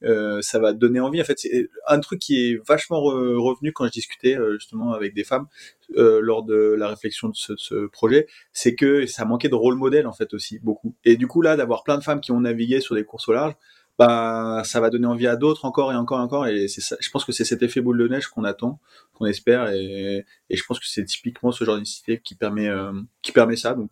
euh, 0.03 0.41
ça 0.41 0.59
va 0.59 0.73
donner 0.73 0.99
envie. 0.99 1.21
En 1.21 1.23
fait, 1.23 1.39
c'est 1.39 1.69
un 1.87 1.99
truc 1.99 2.19
qui 2.19 2.51
est 2.51 2.59
vachement 2.67 2.97
re- 2.99 3.35
revenu 3.37 3.71
quand 3.71 3.85
je 3.85 3.91
discutais 3.91 4.37
euh, 4.37 4.57
justement 4.59 4.93
avec 4.93 5.13
des 5.13 5.23
femmes 5.23 5.47
lors 5.95 6.43
de 6.43 6.75
la 6.77 6.87
réflexion 6.87 7.29
de 7.29 7.35
ce, 7.35 7.53
ce 7.55 7.85
projet, 7.85 8.25
c'est 8.51 8.73
que 8.73 9.05
ça 9.05 9.25
manquait 9.25 9.49
de 9.49 9.53
rôle 9.55 9.75
modèle 9.75 10.07
en 10.07 10.13
fait 10.13 10.33
aussi 10.33 10.57
beaucoup. 10.59 10.95
Et 11.05 11.17
du 11.17 11.27
coup 11.27 11.41
là, 11.41 11.55
d'avoir 11.55 11.83
plein 11.83 11.97
de 11.99 12.03
femmes 12.03 12.19
qui 12.19 12.31
ont 12.31 12.39
navigué 12.39 12.79
sur 12.81 12.95
des 12.95 13.03
courses 13.03 13.27
au 13.27 13.33
large, 13.33 13.53
bah 13.99 14.63
ça 14.65 14.79
va 14.79 14.89
donner 14.89 15.07
envie 15.07 15.27
à 15.27 15.35
d'autres 15.35 15.65
encore 15.65 15.91
et 15.91 15.95
encore 15.95 16.19
et 16.19 16.23
encore. 16.23 16.47
Et 16.47 16.67
c'est 16.67 16.81
ça. 16.81 16.95
Je 16.99 17.09
pense 17.09 17.25
que 17.25 17.31
c'est 17.31 17.45
cet 17.45 17.63
effet 17.63 17.81
boule 17.81 17.97
de 17.97 18.07
neige 18.07 18.27
qu'on 18.27 18.43
attend, 18.43 18.79
qu'on 19.13 19.25
espère, 19.25 19.69
et, 19.71 20.25
je 20.49 20.63
pense 20.67 20.79
que 20.79 20.87
c'est 20.87 21.05
typiquement 21.05 21.51
ce 21.51 21.63
genre 21.63 21.75
d'initiative 21.75 22.21
qui 22.21 22.35
permet 22.35 22.67
euh, 22.69 22.93
qui 23.21 23.31
permet 23.31 23.55
ça. 23.55 23.73
Donc 23.73 23.89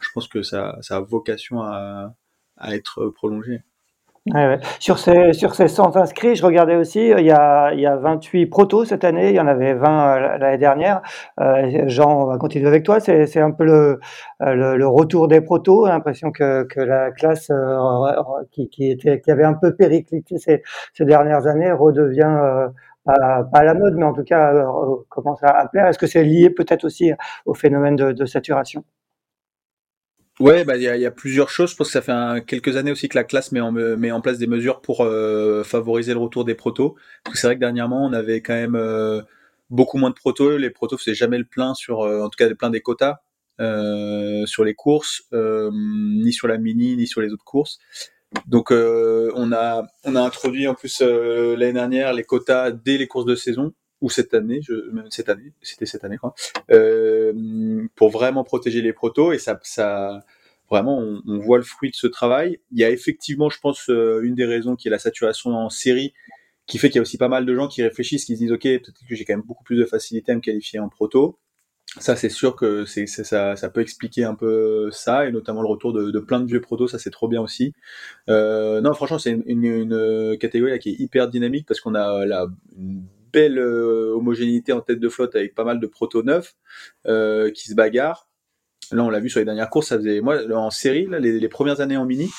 je 0.00 0.08
pense 0.14 0.28
que 0.28 0.42
ça, 0.42 0.78
ça 0.82 0.96
a 0.96 1.00
vocation 1.00 1.62
à, 1.62 2.14
à 2.56 2.74
être 2.76 3.08
prolongé. 3.08 3.62
Sur 4.78 4.98
ces, 5.00 5.32
sur 5.32 5.54
ces 5.56 5.66
100 5.66 5.96
inscrits, 5.96 6.36
je 6.36 6.46
regardais 6.46 6.76
aussi, 6.76 7.08
il 7.08 7.26
y 7.26 7.32
a, 7.32 7.72
il 7.74 7.80
y 7.80 7.86
a 7.86 7.96
28 7.96 8.46
protos 8.46 8.84
cette 8.84 9.02
année, 9.02 9.30
il 9.30 9.34
y 9.34 9.40
en 9.40 9.48
avait 9.48 9.74
20 9.74 10.14
euh, 10.16 10.38
l'année 10.38 10.58
dernière. 10.58 11.02
Euh, 11.40 11.88
Jean, 11.88 12.22
on 12.22 12.26
va 12.26 12.38
continuer 12.38 12.68
avec 12.68 12.84
toi. 12.84 13.00
C'est, 13.00 13.40
un 13.40 13.50
peu 13.50 13.64
le, 13.64 13.98
euh, 14.42 14.54
le, 14.54 14.76
le 14.76 14.86
retour 14.86 15.26
des 15.26 15.40
protos. 15.40 15.88
L'impression 15.88 16.30
que, 16.30 16.62
que 16.64 16.78
la 16.80 17.10
classe 17.10 17.50
euh, 17.50 18.12
qui, 18.52 18.68
qui, 18.68 18.90
était, 18.92 19.20
qui 19.20 19.30
avait 19.32 19.44
un 19.44 19.54
peu 19.54 19.74
périclité 19.74 20.38
ces, 20.38 20.62
ces 20.94 21.04
dernières 21.04 21.48
années 21.48 21.72
redevient 21.72 22.22
euh, 22.22 22.68
pas, 23.04 23.42
pas 23.52 23.58
à 23.58 23.64
la 23.64 23.74
mode, 23.74 23.94
mais 23.96 24.04
en 24.04 24.12
tout 24.12 24.22
cas 24.24 24.54
euh, 24.54 24.96
commence 25.08 25.42
à 25.42 25.66
plaire. 25.66 25.86
Est-ce 25.88 25.98
que 25.98 26.06
c'est 26.06 26.22
lié 26.22 26.48
peut-être 26.50 26.84
aussi 26.84 27.10
au 27.44 27.54
phénomène 27.54 27.96
de, 27.96 28.12
de 28.12 28.24
saturation? 28.24 28.84
Ouais, 30.42 30.64
bah 30.64 30.76
il 30.76 30.82
y 30.82 30.88
a, 30.88 30.96
y 30.96 31.06
a 31.06 31.10
plusieurs 31.10 31.48
choses. 31.50 31.70
Je 31.70 31.76
pense 31.76 31.88
que 31.88 31.92
ça 31.92 32.02
fait 32.02 32.12
un- 32.12 32.40
quelques 32.40 32.76
années 32.76 32.90
aussi 32.90 33.08
que 33.08 33.16
la 33.16 33.24
classe 33.24 33.52
met 33.52 33.60
en, 33.60 33.70
met 33.72 34.10
en 34.10 34.20
place 34.20 34.38
des 34.38 34.46
mesures 34.46 34.80
pour 34.80 35.02
euh, 35.02 35.62
favoriser 35.62 36.14
le 36.14 36.18
retour 36.20 36.44
des 36.44 36.54
protos. 36.54 36.96
C'est 37.34 37.46
vrai 37.46 37.54
que 37.54 37.60
dernièrement, 37.60 38.04
on 38.04 38.12
avait 38.12 38.40
quand 38.40 38.54
même 38.54 38.74
euh, 38.74 39.20
beaucoup 39.70 39.98
moins 39.98 40.10
de 40.10 40.14
protos. 40.14 40.56
Les 40.56 40.70
protos 40.70 40.96
faisaient 40.98 41.14
jamais 41.14 41.38
le 41.38 41.44
plein 41.44 41.74
sur, 41.74 42.00
euh, 42.02 42.22
en 42.22 42.28
tout 42.30 42.36
cas, 42.38 42.48
le 42.48 42.54
plein 42.56 42.70
des 42.70 42.80
quotas 42.80 43.18
euh, 43.60 44.44
sur 44.46 44.64
les 44.64 44.74
courses, 44.74 45.22
euh, 45.32 45.70
ni 45.72 46.32
sur 46.32 46.48
la 46.48 46.58
mini, 46.58 46.96
ni 46.96 47.06
sur 47.06 47.20
les 47.20 47.30
autres 47.32 47.44
courses. 47.44 47.78
Donc 48.46 48.72
euh, 48.72 49.30
on 49.36 49.52
a 49.52 49.84
on 50.04 50.16
a 50.16 50.22
introduit 50.22 50.66
en 50.66 50.74
plus 50.74 51.02
l'année 51.02 51.74
dernière 51.74 52.14
les 52.14 52.24
quotas 52.24 52.70
dès 52.70 52.96
les 52.98 53.06
courses 53.06 53.26
de 53.26 53.34
saison 53.34 53.74
ou 54.02 54.10
cette 54.10 54.34
année, 54.34 54.60
je, 54.62 54.90
même 54.90 55.06
cette 55.10 55.30
année, 55.30 55.52
c'était 55.62 55.86
cette 55.86 56.04
année 56.04 56.18
quoi, 56.18 56.34
euh, 56.70 57.86
pour 57.94 58.10
vraiment 58.10 58.44
protéger 58.44 58.82
les 58.82 58.92
protos 58.92 59.32
et 59.32 59.38
ça, 59.38 59.58
ça 59.62 60.20
vraiment 60.68 60.98
on, 60.98 61.38
voit 61.38 61.58
le 61.58 61.64
fruit 61.64 61.90
de 61.90 61.96
ce 61.96 62.08
travail. 62.08 62.58
Il 62.72 62.80
y 62.80 62.84
a 62.84 62.90
effectivement, 62.90 63.48
je 63.48 63.60
pense, 63.60 63.88
euh, 63.88 64.20
une 64.22 64.34
des 64.34 64.44
raisons 64.44 64.76
qui 64.76 64.88
est 64.88 64.90
la 64.90 64.98
saturation 64.98 65.50
en 65.50 65.70
série 65.70 66.12
qui 66.66 66.78
fait 66.78 66.88
qu'il 66.88 66.96
y 66.96 66.98
a 66.98 67.02
aussi 67.02 67.18
pas 67.18 67.28
mal 67.28 67.46
de 67.46 67.54
gens 67.54 67.68
qui 67.68 67.82
réfléchissent, 67.82 68.24
qui 68.24 68.34
se 68.34 68.38
disent 68.38 68.52
ok, 68.52 68.62
peut-être 68.62 69.06
que 69.08 69.14
j'ai 69.14 69.24
quand 69.24 69.34
même 69.34 69.42
beaucoup 69.42 69.64
plus 69.64 69.76
de 69.76 69.84
facilité 69.84 70.32
à 70.32 70.34
me 70.34 70.40
qualifier 70.40 70.78
en 70.78 70.88
proto. 70.88 71.38
Ça, 71.98 72.16
c'est 72.16 72.30
sûr 72.30 72.56
que 72.56 72.86
c'est, 72.86 73.06
ça, 73.06 73.54
ça 73.54 73.68
peut 73.68 73.82
expliquer 73.82 74.24
un 74.24 74.34
peu 74.34 74.90
ça, 74.90 75.26
et 75.26 75.32
notamment 75.32 75.60
le 75.60 75.68
retour 75.68 75.92
de, 75.92 76.10
de 76.10 76.18
plein 76.20 76.40
de 76.40 76.46
vieux 76.46 76.60
protos, 76.60 76.88
ça 76.88 76.98
c'est 76.98 77.10
trop 77.10 77.28
bien 77.28 77.42
aussi. 77.42 77.74
Euh, 78.30 78.80
non, 78.80 78.94
franchement, 78.94 79.18
c'est 79.18 79.32
une, 79.32 79.42
une, 79.46 79.64
une 79.64 80.38
catégorie 80.38 80.70
là, 80.72 80.78
qui 80.78 80.90
est 80.90 81.00
hyper 81.00 81.28
dynamique 81.28 81.66
parce 81.66 81.80
qu'on 81.80 81.94
a 81.94 82.24
la, 82.24 82.46
une 82.78 83.04
belle 83.32 83.58
euh, 83.58 84.14
homogénéité 84.14 84.72
en 84.72 84.80
tête 84.80 85.00
de 85.00 85.08
flotte 85.08 85.34
avec 85.34 85.54
pas 85.54 85.64
mal 85.64 85.80
de 85.80 85.86
protos 85.86 86.22
neufs 86.22 86.54
euh, 87.06 87.50
qui 87.50 87.68
se 87.68 87.74
bagarrent. 87.74 88.28
Là, 88.90 89.04
on 89.04 89.10
l'a 89.10 89.20
vu 89.20 89.30
sur 89.30 89.38
les 89.38 89.46
dernières 89.46 89.70
courses, 89.70 89.88
ça 89.88 89.96
faisait 89.96 90.20
moi 90.20 90.38
en 90.54 90.70
série, 90.70 91.06
là, 91.06 91.18
les, 91.18 91.48
premières 91.48 91.80
années 91.80 91.96
en 91.96 92.04
mini, 92.04 92.30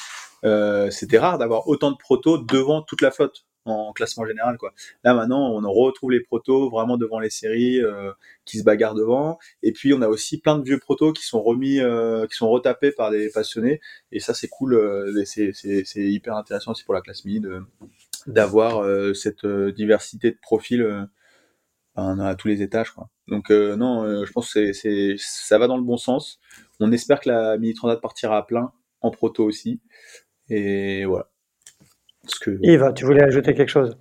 euh, 0.43 0.91
c'était 0.91 1.17
rare 1.17 1.37
d'avoir 1.37 1.67
autant 1.67 1.91
de 1.91 1.97
protos 1.97 2.37
devant 2.37 2.81
toute 2.83 3.01
la 3.01 3.11
flotte 3.11 3.45
en 3.65 3.93
classement 3.93 4.25
général 4.25 4.57
quoi. 4.57 4.73
Là 5.05 5.13
maintenant 5.13 5.49
on 5.49 5.71
retrouve 5.71 6.11
les 6.11 6.19
protos 6.19 6.69
vraiment 6.69 6.97
devant 6.97 7.19
les 7.19 7.29
séries 7.29 7.79
qui 8.43 8.59
se 8.59 8.63
bagarrent 8.65 8.93
devant 8.93 9.39
et 9.63 9.71
puis 9.71 9.93
on 9.93 10.01
a 10.01 10.09
aussi 10.09 10.37
plein 10.37 10.57
de 10.57 10.65
vieux 10.65 10.79
protos 10.79 11.13
qui 11.13 11.23
sont 11.25 11.41
remis 11.41 11.79
qui 12.29 12.35
sont 12.35 12.49
retapés 12.49 12.91
par 12.91 13.09
des 13.09 13.29
passionnés 13.29 13.79
et 14.11 14.19
ça 14.19 14.33
c'est 14.33 14.49
cool 14.49 15.15
c'est 15.23 15.53
hyper 15.95 16.35
intéressant 16.35 16.71
aussi 16.71 16.83
pour 16.83 16.93
la 16.93 16.99
classe 16.99 17.23
mini 17.23 17.39
de 17.39 17.63
d'avoir 18.27 18.83
euh, 18.83 19.13
cette 19.13 19.45
euh, 19.45 19.71
diversité 19.71 20.31
de 20.31 20.37
profils 20.41 21.07
à 21.95 22.35
tous 22.35 22.47
les 22.47 22.61
étages 22.63 22.91
quoi. 22.91 23.09
Donc 23.27 23.51
non 23.51 24.25
je 24.25 24.31
pense 24.31 24.53
que 24.53 24.73
c'est 24.73 25.15
ça 25.17 25.57
va 25.59 25.67
dans 25.67 25.77
le 25.77 25.83
bon 25.83 25.97
sens. 25.97 26.39
On 26.79 26.91
espère 26.91 27.19
que 27.19 27.29
la 27.29 27.57
mini 27.57 27.73
transat 27.73 28.01
partira 28.01 28.37
à 28.37 28.43
plein 28.43 28.71
en 29.01 29.11
proto 29.11 29.45
aussi 29.45 29.79
et 30.49 31.05
voilà. 31.05 31.29
Yves, 32.61 32.93
tu 32.95 33.05
voulais 33.05 33.23
ajouter 33.23 33.53
quelque 33.53 33.69
chose? 33.69 33.97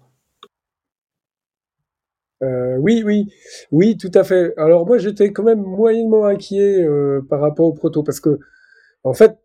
Euh, 2.43 2.77
oui, 2.79 3.03
oui, 3.05 3.33
oui, 3.71 3.97
tout 3.97 4.11
à 4.15 4.25
fait. 4.25 4.53
Alors 4.57 4.87
moi, 4.87 4.99
j'étais 4.99 5.33
quand 5.33 5.45
même 5.45 5.63
moyennement 5.63 6.25
inquiet 6.25 6.85
euh, 6.85 7.21
par 7.29 7.41
rapport 7.41 7.67
au 7.67 7.73
proto 7.73 8.03
parce 8.03 8.21
que, 8.21 8.39
en 9.05 9.15
fait, 9.15 9.39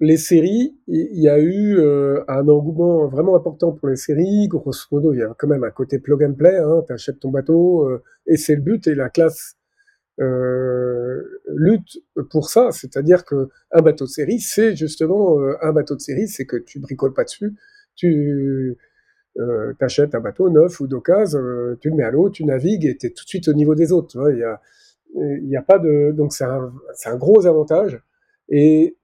les 0.00 0.16
séries, 0.16 0.78
il 0.88 1.20
y, 1.20 1.28
a 1.28 1.38
eu 1.38 1.78
euh, 1.78 2.22
un 2.28 2.46
engouement 2.48 3.06
vraiment 3.08 3.34
important 3.36 3.72
pour 3.72 3.88
les 3.88 3.96
séries. 3.96 4.48
Grosso 4.48 4.86
modo, 4.92 5.12
il 5.12 5.20
y 5.20 5.22
a 5.22 5.34
quand 5.38 5.48
même 5.48 5.64
un 5.64 5.70
côté 5.70 5.98
plug 5.98 6.22
and 6.22 6.34
play. 6.34 6.56
Hein, 6.56 6.82
tu 6.86 6.92
achètes 6.92 7.20
ton 7.20 7.30
bateau 7.30 7.88
et 8.26 8.36
c'est 8.36 8.56
le 8.56 8.60
but 8.60 8.86
et 8.86 8.94
la 8.94 9.08
classe 9.08 9.56
lutte 10.18 11.98
pour 12.30 12.50
ça. 12.50 12.70
C'est-à-dire 12.72 13.24
que 13.24 13.48
un 13.70 13.80
bateau 13.82 14.04
de 14.04 14.10
série, 14.10 14.40
c'est 14.40 14.76
justement 14.76 15.38
un 15.62 15.72
bateau 15.72 15.94
de 15.94 16.00
série, 16.00 16.28
c'est 16.28 16.44
que 16.44 16.56
tu 16.56 16.78
bricoles 16.78 17.14
pas 17.14 17.24
dessus 17.24 17.54
tu 17.96 18.76
euh, 19.38 19.74
achètes 19.80 20.14
un 20.14 20.20
bateau 20.20 20.48
neuf 20.48 20.80
ou 20.80 20.86
d'occasion, 20.86 21.40
euh, 21.40 21.76
tu 21.80 21.90
le 21.90 21.96
mets 21.96 22.04
à 22.04 22.10
l'eau, 22.10 22.30
tu 22.30 22.44
navigues 22.44 22.86
et 22.86 22.96
tu 22.96 23.06
es 23.06 23.10
tout 23.10 23.24
de 23.24 23.28
suite 23.28 23.48
au 23.48 23.54
niveau 23.54 23.74
des 23.74 23.92
autres. 23.92 24.30
Il 24.32 24.38
y 24.38 24.44
a, 24.44 24.60
y 25.14 25.56
a 25.56 25.62
pas 25.62 25.78
de 25.78 26.12
donc 26.12 26.32
c'est 26.32 26.44
un, 26.44 26.72
un 27.06 27.16
gros 27.16 27.46
avantage 27.46 28.00
et, 28.48 28.96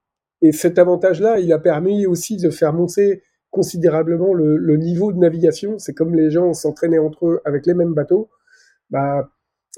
et 0.42 0.52
cet 0.52 0.78
avantage-là, 0.78 1.38
il 1.38 1.52
a 1.52 1.59
permis 1.59 2.07
aussi 2.07 2.37
de 2.37 2.50
faire 2.50 2.72
monter 2.72 3.22
considérablement 3.50 4.35
le, 4.35 4.76
niveau 4.76 5.12
de 5.12 5.18
navigation. 5.18 5.78
C'est 5.78 5.94
comme 5.94 6.14
les 6.14 6.31
gens 6.31 6.52
s'entraînaient 6.52 6.98
entre 6.98 7.26
eux 7.26 7.40
avec 7.44 7.64
les 7.66 7.74
mêmes 7.74 7.94
bateaux, 7.94 8.28
bah 8.90 9.31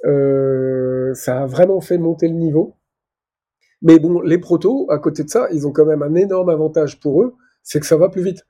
euh, 0.06 1.12
ça 1.14 1.42
a 1.42 1.46
vraiment 1.46 1.80
fait 1.80 1.98
monter 1.98 2.28
le 2.28 2.34
niveau. 2.34 2.76
Mais 3.82 3.98
bon, 3.98 4.22
les 4.22 4.38
protos, 4.38 4.90
à 4.90 4.98
côté 4.98 5.24
de 5.24 5.28
ça, 5.28 5.48
ils 5.52 5.66
ont 5.66 5.72
quand 5.72 5.84
même 5.84 6.02
un 6.02 6.14
énorme 6.14 6.48
avantage 6.48 6.98
pour 6.98 7.22
eux, 7.22 7.34
c'est 7.62 7.80
que 7.80 7.86
ça 7.86 7.96
va 7.98 8.08
plus 8.08 8.22
vite. 8.22 8.46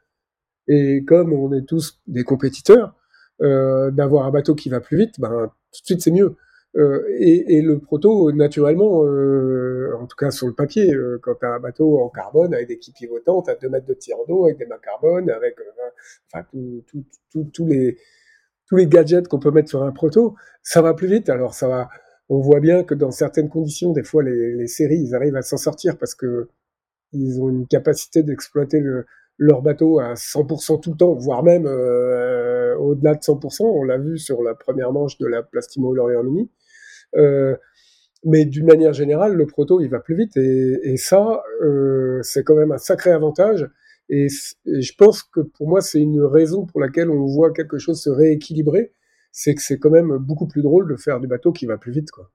Et 0.69 1.05
comme 1.05 1.33
on 1.33 1.53
est 1.53 1.67
tous 1.67 2.01
des 2.07 2.23
compétiteurs, 2.23 2.95
euh, 3.43 3.91
d'avoir 3.91 4.27
un 4.27 4.31
bateau 4.31 4.55
qui 4.55 4.69
va 4.69 4.81
plus 4.81 4.97
vite, 4.97 5.19
ben, 5.19 5.51
tout 5.73 5.81
de 5.83 5.87
suite 5.87 6.03
c'est 6.03 6.13
mieux. 6.13 6.37
Euh, 6.77 7.05
et, 7.19 7.63
le 7.63 7.79
proto, 7.79 8.33
naturellement, 8.33 9.05
euh, 9.05 9.93
en 10.01 10.07
tout 10.07 10.17
cas 10.17 10.31
sur 10.33 10.49
le 10.49 10.55
papier, 10.55 10.93
euh, 10.93 11.21
quand 11.23 11.37
tu 11.37 11.47
as 11.47 11.51
un 11.51 11.61
bateau 11.61 12.01
en 12.01 12.09
carbone 12.09 12.53
avec 12.53 12.67
des 12.67 12.79
quilles 12.79 12.95
pivotantes 12.95 13.49
à 13.49 13.55
2 13.55 13.69
mètres 13.69 13.87
de 13.87 13.95
tirant 13.95 14.25
d'eau, 14.27 14.45
avec 14.45 14.59
des 14.59 14.67
mâts 14.67 14.81
carbone, 14.83 15.31
avec 15.31 15.57
tous 17.53 17.67
les, 17.67 17.97
gadgets 18.87 19.29
qu'on 19.29 19.39
peut 19.39 19.53
mettre 19.53 19.69
sur 19.69 19.85
un 19.85 19.93
proto, 19.93 20.35
ça 20.63 20.83
va 20.83 20.95
plus 20.95 21.07
vite. 21.07 21.29
Alors 21.29 21.55
ça 21.55 21.69
va, 21.69 21.89
on 22.29 22.41
voit 22.41 22.61
bien 22.61 22.83
que 22.83 22.95
dans 22.95 23.13
certaines 23.13 23.49
conditions, 23.49 23.93
des 23.93 24.03
fois 24.03 24.25
les, 24.25 24.67
séries, 24.67 25.01
ils 25.01 25.15
arrivent 25.15 25.37
à 25.37 25.43
s'en 25.43 25.57
sortir 25.57 25.97
parce 25.97 26.15
que 26.15 26.49
ils 27.13 27.41
ont 27.41 27.49
une 27.51 27.69
capacité 27.69 28.25
d'exploiter 28.25 28.81
le, 28.81 29.07
leur 29.39 29.63
bateau 29.63 30.01
à 30.01 30.15
100% 30.15 30.81
tout 30.81 30.91
le 30.91 30.97
temps, 30.97 31.15
voire 31.15 31.45
même 31.45 31.67
au-delà 31.67 33.15
de 33.15 33.21
100%. 33.21 33.63
On 33.63 33.85
l'a 33.85 33.99
vu 33.99 34.19
sur 34.19 34.43
la 34.43 34.55
première 34.55 34.93
manche 34.93 35.19
de 35.19 35.27
la 35.27 35.45
Plastimo 35.45 35.95
Lorient 35.95 36.25
Mini. 36.25 36.51
Euh, 37.17 37.57
mais 38.25 38.45
d'une 38.47 38.67
manière 38.67 38.93
générale, 38.93 39.35
le 39.35 39.47
proto, 39.47 39.81
il 39.81 39.89
va 39.89 40.01
plus 40.01 40.17
vite. 40.17 40.37
Et, 40.37 40.97
ça, 40.97 41.43
euh, 41.63 42.21
c'est 42.23 42.43
quand 42.43 42.57
même 42.57 42.73
un 42.73 42.79
sacré 42.79 43.11
avantage. 43.11 43.69
Et, 44.09 44.29
et, 44.67 44.81
je 44.83 44.95
pense 44.97 45.23
que 45.23 45.41
pour 45.41 45.69
moi, 45.69 45.81
c'est 45.81 46.01
une 46.01 46.23
raison 46.23 46.67
pour 46.67 46.81
laquelle 46.81 47.11
on 47.11 47.27
voit 47.27 47.53
quelque 47.53 47.79
chose 47.79 48.01
se 48.01 48.11
rééquilibrer. 48.11 48.93
C'est 49.33 49.55
que 49.55 49.63
c'est 49.63 49.79
quand 49.79 49.91
même 49.91 50.17
beaucoup 50.19 50.47
plus 50.47 50.63
drôle 50.63 50.89
de 50.89 50.97
faire 50.97 51.21
du 51.21 51.27
bateau 51.27 51.53
qui 51.53 51.67
va 51.67 51.77
plus 51.77 51.93
vite. 51.93 52.11
Quoi. 52.11 52.31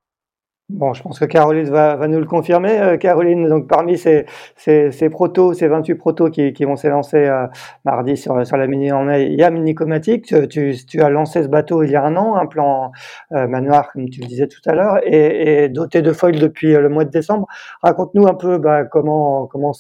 Bon, 0.69 0.93
je 0.93 1.01
pense 1.01 1.17
que 1.17 1.25
Caroline 1.25 1.67
va, 1.71 1.95
va 1.95 2.07
nous 2.07 2.19
le 2.19 2.27
confirmer. 2.27 2.79
Euh, 2.79 2.97
Caroline, 2.97 3.49
donc 3.49 3.67
parmi 3.67 3.97
ces, 3.97 4.27
ces, 4.55 4.91
ces 4.91 5.09
protos, 5.09 5.53
ces 5.53 5.67
28 5.67 5.95
protos 5.95 6.29
qui, 6.29 6.53
qui 6.53 6.63
vont 6.63 6.75
s'élancer 6.75 7.25
euh, 7.25 7.47
mardi 7.85 8.15
sur, 8.15 8.45
sur 8.45 8.55
la 8.55 8.67
Mini 8.67 8.91
en 8.91 9.09
il 9.09 9.33
y 9.33 9.41
a 9.41 9.49
Minicomatic. 9.49 10.25
Tu, 10.25 10.47
tu, 10.47 10.75
tu, 10.87 11.01
as 11.01 11.09
lancé 11.09 11.41
ce 11.41 11.47
bateau 11.47 11.81
il 11.81 11.89
y 11.89 11.95
a 11.95 12.03
un 12.03 12.15
an, 12.15 12.35
un 12.35 12.45
plan 12.45 12.91
euh, 13.31 13.47
manoir, 13.47 13.91
comme 13.91 14.09
tu 14.11 14.21
le 14.21 14.27
disais 14.27 14.45
tout 14.45 14.61
à 14.67 14.75
l'heure, 14.75 14.99
et, 15.03 15.63
et, 15.63 15.69
doté 15.69 16.03
de 16.03 16.13
foils 16.13 16.37
depuis 16.37 16.75
euh, 16.75 16.81
le 16.81 16.89
mois 16.89 17.03
de 17.03 17.09
décembre. 17.09 17.47
Raconte-nous 17.81 18.27
un 18.27 18.35
peu 18.35 18.59
bah, 18.59 18.83
comment, 18.83 19.47
comment 19.47 19.71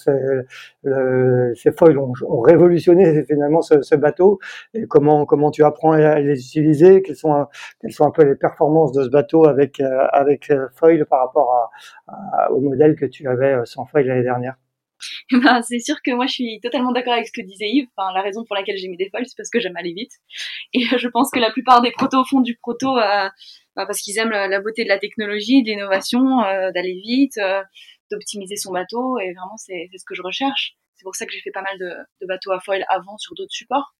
le, 0.83 1.53
ces 1.55 1.71
foils 1.71 1.99
ont, 1.99 2.13
ont, 2.27 2.41
révolutionné 2.41 3.25
finalement 3.25 3.61
ce, 3.61 3.83
ce, 3.83 3.93
bateau 3.93 4.39
et 4.73 4.87
comment, 4.87 5.27
comment 5.27 5.51
tu 5.51 5.63
apprends 5.63 5.91
à 5.91 6.19
les 6.19 6.39
utiliser, 6.39 7.03
quelles 7.03 7.15
sont, 7.15 7.45
quelles 7.79 7.91
sont 7.91 8.07
un 8.07 8.11
peu 8.11 8.23
les 8.23 8.35
performances 8.35 8.91
de 8.91 9.03
ce 9.03 9.09
bateau 9.09 9.45
avec, 9.45 9.79
avec 10.11 10.51
par 11.09 11.19
rapport 11.19 11.71
au 12.51 12.59
modèle 12.59 12.95
que 12.95 13.05
tu 13.05 13.27
avais 13.27 13.53
euh, 13.53 13.65
sans 13.65 13.85
foil 13.85 14.05
l'année 14.05 14.23
dernière 14.23 14.55
ben, 15.31 15.61
c'est 15.61 15.79
sûr 15.79 16.01
que 16.03 16.11
moi 16.11 16.25
je 16.27 16.33
suis 16.33 16.59
totalement 16.61 16.91
d'accord 16.91 17.13
avec 17.13 17.27
ce 17.27 17.31
que 17.31 17.41
disait 17.41 17.69
Yves. 17.69 17.87
La 17.97 18.21
raison 18.21 18.43
pour 18.43 18.55
laquelle 18.55 18.77
j'ai 18.77 18.87
mis 18.87 18.97
des 18.97 19.09
foils, 19.09 19.25
c'est 19.25 19.37
parce 19.37 19.49
que 19.49 19.59
j'aime 19.59 19.77
aller 19.77 19.93
vite. 19.93 20.11
Et 20.73 20.83
je 20.83 21.07
pense 21.07 21.31
que 21.31 21.39
la 21.39 21.51
plupart 21.51 21.81
des 21.81 21.91
protos 21.91 22.23
font 22.25 22.41
du 22.41 22.57
proto 22.57 22.97
euh, 22.97 23.29
bah, 23.75 23.85
parce 23.85 24.01
qu'ils 24.01 24.17
aiment 24.17 24.31
la, 24.31 24.59
beauté 24.59 24.83
de 24.83 24.89
la 24.89 24.99
technologie, 24.99 25.63
de 25.63 25.69
l'innovation, 25.69 26.43
euh, 26.43 26.71
d'aller 26.71 26.99
vite, 27.05 27.37
euh, 27.37 27.63
d'optimiser 28.11 28.57
son 28.57 28.71
bateau. 28.71 29.17
Et 29.19 29.33
vraiment, 29.33 29.57
c'est 29.57 29.89
ce 29.95 30.03
que 30.05 30.15
je 30.15 30.21
recherche. 30.21 30.75
C'est 30.95 31.03
pour 31.03 31.15
ça 31.15 31.25
que 31.25 31.31
j'ai 31.31 31.39
fait 31.39 31.51
pas 31.51 31.61
mal 31.61 31.77
de 31.79 32.27
bateaux 32.27 32.51
à 32.51 32.59
foil 32.59 32.83
avant 32.89 33.17
sur 33.17 33.33
d'autres 33.35 33.53
supports. 33.53 33.93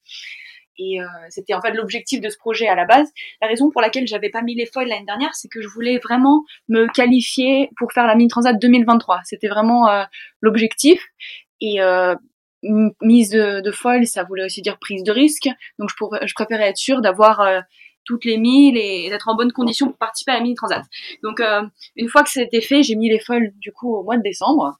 Et 0.79 1.01
euh, 1.01 1.05
c'était 1.29 1.53
en 1.53 1.61
fait 1.61 1.73
l'objectif 1.73 2.21
de 2.21 2.29
ce 2.29 2.37
projet 2.37 2.67
à 2.67 2.75
la 2.75 2.85
base. 2.85 3.11
La 3.41 3.47
raison 3.47 3.69
pour 3.69 3.81
laquelle 3.81 4.07
j'avais 4.07 4.29
pas 4.29 4.41
mis 4.41 4.55
les 4.55 4.65
foils 4.65 4.87
l'année 4.87 5.05
dernière, 5.05 5.35
c'est 5.35 5.49
que 5.49 5.61
je 5.61 5.67
voulais 5.67 5.99
vraiment 5.99 6.45
me 6.69 6.87
qualifier 6.87 7.69
pour 7.77 7.91
faire 7.91 8.07
la 8.07 8.15
mini 8.15 8.29
transat 8.29 8.57
2023. 8.57 9.19
C'était 9.25 9.49
vraiment 9.49 9.89
euh, 9.89 10.03
l'objectif. 10.39 11.05
Et 11.59 11.81
euh, 11.81 12.15
mise 12.63 13.31
de, 13.31 13.59
de 13.59 13.71
foil, 13.71 14.07
ça 14.07 14.23
voulait 14.23 14.45
aussi 14.45 14.61
dire 14.61 14.79
prise 14.79 15.03
de 15.03 15.11
risque. 15.11 15.49
Donc 15.77 15.89
je, 15.89 16.33
préférais 16.33 16.69
être 16.69 16.77
sûre 16.77 17.01
d'avoir 17.01 17.45
toutes 18.05 18.23
les 18.23 18.37
milles 18.37 18.77
et 18.77 19.09
d'être 19.09 19.27
en 19.27 19.35
bonne 19.35 19.51
condition 19.51 19.87
pour 19.87 19.97
participer 19.97 20.31
à 20.31 20.35
la 20.35 20.41
mini 20.41 20.55
transat. 20.55 20.83
Donc 21.23 21.41
une 21.95 22.09
fois 22.09 22.23
que 22.23 22.29
c'était 22.29 22.59
fait, 22.59 22.83
j'ai 22.83 22.95
mis 22.95 23.09
les 23.09 23.19
foils 23.19 23.53
du 23.59 23.71
coup 23.71 23.95
au 23.95 24.03
mois 24.03 24.17
de 24.17 24.23
décembre. 24.23 24.77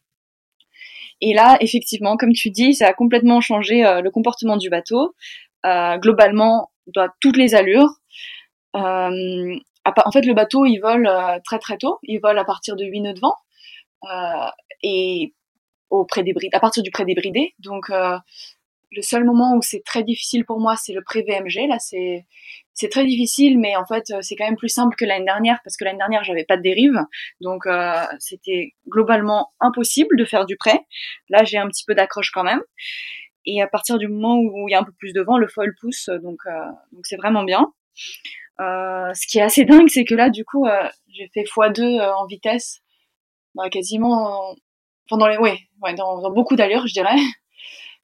Et 1.22 1.34
là, 1.34 1.58
effectivement, 1.62 2.18
comme 2.18 2.34
tu 2.34 2.50
dis, 2.50 2.74
ça 2.74 2.88
a 2.88 2.94
complètement 2.94 3.40
changé 3.40 3.82
le 3.82 4.10
comportement 4.10 4.58
du 4.58 4.70
bateau 4.70 5.16
globalement 5.64 6.72
doit 6.88 7.14
toutes 7.22 7.38
les 7.38 7.56
allures. 7.56 7.90
Euh, 8.76 9.56
en 9.86 10.12
fait, 10.12 10.26
le 10.26 10.34
bateau, 10.34 10.66
il 10.66 10.80
vole 10.80 11.08
euh, 11.08 11.40
très 11.44 11.60
très 11.60 11.78
tôt. 11.78 12.00
Il 12.04 12.20
vole 12.20 12.38
à 12.38 12.46
partir 12.46 12.76
de 12.76 12.86
8 12.86 13.02
nœuds 13.02 13.14
de 13.14 13.20
vent 13.20 13.36
euh, 14.12 14.50
et 14.84 15.34
au 15.90 16.06
à 16.54 16.60
partir 16.60 16.84
du 16.84 16.92
pré-débridé. 16.92 17.56
Donc, 17.60 17.90
le 17.90 19.02
seul 19.02 19.24
moment 19.24 19.56
où 19.56 19.62
c'est 19.64 19.84
très 19.84 20.04
difficile 20.04 20.46
pour 20.46 20.60
moi, 20.60 20.76
c'est 20.76 20.94
le 20.94 21.04
pré-VMG. 21.04 21.68
Là, 21.68 21.80
c'est 21.80 22.26
c'est 22.80 22.90
très 22.90 23.06
difficile, 23.06 23.60
mais 23.60 23.76
en 23.76 23.86
fait, 23.86 24.06
c'est 24.22 24.36
quand 24.36 24.46
même 24.46 24.56
plus 24.56 24.70
simple 24.70 24.96
que 24.96 25.04
l'année 25.04 25.26
dernière 25.26 25.60
parce 25.66 25.76
que 25.76 25.84
l'année 25.84 25.98
dernière, 25.98 26.24
j'avais 26.24 26.46
pas 26.46 26.56
de 26.56 26.62
dérive, 26.62 26.98
donc 27.42 27.66
euh, 27.66 28.06
c'était 28.20 28.74
globalement 28.88 29.52
impossible 29.60 30.16
de 30.16 30.24
faire 30.24 30.46
du 30.46 30.56
prêt. 30.56 30.80
Là, 31.28 31.44
j'ai 31.44 31.58
un 31.58 31.68
petit 31.68 31.84
peu 31.86 31.94
d'accroche 31.94 32.32
quand 32.32 32.44
même. 32.44 32.62
Et 33.52 33.64
à 33.64 33.68
partir 33.68 33.98
du 33.98 34.08
moment 34.08 34.38
où 34.38 34.68
il 34.68 34.72
y 34.72 34.76
a 34.76 34.80
un 34.80 34.84
peu 34.84 34.92
plus 34.92 35.12
de 35.12 35.22
vent, 35.22 35.40
le 35.40 35.48
foil 35.48 35.74
pousse, 35.82 36.08
donc 36.22 36.38
euh, 36.46 36.52
donc 36.92 37.08
c'est 37.08 37.16
vraiment 37.16 37.44
bien. 37.44 37.74
Euh, 38.60 39.12
ce 39.16 39.26
qui 39.26 39.40
est 39.40 39.42
assez 39.42 39.66
dingue, 39.66 39.90
c'est 39.90 40.06
que 40.06 40.14
là, 40.14 40.30
du 40.30 40.46
coup, 40.46 40.68
euh, 40.68 40.88
j'ai 41.08 41.28
fait 41.34 41.42
x2 41.42 42.00
en 42.14 42.28
vitesse, 42.28 42.82
bah, 43.56 43.68
quasiment 43.72 44.54
pendant 45.10 45.28
les, 45.28 45.38
ouais, 45.40 45.58
dans 45.98 46.32
beaucoup 46.32 46.56
d'allures, 46.56 46.86
je 46.86 46.94
dirais. 46.94 47.16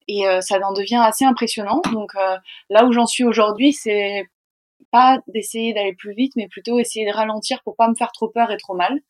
et 0.08 0.24
ça 0.40 0.58
en 0.58 0.72
devient 0.72 1.00
assez 1.00 1.24
impressionnant. 1.24 1.80
Donc 1.92 2.12
là 2.68 2.84
où 2.84 2.92
j'en 2.92 3.06
suis 3.06 3.22
aujourd'hui, 3.22 3.72
c'est 3.72 4.28
pas 4.90 5.18
d'essayer 5.28 5.72
d'aller 5.74 5.94
plus 5.94 6.14
vite, 6.14 6.32
mais 6.36 6.48
plutôt 6.48 6.78
essayer 6.78 7.06
de 7.06 7.12
ralentir 7.12 7.62
pour 7.64 7.76
pas 7.76 7.88
me 7.88 7.94
faire 7.94 8.12
trop 8.12 8.28
peur 8.28 8.50
et 8.50 8.56
trop 8.56 8.74
mal. 8.74 9.00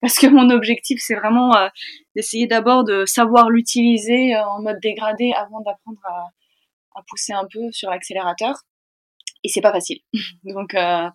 Parce 0.00 0.16
que 0.16 0.26
mon 0.26 0.50
objectif, 0.50 1.00
c'est 1.02 1.14
vraiment 1.14 1.56
euh, 1.56 1.68
d'essayer 2.16 2.46
d'abord 2.46 2.84
de 2.84 3.04
savoir 3.06 3.50
l'utiliser 3.50 4.34
euh, 4.34 4.44
en 4.44 4.62
mode 4.62 4.78
dégradé 4.80 5.32
avant 5.36 5.60
d'apprendre 5.60 6.00
à, 6.04 7.02
pousser 7.08 7.32
un 7.32 7.46
peu 7.50 7.70
sur 7.72 7.88
l'accélérateur. 7.90 8.56
Et 9.42 9.48
c'est 9.48 9.62
pas 9.62 9.72
facile. 9.72 10.00
donc, 10.44 10.74
euh, 10.74 11.08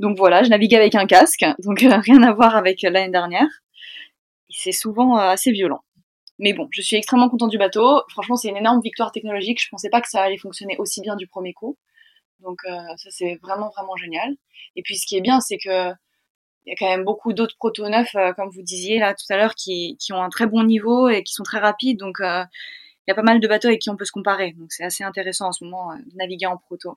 donc 0.00 0.16
voilà, 0.16 0.42
je 0.42 0.48
navigue 0.48 0.74
avec 0.74 0.96
un 0.96 1.06
casque, 1.06 1.44
donc 1.60 1.80
rien 1.80 2.22
à 2.22 2.32
voir 2.32 2.56
avec 2.56 2.82
l'année 2.82 3.12
dernière. 3.12 3.48
C'est 4.50 4.72
souvent 4.72 5.16
assez 5.16 5.52
violent. 5.52 5.82
Mais 6.38 6.52
bon, 6.52 6.68
je 6.72 6.82
suis 6.82 6.96
extrêmement 6.96 7.28
content 7.28 7.46
du 7.46 7.58
bateau. 7.58 8.02
Franchement, 8.08 8.36
c'est 8.36 8.48
une 8.48 8.56
énorme 8.56 8.80
victoire 8.80 9.12
technologique. 9.12 9.62
Je 9.62 9.68
pensais 9.68 9.88
pas 9.88 10.00
que 10.00 10.08
ça 10.08 10.20
allait 10.20 10.36
fonctionner 10.36 10.76
aussi 10.78 11.00
bien 11.00 11.14
du 11.16 11.28
premier 11.28 11.52
coup. 11.52 11.78
Donc 12.40 12.58
euh, 12.68 12.76
ça 12.96 13.08
c'est 13.10 13.38
vraiment 13.42 13.70
vraiment 13.70 13.96
génial. 13.96 14.34
Et 14.76 14.82
puis 14.82 14.96
ce 14.96 15.06
qui 15.06 15.16
est 15.16 15.20
bien 15.20 15.40
c'est 15.40 15.58
que 15.58 15.90
il 16.66 16.70
y 16.70 16.72
a 16.72 16.76
quand 16.78 16.88
même 16.88 17.04
beaucoup 17.04 17.32
d'autres 17.32 17.56
proto 17.58 17.88
neufs 17.88 18.14
euh, 18.14 18.32
comme 18.32 18.48
vous 18.50 18.62
disiez 18.62 18.98
là 18.98 19.14
tout 19.14 19.26
à 19.30 19.36
l'heure 19.36 19.54
qui, 19.54 19.96
qui 20.00 20.12
ont 20.12 20.22
un 20.22 20.30
très 20.30 20.46
bon 20.46 20.62
niveau 20.64 21.08
et 21.08 21.22
qui 21.22 21.32
sont 21.32 21.42
très 21.42 21.58
rapides. 21.58 21.98
Donc 21.98 22.20
euh, 22.20 22.42
il 23.06 23.10
y 23.10 23.12
a 23.12 23.14
pas 23.14 23.22
mal 23.22 23.40
de 23.40 23.48
bateaux 23.48 23.68
avec 23.68 23.80
qui 23.80 23.90
on 23.90 23.96
peut 23.96 24.06
se 24.06 24.12
comparer. 24.12 24.52
Donc 24.52 24.72
c'est 24.72 24.84
assez 24.84 25.04
intéressant 25.04 25.48
en 25.48 25.52
ce 25.52 25.64
moment 25.64 25.94
de 25.94 26.16
naviguer 26.16 26.46
en 26.46 26.56
proto. 26.56 26.96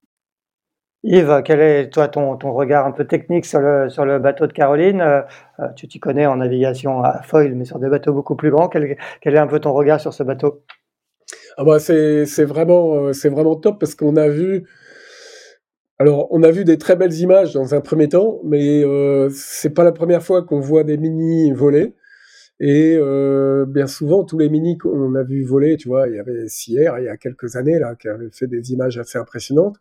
Yves, 1.03 1.41
quel 1.45 1.61
est 1.61 1.89
toi 1.89 2.07
ton, 2.07 2.37
ton 2.37 2.53
regard 2.53 2.85
un 2.85 2.91
peu 2.91 3.05
technique 3.05 3.45
sur 3.45 3.59
le, 3.59 3.89
sur 3.89 4.03
le 4.03 4.19
bateau 4.19 4.47
de 4.47 4.53
Caroline? 4.53 5.23
Tu 5.75 5.87
t'y 5.87 5.99
connais 5.99 6.25
en 6.25 6.37
navigation 6.37 7.01
à 7.01 7.21
foil, 7.21 7.53
mais 7.55 7.65
sur 7.65 7.79
des 7.79 7.87
bateaux 7.87 8.13
beaucoup 8.13 8.35
plus 8.35 8.49
grands. 8.49 8.67
Quel, 8.67 8.97
quel 9.21 9.35
est 9.35 9.37
un 9.37 9.47
peu 9.47 9.59
ton 9.59 9.73
regard 9.73 10.01
sur 10.01 10.13
ce 10.13 10.23
bateau? 10.23 10.63
Ah 11.57 11.63
bah 11.63 11.79
c'est 11.79 12.45
vraiment 12.45 13.13
c'est 13.13 13.29
vraiment 13.29 13.55
top 13.55 13.79
parce 13.79 13.95
qu'on 13.95 14.15
a 14.15 14.27
vu 14.27 14.67
alors, 15.99 16.27
on 16.31 16.43
a 16.43 16.51
vu 16.51 16.63
des 16.63 16.77
très 16.77 16.95
belles 16.95 17.13
images 17.15 17.53
dans 17.53 17.73
un 17.73 17.81
premier 17.81 18.07
temps, 18.07 18.39
mais 18.43 18.83
euh, 18.83 19.29
c'est 19.31 19.71
pas 19.71 19.83
la 19.83 19.91
première 19.91 20.21
fois 20.21 20.43
qu'on 20.43 20.59
voit 20.59 20.83
des 20.83 20.97
mini 20.97 21.51
voler. 21.51 21.95
Et 22.59 22.95
euh, 22.99 23.65
bien 23.67 23.87
souvent, 23.87 24.23
tous 24.23 24.37
les 24.37 24.49
mini 24.49 24.77
qu'on 24.77 25.15
a 25.15 25.23
vu 25.23 25.43
voler, 25.43 25.77
tu 25.77 25.87
vois, 25.89 26.07
il 26.07 26.15
y 26.15 26.19
avait 26.19 26.47
Sierre 26.47 26.99
il 26.99 27.05
y 27.05 27.07
a 27.07 27.17
quelques 27.17 27.55
années 27.55 27.79
là 27.79 27.95
qui 27.95 28.07
avait 28.07 28.29
fait 28.31 28.47
des 28.47 28.71
images 28.73 28.97
assez 28.97 29.17
impressionnantes. 29.17 29.77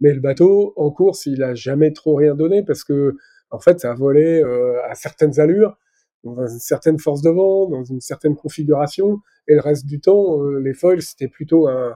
Mais 0.00 0.12
le 0.14 0.20
bateau 0.20 0.72
en 0.76 0.90
course, 0.90 1.26
il 1.26 1.42
a 1.42 1.54
jamais 1.54 1.92
trop 1.92 2.14
rien 2.16 2.34
donné 2.34 2.62
parce 2.64 2.84
que 2.84 3.16
en 3.50 3.58
fait, 3.60 3.80
ça 3.80 3.92
a 3.92 3.94
volé 3.94 4.42
euh, 4.42 4.76
à 4.88 4.94
certaines 4.94 5.40
allures, 5.40 5.76
dans 6.24 6.46
une 6.46 6.58
certaine 6.58 6.98
force 6.98 7.22
de 7.22 7.30
vent, 7.30 7.68
dans 7.68 7.84
une 7.84 8.00
certaine 8.00 8.36
configuration, 8.36 9.20
et 9.48 9.54
le 9.54 9.60
reste 9.60 9.86
du 9.86 10.00
temps, 10.00 10.42
euh, 10.44 10.60
les 10.60 10.74
foils 10.74 11.02
c'était 11.02 11.28
plutôt 11.28 11.68
un 11.68 11.94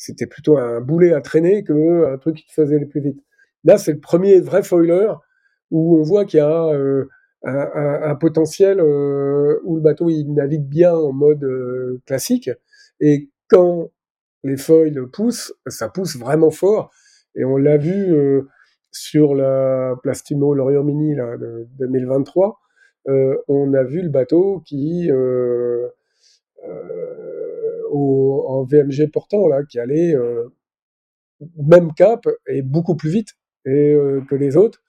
c'était 0.00 0.26
plutôt 0.26 0.56
un 0.56 0.80
boulet 0.80 1.12
à 1.12 1.20
traîner 1.20 1.62
que 1.62 2.10
un 2.10 2.16
truc 2.16 2.36
qui 2.36 2.46
te 2.46 2.52
faisait 2.52 2.76
aller 2.76 2.86
plus 2.86 3.02
vite. 3.02 3.22
Là, 3.64 3.76
c'est 3.76 3.92
le 3.92 4.00
premier 4.00 4.40
vrai 4.40 4.62
foiler 4.62 5.12
où 5.70 5.98
on 5.98 6.02
voit 6.02 6.24
qu'il 6.24 6.38
y 6.38 6.40
a 6.40 6.68
euh, 6.68 7.04
un, 7.44 8.00
un, 8.04 8.14
potentiel 8.14 8.80
euh, 8.80 9.60
où 9.62 9.76
le 9.76 9.82
bateau 9.82 10.08
il 10.08 10.32
navigue 10.32 10.64
bien 10.64 10.94
en 10.94 11.12
mode 11.12 11.44
euh, 11.44 12.00
classique 12.06 12.48
et 12.98 13.28
quand 13.50 13.90
les 14.42 14.56
foils 14.56 15.06
poussent, 15.10 15.52
ça 15.66 15.90
pousse 15.90 16.16
vraiment 16.16 16.50
fort 16.50 16.90
et 17.34 17.44
on 17.44 17.58
l'a 17.58 17.76
vu 17.76 18.16
sur 18.90 19.34
la 19.34 19.96
Plastimo 20.02 20.54
Lorient 20.54 20.82
Mini 20.82 21.14
là, 21.14 21.36
de 21.36 21.68
2023. 21.78 22.58
on 23.48 23.74
a 23.74 23.82
vu 23.84 24.00
le 24.00 24.08
bateau 24.08 24.62
qui 24.64 25.10
en 27.92 28.64
VMG 28.64 29.10
portant, 29.12 29.48
là, 29.48 29.62
qui 29.64 29.78
allait 29.78 30.14
euh, 30.14 30.48
même 31.56 31.92
cap 31.92 32.26
et 32.48 32.62
beaucoup 32.62 32.96
plus 32.96 33.10
vite 33.10 33.30
euh, 33.66 34.20
que 34.28 34.34
les 34.34 34.56
autres. 34.56 34.82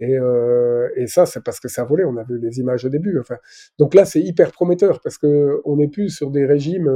Et, 0.00 0.18
euh, 0.18 0.88
et, 0.96 1.06
ça, 1.06 1.26
c'est 1.26 1.44
parce 1.44 1.60
que 1.60 1.68
ça 1.68 1.84
volait. 1.84 2.04
On 2.04 2.16
a 2.16 2.24
vu 2.24 2.38
les 2.38 2.58
images 2.58 2.84
au 2.84 2.88
début. 2.88 3.18
Enfin, 3.20 3.36
donc 3.78 3.94
là, 3.94 4.04
c'est 4.04 4.20
hyper 4.20 4.50
prometteur 4.50 5.00
parce 5.00 5.16
que 5.18 5.60
on 5.64 5.76
n'est 5.76 5.88
plus 5.88 6.10
sur 6.10 6.30
des 6.30 6.44
régimes 6.44 6.90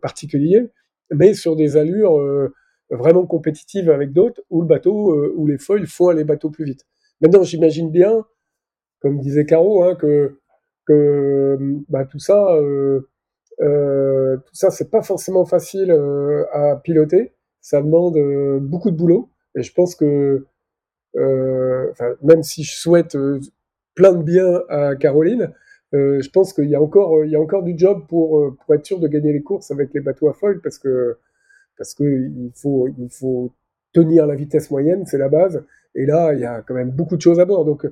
particuliers, 0.00 0.68
mais 1.12 1.34
sur 1.34 1.54
des 1.54 1.76
allures 1.76 2.18
vraiment 2.90 3.26
compétitives 3.26 3.90
avec 3.90 4.12
d'autres 4.12 4.42
où 4.50 4.60
le 4.60 4.66
bateau, 4.66 5.32
où 5.36 5.46
les 5.46 5.58
feuilles 5.58 5.86
font 5.86 6.08
aller 6.08 6.24
bateau 6.24 6.50
plus 6.50 6.64
vite. 6.64 6.84
Maintenant, 7.20 7.44
j'imagine 7.44 7.92
bien, 7.92 8.24
comme 9.00 9.20
disait 9.20 9.46
Caro, 9.46 9.84
hein, 9.84 9.94
que 9.94 10.38
que 10.84 11.56
bah, 11.88 12.04
tout 12.04 12.18
ça, 12.18 12.58
euh, 13.60 14.36
tout 14.38 14.54
ça, 14.54 14.70
c'est 14.70 14.90
pas 14.90 15.02
forcément 15.02 15.44
facile 15.44 15.90
euh, 15.90 16.44
à 16.52 16.76
piloter. 16.76 17.32
Ça 17.60 17.80
demande 17.82 18.16
euh, 18.16 18.58
beaucoup 18.60 18.90
de 18.90 18.96
boulot. 18.96 19.28
Et 19.54 19.62
je 19.62 19.72
pense 19.72 19.94
que, 19.94 20.46
même 21.14 22.42
si 22.42 22.62
je 22.64 22.74
souhaite 22.74 23.16
plein 23.94 24.12
de 24.12 24.22
bien 24.22 24.62
à 24.68 24.96
Caroline, 24.96 25.52
je 25.92 26.28
pense 26.30 26.54
qu'il 26.54 26.70
y 26.70 26.74
a 26.74 26.80
encore, 26.80 27.24
y 27.26 27.36
a 27.36 27.40
encore 27.40 27.62
du 27.62 27.74
job 27.76 28.06
pour, 28.08 28.56
pour 28.56 28.74
être 28.74 28.86
sûr 28.86 28.98
de 28.98 29.08
gagner 29.08 29.32
les 29.32 29.42
courses 29.42 29.70
avec 29.70 29.92
les 29.92 30.00
bateaux 30.00 30.30
à 30.30 30.32
foil 30.32 30.60
parce 30.62 30.78
que, 30.78 31.18
parce 31.76 31.92
que 31.92 32.02
il 32.04 32.50
faut, 32.54 32.88
il 32.88 33.10
faut 33.10 33.52
tenir 33.92 34.26
la 34.26 34.34
vitesse 34.34 34.70
moyenne, 34.70 35.04
c'est 35.04 35.18
la 35.18 35.28
base. 35.28 35.62
Et 35.94 36.06
là, 36.06 36.32
il 36.32 36.40
y 36.40 36.46
a 36.46 36.62
quand 36.62 36.74
même 36.74 36.90
beaucoup 36.90 37.16
de 37.16 37.22
choses 37.22 37.40
à 37.40 37.44
bord. 37.44 37.66
Donc, 37.66 37.86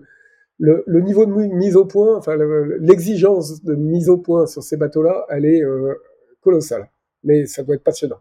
le, 0.60 1.00
niveau 1.00 1.24
de 1.26 1.32
mise 1.32 1.76
au 1.76 1.86
point, 1.86 2.16
enfin 2.16 2.36
l'exigence 2.80 3.62
de 3.62 3.74
mise 3.74 4.08
au 4.08 4.18
point 4.18 4.46
sur 4.46 4.62
ces 4.62 4.76
bateaux-là, 4.76 5.26
elle 5.30 5.46
est 5.46 5.62
euh, 5.62 5.94
colossale. 6.40 6.90
Mais 7.24 7.46
ça 7.46 7.62
doit 7.62 7.74
être 7.74 7.84
passionnant. 7.84 8.20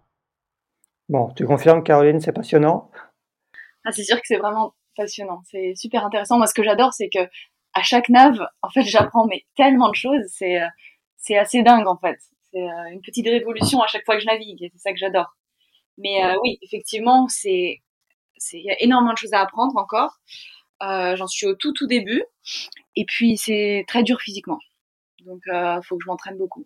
Bon, 1.09 1.29
tu 1.35 1.45
confirmes, 1.45 1.83
Caroline, 1.83 2.19
c'est 2.19 2.31
passionnant? 2.31 2.89
Ah, 3.85 3.91
C'est 3.91 4.03
sûr 4.03 4.17
que 4.17 4.25
c'est 4.25 4.37
vraiment 4.37 4.73
passionnant. 4.95 5.41
C'est 5.45 5.73
super 5.75 6.05
intéressant. 6.05 6.37
Moi, 6.37 6.47
ce 6.47 6.53
que 6.53 6.63
j'adore, 6.63 6.93
c'est 6.93 7.09
que 7.09 7.19
à 7.73 7.83
chaque 7.83 8.09
nave, 8.09 8.39
en 8.61 8.69
fait, 8.69 8.83
j'apprends 8.83 9.25
mais 9.27 9.45
tellement 9.55 9.89
de 9.89 9.95
choses. 9.95 10.25
C'est 10.27 10.61
euh, 10.61 10.67
c'est 11.17 11.37
assez 11.37 11.61
dingue, 11.61 11.87
en 11.87 11.97
fait. 11.97 12.17
C'est 12.51 12.61
euh, 12.61 12.91
une 12.91 13.01
petite 13.01 13.27
révolution 13.27 13.81
à 13.81 13.87
chaque 13.87 14.05
fois 14.05 14.15
que 14.15 14.21
je 14.21 14.27
navigue. 14.27 14.63
Et 14.63 14.69
c'est 14.73 14.79
ça 14.79 14.91
que 14.91 14.97
j'adore. 14.97 15.35
Mais 15.97 16.21
oui, 16.41 16.57
effectivement, 16.61 17.27
c'est 17.27 17.81
il 18.53 18.63
y 18.63 18.71
a 18.71 18.81
énormément 18.81 19.11
de 19.11 19.17
choses 19.17 19.33
à 19.33 19.41
apprendre 19.41 19.75
encore. 19.75 20.19
Euh, 20.83 21.15
j'en 21.15 21.27
suis 21.27 21.47
au 21.47 21.55
tout 21.55 21.73
tout 21.73 21.87
début. 21.87 22.23
Et 22.95 23.05
puis 23.05 23.37
c'est 23.37 23.85
très 23.87 24.03
dur 24.03 24.19
physiquement. 24.19 24.59
Donc 25.25 25.41
il 25.45 25.53
euh, 25.53 25.81
faut 25.81 25.97
que 25.97 26.03
je 26.03 26.09
m'entraîne 26.09 26.37
beaucoup. 26.37 26.65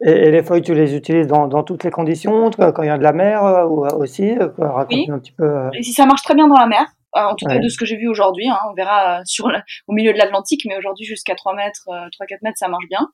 Et, 0.00 0.30
les 0.30 0.44
feuilles, 0.44 0.62
tu 0.62 0.74
les 0.74 0.94
utilises 0.94 1.26
dans, 1.26 1.48
dans, 1.48 1.64
toutes 1.64 1.82
les 1.82 1.90
conditions, 1.90 2.50
quand 2.50 2.82
il 2.82 2.86
y 2.86 2.90
a 2.90 2.98
de 2.98 3.02
la 3.02 3.12
mer 3.12 3.44
euh, 3.44 3.66
aussi 3.66 4.30
oui. 4.30 5.10
un 5.10 5.18
petit 5.18 5.32
peu. 5.32 5.68
Et 5.74 5.82
si 5.82 5.92
ça 5.92 6.06
marche 6.06 6.22
très 6.22 6.36
bien 6.36 6.46
dans 6.46 6.56
la 6.56 6.68
mer, 6.68 6.86
en 7.12 7.34
tout 7.34 7.46
cas 7.46 7.58
de 7.58 7.68
ce 7.68 7.78
que 7.78 7.86
j'ai 7.86 7.96
vu 7.96 8.08
aujourd'hui. 8.08 8.48
Hein, 8.48 8.58
on 8.70 8.74
verra 8.74 9.24
sur 9.24 9.46
au 9.86 9.92
milieu 9.92 10.12
de 10.12 10.18
l'Atlantique, 10.18 10.62
mais 10.66 10.76
aujourd'hui 10.76 11.06
jusqu'à 11.06 11.34
3 11.34 11.54
mètres, 11.54 11.86
3-4 11.86 12.38
mètres, 12.42 12.58
ça 12.58 12.68
marche 12.68 12.86
bien. 12.88 13.08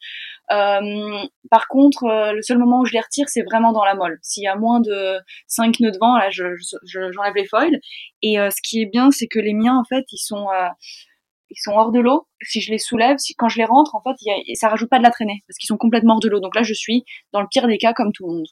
Euh, 0.53 1.25
par 1.51 1.69
contre, 1.69 2.33
le 2.35 2.43
seul 2.43 2.59
moment 2.59 2.81
où 2.81 2.85
je 2.85 2.93
les 2.93 3.01
retire, 3.01 3.29
c'est 3.29 3.43
vraiment 3.43 3.73
dans 3.73 3.85
la 3.85 3.95
molle. 3.95 4.19
S'il 4.23 4.43
y 4.43 4.49
a 4.49 4.57
moins 4.57 4.81
de 4.81 5.19
5 5.47 5.81
nœuds 5.81 5.93
de 5.93 5.99
vent, 5.99 6.17
là, 6.17 6.31
j'enlève 6.31 6.57
je, 6.85 7.11
j'enlève 7.13 7.35
les 7.35 7.47
foils. 7.47 7.79
Et 8.23 8.37
ce 8.37 8.61
qui 8.63 8.83
est 8.83 8.87
bien, 8.87 9.11
c'est 9.11 9.29
que 9.29 9.39
les 9.39 9.55
miens, 9.55 9.79
en 9.79 9.85
fait, 9.85 10.05
ils 10.13 10.19
sont 10.19 10.47
ils 11.55 11.61
sont 11.61 11.73
hors 11.73 11.93
de 11.93 12.01
l'eau. 12.01 12.27
Si 12.43 12.61
je 12.61 12.71
les 12.71 12.79
soulève, 12.79 13.17
si, 13.19 13.35
quand 13.35 13.49
je 13.49 13.59
les 13.59 13.65
rentre, 13.65 13.95
en 13.95 14.03
fait, 14.03 14.17
y 14.23 14.31
a, 14.31 14.55
ça 14.55 14.69
rajoute 14.69 14.91
pas 14.91 14.99
de 14.99 15.05
la 15.05 15.11
traînée 15.11 15.43
parce 15.47 15.59
qu'ils 15.59 15.69
sont 15.69 15.77
complètement 15.77 16.15
hors 16.15 16.21
de 16.21 16.29
l'eau. 16.29 16.41
Donc 16.41 16.55
là, 16.55 16.63
je 16.63 16.75
suis 16.75 17.05
dans 17.33 17.41
le 17.41 17.47
pire 17.51 17.67
des 17.67 17.79
cas 17.79 17.93
comme 17.93 18.13
tout 18.13 18.27
le 18.27 18.35
monde. 18.35 18.47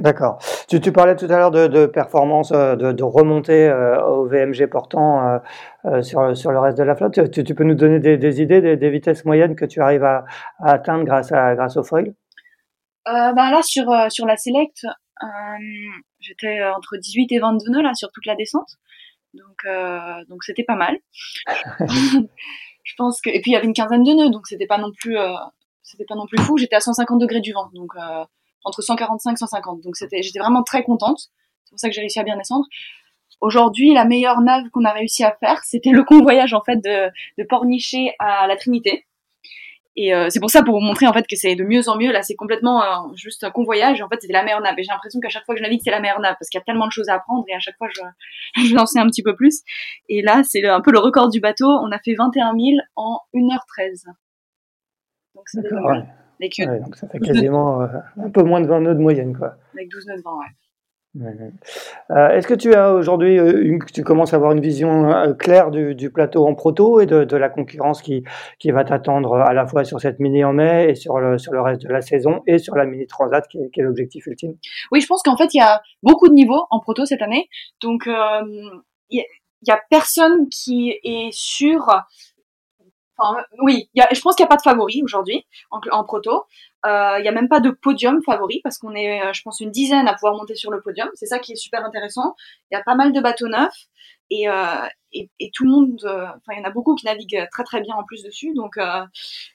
D'accord. 0.00 0.38
Tu, 0.68 0.80
tu, 0.80 0.92
parlais 0.92 1.16
tout 1.16 1.24
à 1.24 1.38
l'heure 1.38 1.50
de, 1.50 1.66
de, 1.66 1.86
performance, 1.86 2.52
euh, 2.52 2.76
de, 2.76 2.92
de 2.92 3.02
remontée 3.02 3.68
euh, 3.68 4.00
au 4.06 4.26
VMG 4.26 4.68
portant 4.70 5.40
euh, 5.84 6.02
sur, 6.02 6.36
sur 6.36 6.52
le 6.52 6.60
reste 6.60 6.78
de 6.78 6.84
la 6.84 6.94
flotte. 6.94 7.30
Tu, 7.32 7.42
tu 7.42 7.54
peux 7.54 7.64
nous 7.64 7.74
donner 7.74 7.98
des, 7.98 8.16
des 8.16 8.40
idées, 8.40 8.60
des, 8.60 8.76
des, 8.76 8.90
vitesses 8.90 9.24
moyennes 9.24 9.56
que 9.56 9.64
tu 9.64 9.80
arrives 9.80 10.04
à, 10.04 10.24
à, 10.60 10.74
atteindre 10.74 11.04
grâce, 11.04 11.32
à, 11.32 11.56
grâce 11.56 11.76
au 11.76 11.82
foil? 11.82 12.14
Euh, 13.08 13.32
ben 13.32 13.50
Là, 13.50 13.60
sur, 13.62 13.92
sur 14.08 14.24
la 14.24 14.36
Select, 14.36 14.86
j'étais 16.20 16.62
entre 16.64 16.96
18 16.96 17.32
et 17.32 17.38
22 17.40 17.70
nœuds 17.72 17.82
là, 17.82 17.94
sur 17.94 18.10
toute 18.12 18.26
la 18.26 18.36
descente. 18.36 18.70
Donc, 19.34 19.66
donc 20.28 20.44
c'était 20.44 20.64
pas 20.64 20.76
mal. 20.76 20.96
je 21.88 22.94
pense 22.96 23.20
que 23.20 23.30
et 23.30 23.40
puis 23.40 23.50
il 23.50 23.54
y 23.54 23.56
avait 23.56 23.66
une 23.66 23.74
quinzaine 23.74 24.04
de 24.04 24.12
nœuds, 24.12 24.30
donc 24.30 24.46
c'était 24.46 24.66
pas 24.66 24.78
non 24.78 24.92
plus 24.96 25.16
c'était 25.82 26.04
pas 26.04 26.14
non 26.14 26.26
plus 26.26 26.38
fou. 26.38 26.56
J'étais 26.56 26.76
à 26.76 26.80
150 26.80 27.20
degrés 27.20 27.40
du 27.40 27.52
vent, 27.52 27.68
donc 27.74 27.92
entre 28.68 28.82
145 28.82 29.32
et 29.32 29.36
150. 29.36 29.82
Donc 29.82 29.96
c'était 29.96 30.22
j'étais 30.22 30.38
vraiment 30.38 30.62
très 30.62 30.82
contente. 30.82 31.30
C'est 31.64 31.70
pour 31.70 31.80
ça 31.80 31.88
que 31.88 31.94
j'ai 31.94 32.00
réussi 32.00 32.20
à 32.20 32.24
bien 32.24 32.36
descendre. 32.36 32.66
Aujourd'hui, 33.40 33.92
la 33.92 34.04
meilleure 34.04 34.40
nave 34.40 34.68
qu'on 34.70 34.84
a 34.84 34.92
réussi 34.92 35.22
à 35.24 35.36
faire, 35.38 35.62
c'était 35.64 35.90
le 35.90 36.02
convoyage 36.02 36.54
en 36.54 36.62
fait 36.62 36.76
de, 36.76 37.10
de 37.38 37.44
Pornichet 37.44 38.14
à 38.18 38.46
la 38.46 38.56
Trinité. 38.56 39.06
Et 40.00 40.14
euh, 40.14 40.28
c'est 40.30 40.38
pour 40.38 40.48
ça, 40.50 40.62
pour 40.62 40.74
vous 40.78 40.80
montrer 40.80 41.08
en 41.08 41.12
fait 41.12 41.26
que 41.26 41.34
c'est 41.34 41.56
de 41.56 41.64
mieux 41.64 41.88
en 41.88 41.98
mieux. 41.98 42.12
Là, 42.12 42.22
c'est 42.22 42.36
complètement 42.36 42.84
euh, 42.84 43.14
juste 43.16 43.42
un 43.42 43.50
convoyage. 43.50 44.00
En 44.00 44.08
fait, 44.08 44.18
c'était 44.20 44.32
la 44.32 44.44
meilleure 44.44 44.60
nave. 44.60 44.74
Et 44.78 44.84
j'ai 44.84 44.92
l'impression 44.92 45.18
qu'à 45.18 45.28
chaque 45.28 45.44
fois 45.44 45.56
que 45.56 45.58
je 45.58 45.64
navigue, 45.64 45.80
c'est 45.82 45.90
la 45.90 45.98
meilleure 45.98 46.20
nave 46.20 46.36
parce 46.38 46.48
qu'il 46.48 46.58
y 46.58 46.62
a 46.62 46.64
tellement 46.64 46.86
de 46.86 46.92
choses 46.92 47.08
à 47.08 47.14
apprendre 47.14 47.44
et 47.48 47.54
à 47.54 47.58
chaque 47.58 47.76
fois, 47.76 47.88
je, 47.92 48.00
je 48.62 48.86
sais 48.86 49.00
un 49.00 49.06
petit 49.08 49.24
peu 49.24 49.34
plus. 49.34 49.62
Et 50.08 50.22
là, 50.22 50.42
c'est 50.44 50.64
un 50.64 50.80
peu 50.80 50.92
le 50.92 51.00
record 51.00 51.30
du 51.30 51.40
bateau. 51.40 51.66
On 51.66 51.90
a 51.90 51.98
fait 51.98 52.14
21 52.14 52.52
000 52.52 52.76
en 52.94 53.18
1h13. 53.34 54.04
Donc 55.34 55.44
c'est 55.46 55.62
ouais. 56.40 56.80
Donc 56.80 56.96
ça 56.96 57.08
fait 57.08 57.18
quasiment 57.18 57.80
un 57.82 58.30
peu 58.30 58.42
moins 58.42 58.60
de 58.60 58.66
20 58.66 58.80
nœuds 58.80 58.94
de 58.94 59.00
moyenne, 59.00 59.36
quoi. 59.36 59.56
Avec 59.74 59.88
12 59.90 60.06
nœuds 60.06 60.16
de 60.16 60.22
vent, 60.22 60.38
ouais. 60.38 60.46
Euh, 62.10 62.28
est-ce 62.30 62.46
que 62.46 62.54
tu 62.54 62.74
as 62.74 62.92
aujourd'hui, 62.92 63.38
euh, 63.38 63.78
tu 63.92 64.04
commences 64.04 64.32
à 64.34 64.36
avoir 64.36 64.52
une 64.52 64.60
vision 64.60 65.10
euh, 65.10 65.32
claire 65.34 65.70
du, 65.70 66.10
plateau 66.10 66.46
en 66.46 66.54
proto 66.54 67.00
et 67.00 67.06
de, 67.06 67.36
la 67.36 67.48
concurrence 67.48 68.02
qui, 68.02 68.24
qui 68.58 68.70
va 68.70 68.84
t'attendre 68.84 69.34
à 69.36 69.52
la 69.52 69.66
fois 69.66 69.84
sur 69.84 70.00
cette 70.00 70.20
mini 70.20 70.44
en 70.44 70.52
mai 70.52 70.90
et 70.90 70.94
sur 70.94 71.18
le, 71.18 71.38
sur 71.38 71.52
le 71.52 71.60
reste 71.60 71.82
de 71.82 71.88
la 71.88 72.02
saison 72.02 72.42
et 72.46 72.58
sur 72.58 72.76
la 72.76 72.84
mini 72.84 73.06
transat 73.06 73.46
qui 73.48 73.58
est, 73.58 73.82
l'objectif 73.82 74.26
ultime? 74.26 74.54
Oui, 74.92 75.00
je 75.00 75.06
pense 75.06 75.22
qu'en 75.22 75.36
fait 75.36 75.52
il 75.54 75.58
y 75.58 75.62
a 75.62 75.80
beaucoup 76.02 76.28
de 76.28 76.34
niveaux 76.34 76.66
en 76.70 76.80
proto 76.80 77.04
cette 77.04 77.22
année, 77.22 77.48
donc 77.82 78.08
il 79.10 79.24
y, 79.66 79.70
a 79.70 79.80
personne 79.90 80.48
qui 80.48 80.94
est 81.02 81.30
sûr. 81.32 81.86
Oui, 83.60 83.90
je 83.94 84.20
pense 84.20 84.36
qu'il 84.36 84.44
n'y 84.44 84.48
a 84.48 84.50
pas 84.50 84.56
de 84.56 84.62
favori 84.62 85.02
aujourd'hui 85.02 85.44
en, 85.70 86.04
proto. 86.04 86.44
Euh, 86.86 87.18
il 87.18 87.22
n'y 87.22 87.28
a 87.28 87.32
même 87.32 87.48
pas 87.48 87.60
de 87.60 87.70
podium 87.70 88.22
favori 88.22 88.60
parce 88.62 88.78
qu'on 88.78 88.94
est, 88.94 89.20
euh, 89.20 89.32
je 89.32 89.42
pense, 89.42 89.60
une 89.60 89.70
dizaine 89.70 90.06
à 90.06 90.14
pouvoir 90.14 90.34
monter 90.34 90.54
sur 90.54 90.70
le 90.70 90.80
podium. 90.80 91.08
C'est 91.14 91.26
ça 91.26 91.40
qui 91.40 91.52
est 91.52 91.56
super 91.56 91.84
intéressant. 91.84 92.36
Il 92.70 92.76
y 92.76 92.78
a 92.78 92.82
pas 92.82 92.94
mal 92.94 93.12
de 93.12 93.20
bateaux 93.20 93.48
neufs 93.48 93.88
et, 94.30 94.48
euh, 94.48 94.86
et, 95.12 95.50
tout 95.54 95.64
le 95.64 95.70
monde, 95.70 95.98
enfin, 96.04 96.52
il 96.52 96.58
y 96.58 96.60
en 96.60 96.64
a 96.64 96.70
beaucoup 96.70 96.94
qui 96.94 97.06
naviguent 97.06 97.48
très 97.50 97.64
très 97.64 97.80
bien 97.80 97.94
en 97.96 98.04
plus 98.04 98.22
dessus. 98.22 98.52
Donc, 98.54 98.78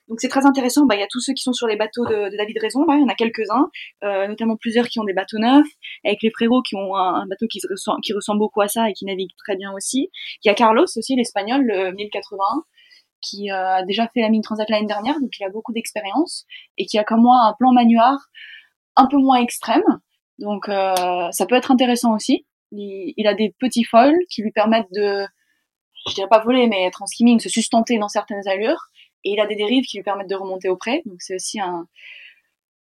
donc 0.09 0.20
c'est 0.20 0.28
très 0.28 0.45
intéressant. 0.45 0.86
Bah, 0.86 0.95
il 0.95 0.99
y 0.99 1.03
a 1.03 1.07
tous 1.09 1.22
ceux 1.22 1.34
qui 1.34 1.43
sont 1.43 1.53
sur 1.53 1.68
les 1.68 1.78
bateaux 1.78 2.05
de, 2.05 2.36
David 2.36 2.57
Raison. 2.59 2.84
Il 2.89 3.01
y 3.01 3.03
en 3.03 3.07
a 3.07 3.16
quelques-uns, 3.16 3.70
notamment 4.01 4.57
plusieurs 4.57 4.88
qui 4.88 4.99
ont 4.99 5.03
des 5.05 5.14
bateaux 5.14 5.38
neufs, 5.38 5.68
avec 6.03 6.22
les 6.24 6.32
frérots 6.32 6.64
qui 6.64 6.76
ont 6.76 6.95
un, 6.95 7.26
bateau 7.28 7.45
qui, 7.47 7.59
ressemble, 7.70 8.01
qui 8.01 8.14
ressemble 8.14 8.39
beaucoup 8.39 8.61
à 8.61 8.68
ça 8.68 8.89
et 8.89 8.93
qui 8.93 9.05
navigue 9.05 9.32
très 9.38 9.55
bien 9.55 9.72
aussi. 9.74 10.09
Il 10.43 10.47
y 10.47 10.51
a 10.51 10.55
Carlos 10.55 10.84
aussi, 10.84 11.16
l'espagnol, 11.16 11.64
le 11.64 11.91
1081 11.91 12.41
qui 13.24 13.49
euh, 13.49 13.76
a 13.78 13.84
déjà 13.84 14.07
fait 14.13 14.21
la 14.21 14.30
mini 14.30 14.43
transat 14.43 14.69
l'année 14.69 14.86
dernière, 14.86 15.19
donc 15.19 15.32
il 15.39 15.43
a 15.43 15.49
beaucoup 15.49 15.74
d'expérience 15.74 16.45
et 16.78 16.86
qui 16.86 16.99
a 16.99 17.03
comme 17.03 17.21
moi 17.21 17.38
un 17.47 17.53
plan 17.53 17.71
manuard 17.71 18.19
un 18.95 19.07
peu 19.07 19.17
moins 19.17 19.38
extrême. 19.38 19.84
Donc 20.38 20.69
euh, 20.69 21.30
ça 21.32 21.45
peut 21.47 21.55
être 21.55 21.71
intéressant 21.71 22.13
aussi. 22.13 22.45
Il, 22.71 23.28
a 23.28 23.36
des 23.36 23.53
petits 23.59 23.84
foils 23.84 24.17
qui 24.30 24.41
lui 24.41 24.51
permettent 24.51 24.91
de, 24.91 25.26
je 26.07 26.15
dirais 26.15 26.28
pas 26.28 26.39
voler, 26.39 26.67
mais 26.67 26.84
être 26.86 27.03
en 27.03 27.05
skimming, 27.05 27.39
se 27.39 27.49
sustenter 27.49 27.99
dans 27.99 28.07
certaines 28.07 28.47
allures. 28.47 28.88
Et 29.24 29.34
il 29.34 29.39
a 29.39 29.45
des 29.45 29.55
dérives 29.55 29.86
qui 29.86 29.97
lui 29.97 30.03
permettent 30.03 30.30
de 30.30 30.36
remonter 30.36 30.69
au 30.69 30.76
près. 30.76 31.03
Donc 31.05 31.21
c'est 31.21 31.36
aussi 31.36 31.59
un, 31.59 31.88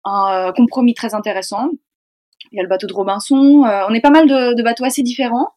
un, 0.05 0.47
euh, 0.47 0.51
compromis 0.53 0.93
très 0.93 1.13
intéressant. 1.13 1.69
Il 2.51 2.57
y 2.57 2.59
a 2.59 2.63
le 2.63 2.69
bateau 2.69 2.88
de 2.88 2.93
Robinson. 2.93 3.65
on 3.89 3.93
est 3.93 4.01
pas 4.01 4.09
mal 4.09 4.27
de, 4.27 4.55
de 4.55 4.63
bateaux 4.63 4.86
assez 4.86 5.03
différents 5.03 5.49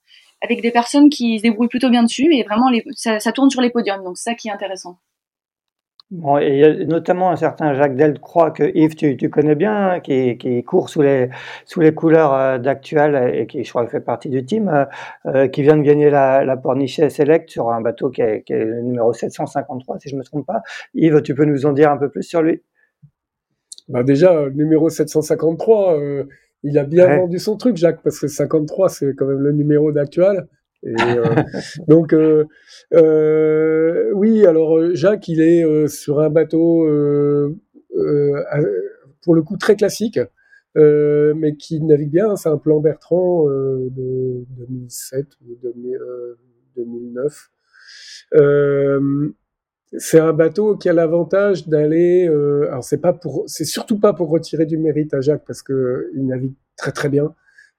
avec 0.43 0.63
des 0.63 0.71
personnes 0.71 1.09
qui 1.09 1.39
se 1.39 1.43
débrouillent 1.43 1.69
plutôt 1.69 1.91
bien 1.91 2.03
dessus 2.03 2.35
et 2.35 2.43
vraiment 2.43 2.71
les, 2.71 2.85
ça, 2.95 3.33
tourne 3.33 3.51
sur 3.51 3.61
les 3.61 3.71
podiums, 3.71 4.03
donc 4.05 4.19
c'est 4.19 4.31
ça 4.31 4.35
qui 4.35 4.49
est 4.49 4.53
intéressant. 4.53 4.99
Bon, 6.13 6.39
et 6.39 6.47
il 6.51 6.59
y 6.61 6.65
a 6.65 6.85
notamment 6.85 7.31
un 7.33 7.37
certain 7.37 7.75
Jacques 7.75 7.97
Delcroix 7.97 8.53
que 8.53 8.63
Yves, 8.77 8.95
tu, 8.95 9.17
tu 9.17 9.29
connais 9.29 9.57
bien, 9.57 9.99
qui, 9.99 10.39
qui, 10.39 10.63
court 10.63 10.89
sous 10.89 11.03
les, 11.03 11.31
sous 11.65 11.81
les 11.81 11.93
couleurs 11.95 12.33
euh, 12.33 12.59
d'Actual 12.59 13.35
et 13.35 13.49
qui, 13.49 13.65
je 13.65 13.71
crois, 13.71 13.89
fait 13.89 14.01
partie 14.01 14.29
du 14.29 14.45
team, 14.45 14.69
euh, 14.69 14.85
euh, 15.27 15.49
qui 15.49 15.63
vient 15.63 15.77
de 15.77 15.83
gagner 15.83 16.09
la, 16.09 16.45
la 16.45 16.57
Pornichet 16.57 17.11
Select 17.11 17.51
sur 17.51 17.71
un 17.71 17.81
bateau 17.81 18.11
qui 18.11 18.23
est, 18.23 18.43
qui 18.45 18.53
est, 18.53 18.65
le 18.65 18.83
numéro 18.83 19.13
753, 19.13 19.99
si 19.99 20.09
je 20.09 20.15
ne 20.15 20.21
me 20.21 20.25
trompe 20.25 20.47
pas. 20.47 20.63
Yves, 20.95 21.23
tu 21.23 21.35
peux 21.35 21.45
nous 21.45 21.67
en 21.67 21.73
dire 21.73 21.91
un 21.91 21.97
peu 21.97 22.09
plus 22.09 22.23
sur 22.23 22.41
lui? 22.41 22.63
Bah 23.89 24.05
Déjà, 24.05 24.33
le 24.33 24.51
numéro 24.51 24.89
753, 24.89 25.99
il 26.67 26.79
a 26.79 26.85
bien 26.85 27.17
vendu 27.17 27.39
son 27.39 27.57
truc, 27.57 27.77
Jacques, 27.77 28.03
parce 28.03 28.19
que 28.19 28.27
53, 28.27 28.89
c'est 28.89 29.15
quand 29.15 29.27
même 29.27 29.41
le 29.41 29.53
numéro 29.53 29.93
d'actuel. 29.93 30.49
Et 30.83 30.95
euh, 31.01 31.25
donc, 31.89 32.13
euh, 32.13 32.45
euh, 32.93 34.11
oui, 34.15 34.45
alors 34.45 34.95
Jacques, 34.95 35.29
il 35.29 35.41
est 35.41 35.89
sur 35.89 36.21
un 36.21 36.29
bateau 36.29 36.85
pour 39.23 39.35
le 39.35 39.43
coup 39.43 39.57
très 39.57 39.77
classique, 39.77 40.19
mais 40.75 41.57
qui 41.57 41.81
navigue 41.81 42.11
bien. 42.11 42.35
C'est 42.37 42.49
un 42.49 42.59
plan 42.59 42.81
Bertrand 42.81 43.47
de 43.47 44.45
2007 44.57 45.27
ou 45.43 45.57
2009 46.77 47.51
c'est 49.99 50.19
un 50.19 50.33
bateau 50.33 50.77
qui 50.77 50.89
a 50.89 50.93
l'avantage 50.93 51.69
d'aller. 51.69 52.29
Euh, 52.29 52.69
alors 52.69 52.85
c'est 52.85 53.01
pas 53.01 53.13
pour, 53.13 53.45
c'est 53.47 53.65
surtout 53.65 53.99
pas 53.99 54.13
pour 54.13 54.29
retirer 54.31 54.67
du 54.67 54.79
mérite 54.79 55.15
à 55.15 55.21
Jacques 55.21 55.45
parce 55.47 55.63
que 55.63 56.11
il 56.15 56.27
navigue 56.27 56.55
très 56.77 56.93
très 56.93 57.09
bien, 57.09 57.35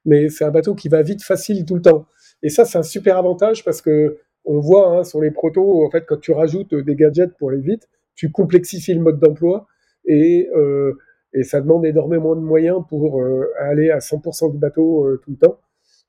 mais 0.06 0.30
c'est 0.30 0.46
un 0.46 0.52
bateau 0.52 0.76
qui 0.76 0.90
va 0.90 1.02
vite 1.02 1.24
facile 1.24 1.66
tout 1.66 1.76
le 1.76 1.82
temps. 1.82 2.06
Et 2.44 2.50
ça 2.50 2.66
c'est 2.66 2.78
un 2.78 2.84
super 2.84 3.18
avantage 3.18 3.64
parce 3.64 3.82
que 3.82 4.18
on 4.46 4.60
voit 4.60 5.00
hein, 5.00 5.04
sur 5.04 5.22
les 5.22 5.32
protos 5.32 5.86
en 5.86 5.90
fait 5.92 6.06
quand 6.08 6.20
tu 6.20 6.32
rajoutes 6.32 6.74
des 6.74 6.96
gadgets 6.96 7.36
pour 7.38 7.50
aller 7.50 7.62
vite, 7.62 7.90
tu 8.16 8.32
complexifies 8.32 8.94
le 8.94 9.02
mode 9.02 9.20
d'emploi 9.20 9.68
et 10.06 10.50
euh, 10.56 10.94
et 11.34 11.44
ça 11.44 11.62
demande 11.62 11.86
énormément 11.86 12.36
de 12.36 12.42
moyens 12.42 12.82
pour 12.90 13.22
euh, 13.22 13.52
aller 13.60 13.92
à 13.92 14.00
100% 14.00 14.52
du 14.52 14.58
bateau 14.58 15.06
euh, 15.06 15.22
tout 15.24 15.32
le 15.32 15.38
temps. 15.38 15.60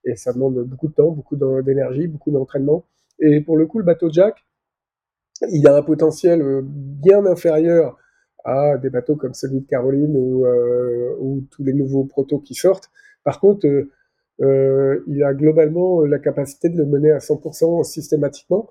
Et 0.05 0.17
ça 0.17 0.33
demande 0.33 0.63
beaucoup 0.63 0.89
de 0.89 0.95
temps, 0.95 1.11
beaucoup 1.11 1.37
d'énergie, 1.63 2.07
beaucoup 2.07 2.31
d'entraînement. 2.31 2.85
Et 3.19 3.41
pour 3.41 3.57
le 3.57 3.67
coup, 3.67 3.79
le 3.79 3.85
bateau 3.85 4.11
Jacques, 4.11 4.47
il 5.51 5.67
a 5.67 5.77
un 5.77 5.83
potentiel 5.83 6.43
euh, 6.43 6.61
bien 6.65 7.25
inférieur 7.27 7.97
à 8.45 8.79
des 8.79 8.91
bateaux 8.91 9.17
comme 9.17 9.35
celui 9.35 9.61
de 9.61 9.67
Caroline 9.67 10.17
ou, 10.17 10.47
euh, 10.47 11.15
ou 11.19 11.43
tous 11.51 11.65
les 11.65 11.75
nouveaux 11.75 12.05
protos 12.05 12.39
qui 12.39 12.55
sortent. 12.55 12.91
Par 13.25 13.41
contre, 13.41 13.67
euh, 14.41 15.05
il 15.07 15.23
a 15.23 15.35
globalement 15.35 16.05
la 16.05 16.19
capacité 16.19 16.69
de 16.69 16.79
le 16.79 16.87
mener 16.87 17.11
à 17.11 17.19
100% 17.19 17.85
systématiquement. 17.85 18.71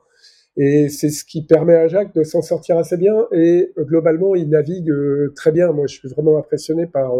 Et 0.55 0.89
c'est 0.89 1.09
ce 1.09 1.23
qui 1.23 1.45
permet 1.45 1.75
à 1.75 1.87
Jacques 1.87 2.15
de 2.15 2.23
s'en 2.23 2.41
sortir 2.41 2.77
assez 2.77 2.97
bien. 2.97 3.27
Et 3.31 3.71
globalement, 3.77 4.33
il 4.33 4.49
navigue 4.49 4.91
très 5.35 5.51
bien. 5.51 5.71
Moi, 5.71 5.85
je 5.85 5.95
suis 5.95 6.09
vraiment 6.09 6.39
impressionné 6.39 6.87
par 6.87 7.13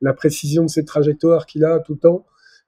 la 0.00 0.14
précision 0.14 0.62
de 0.62 0.70
ses 0.70 0.86
trajectoires 0.86 1.44
qu'il 1.44 1.64
a 1.64 1.80
tout 1.80 1.94
le 1.94 1.98
temps. 1.98 2.24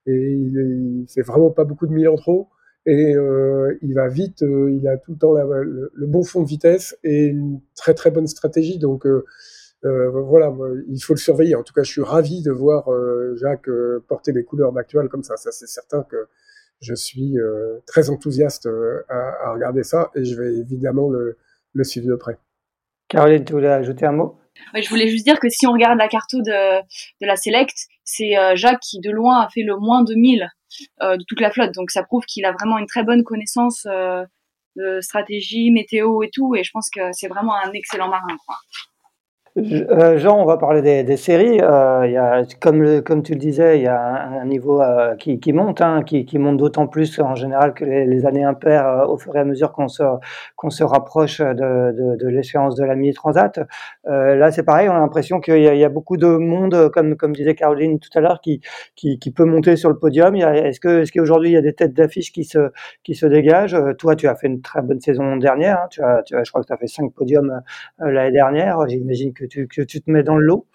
Et 0.06 0.12
il, 0.12 1.04
il 1.04 1.06
fait 1.08 1.22
vraiment 1.22 1.50
pas 1.50 1.64
beaucoup 1.64 1.86
de 1.86 1.92
mille 1.92 2.08
en 2.08 2.16
trop 2.16 2.48
et 2.84 3.14
euh, 3.14 3.78
il 3.82 3.94
va 3.94 4.08
vite, 4.08 4.42
euh, 4.42 4.72
il 4.72 4.88
a 4.88 4.96
tout 4.96 5.12
le 5.12 5.18
temps 5.18 5.32
le, 5.32 6.06
bon 6.06 6.24
fond 6.24 6.42
de 6.42 6.48
vitesse 6.48 6.98
et 7.04 7.26
une 7.26 7.60
très 7.76 7.94
très 7.94 8.10
bonne 8.10 8.26
stratégie. 8.26 8.78
Donc 8.78 9.06
euh, 9.06 9.24
euh 9.84 10.10
voilà, 10.10 10.52
il 10.88 11.00
faut 11.00 11.14
le 11.14 11.18
surveiller. 11.18 11.54
En 11.54 11.62
tout 11.62 11.72
cas, 11.72 11.82
je 11.82 11.90
suis 11.90 12.02
ravi 12.02 12.42
de 12.42 12.50
voir 12.50 12.88
Jacques 13.36 13.70
porter 14.08 14.32
les 14.32 14.44
couleurs 14.44 14.72
d'actuel 14.72 15.08
comme 15.08 15.22
ça. 15.22 15.36
Ça, 15.36 15.52
c'est 15.52 15.66
certain 15.66 16.02
que 16.02 16.28
je 16.80 16.94
suis 16.94 17.36
très 17.86 18.10
enthousiaste 18.10 18.68
à, 19.08 19.46
à, 19.46 19.52
regarder 19.52 19.84
ça 19.84 20.10
et 20.14 20.24
je 20.24 20.40
vais 20.40 20.54
évidemment 20.54 21.08
le, 21.08 21.36
le 21.72 21.84
suivre 21.84 22.08
de 22.08 22.16
près. 22.16 22.38
Caroline, 23.08 23.44
tu 23.44 23.52
voulais 23.52 23.68
ajouter 23.68 24.06
un 24.06 24.12
mot? 24.12 24.38
Je 24.74 24.88
voulais 24.88 25.08
juste 25.08 25.24
dire 25.24 25.40
que 25.40 25.48
si 25.48 25.66
on 25.66 25.72
regarde 25.72 25.98
la 25.98 26.08
carte 26.08 26.34
de, 26.34 26.80
de 26.80 27.26
la 27.26 27.36
Select, 27.36 27.76
c'est 28.04 28.34
Jacques 28.54 28.80
qui 28.80 29.00
de 29.00 29.10
loin 29.10 29.40
a 29.40 29.48
fait 29.48 29.62
le 29.62 29.76
moins 29.76 30.04
de 30.04 30.14
1000 30.14 30.42
euh, 30.42 30.46
de 31.00 31.24
toute 31.26 31.40
la 31.40 31.50
flotte. 31.50 31.74
Donc 31.74 31.90
ça 31.90 32.02
prouve 32.02 32.24
qu'il 32.26 32.44
a 32.44 32.52
vraiment 32.52 32.78
une 32.78 32.86
très 32.86 33.04
bonne 33.04 33.24
connaissance 33.24 33.86
euh, 33.86 34.24
de 34.76 35.00
stratégie, 35.00 35.70
météo 35.70 36.22
et 36.22 36.30
tout. 36.32 36.54
Et 36.54 36.64
je 36.64 36.70
pense 36.72 36.88
que 36.90 37.12
c'est 37.12 37.28
vraiment 37.28 37.54
un 37.56 37.72
excellent 37.72 38.08
marin. 38.08 38.36
Quoi. 38.46 38.56
Euh, 39.58 40.16
Jean, 40.16 40.40
on 40.40 40.46
va 40.46 40.56
parler 40.56 40.80
des, 41.04 41.16
séries. 41.18 41.60
Euh, 41.60 42.06
y 42.08 42.16
a, 42.16 42.42
comme, 42.58 43.22
tu 43.22 43.32
le 43.34 43.38
disais, 43.38 43.78
il 43.78 43.82
y 43.82 43.86
a 43.86 44.00
un, 44.40 44.46
niveau 44.46 44.80
euh, 44.80 45.14
qui, 45.16 45.52
monte, 45.52 45.82
hein, 45.82 46.02
qui, 46.02 46.38
monte 46.38 46.56
d'autant 46.56 46.86
plus 46.86 47.20
en 47.20 47.34
général 47.34 47.74
que 47.74 47.84
les, 47.84 48.24
années 48.24 48.44
impaires 48.44 48.86
euh, 48.86 49.06
au 49.06 49.18
fur 49.18 49.36
et 49.36 49.40
à 49.40 49.44
mesure 49.44 49.72
qu'on 49.72 49.88
se, 49.88 50.82
rapproche 50.82 51.40
de, 51.40 52.16
de, 52.16 52.28
l'échéance 52.28 52.76
de 52.76 52.84
la 52.84 52.96
mini-transat. 52.96 53.60
Là, 54.04 54.50
c'est 54.52 54.62
pareil, 54.62 54.88
on 54.88 54.94
a 54.94 55.00
l'impression 55.00 55.40
qu'il 55.40 55.58
y, 55.58 55.64
y, 55.64 55.84
a 55.84 55.88
beaucoup 55.90 56.16
de 56.16 56.28
monde, 56.28 56.90
comme, 56.90 57.34
disait 57.34 57.54
Caroline 57.54 57.98
tout 57.98 58.10
à 58.14 58.20
l'heure, 58.20 58.40
qui, 58.40 58.60
peut 59.36 59.44
monter 59.44 59.76
sur 59.76 59.90
le 59.90 59.98
podium. 59.98 60.34
Est-ce 60.34 61.12
qu'aujourd'hui 61.12 61.50
il 61.50 61.54
y 61.54 61.56
a 61.58 61.62
des 61.62 61.74
têtes 61.74 61.92
d'affiche 61.92 62.32
qui 62.32 62.44
se, 62.44 63.26
dégagent? 63.26 63.76
Toi, 63.98 64.16
tu 64.16 64.28
as 64.28 64.34
fait 64.34 64.46
une 64.46 64.62
très 64.62 64.80
bonne 64.80 65.00
saison 65.00 65.36
dernière. 65.36 65.82
Hein, 65.82 65.88
tu 65.90 66.02
as, 66.02 66.22
je 66.42 66.50
crois 66.50 66.62
que 66.62 66.68
tu 66.68 66.72
as 66.72 66.78
fait 66.78 66.86
cinq 66.86 67.12
podiums 67.12 67.60
l'année 67.98 68.32
dernière. 68.32 68.78
J'imagine 68.88 69.34
que 69.34 69.41
que 69.48 69.82
tu, 69.82 70.00
te 70.00 70.10
mets 70.10 70.22
dans 70.22 70.36
le 70.36 70.44
lot 70.46 70.66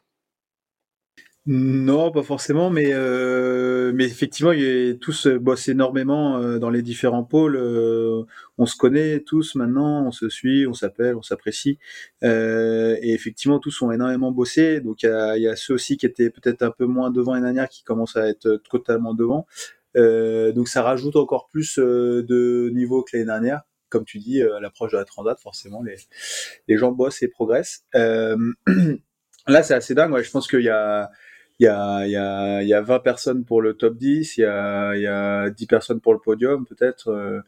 non, 1.50 2.12
pas 2.12 2.24
forcément, 2.24 2.70
mais 2.70 2.90
euh, 2.92 3.98
effectivement, 4.00 4.52
ils 4.52 5.00
tous 5.00 5.28
bossent 5.28 5.70
énormément 5.70 6.40
euh, 6.40 6.60
dans 6.60 6.70
les 6.70 6.82
différents 6.82 7.24
pôles. 7.24 7.56
Euh, 7.56 8.24
on 8.58 8.66
se 8.66 8.76
connaît 8.76 9.22
tous 9.22 9.56
maintenant, 9.56 10.06
on 10.06 10.12
se 10.12 10.28
suit, 10.28 10.68
on 10.68 10.74
s'appelle, 10.74 11.16
on 11.16 11.22
s'apprécie, 11.22 11.80
et 12.22 13.14
effectivement, 13.14 13.60
tous 13.60 13.82
ont 13.82 13.92
énormément 13.94 14.34
bossé. 14.34 14.82
Donc 14.82 15.04
il 15.04 15.10
y 15.38 15.48
a, 15.48 15.56
ceux 15.56 15.74
aussi 15.74 15.96
qui 15.96 16.06
étaient 16.06 16.30
peut-être 16.30 16.64
un 16.64 16.72
peu 16.72 16.86
moins 16.86 17.12
devant 17.12 17.34
l'année 17.34 17.46
dernière, 17.46 17.70
qui 17.70 17.84
commencent 17.86 18.18
à 18.18 18.28
être 18.28 18.62
totalement 18.70 19.14
devant. 19.14 19.48
donc 19.96 20.68
ça 20.68 20.82
rajoute 20.84 21.16
encore 21.16 21.48
plus 21.48 21.78
de 21.80 22.70
niveau 22.74 23.04
que 23.04 23.16
l'année 23.16 23.26
dernière 23.26 23.62
comme 23.90 24.06
tu 24.06 24.20
dis, 24.20 24.42
à 24.42 24.60
l'approche 24.60 24.92
de 24.92 24.98
la 24.98 25.06
transat, 25.06 25.40
forcément, 25.40 25.82
les, 25.84 26.78
gens 26.78 26.92
bossent 26.92 27.22
et 27.24 27.28
progressent. 27.28 27.86
Euh, 27.96 28.38
là, 29.48 29.64
c'est 29.64 29.74
assez 29.74 29.94
dingue. 29.94 30.18
Je 30.22 30.32
pense 30.32 30.48
qu'il 30.48 30.62
y 30.62 30.70
a, 30.70 31.10
il 31.60 31.66
y, 31.66 31.68
a, 31.68 32.06
il, 32.06 32.12
y 32.12 32.18
a, 32.18 32.62
il 32.62 32.68
y 32.68 32.74
a 32.74 32.82
20 32.82 33.00
personnes 33.00 33.46
pour 33.46 33.62
le 33.62 33.74
top 33.74 33.98
10, 33.98 34.38
il 34.38 34.42
y 34.42 34.46
a, 34.46 34.96
il 34.96 35.02
y 35.02 35.08
a 35.08 35.50
10 35.50 35.66
personnes 35.68 36.02
pour 36.02 36.14
le 36.14 36.20
podium, 36.20 36.66
peut-être. 36.66 37.10
Euh, 37.10 37.42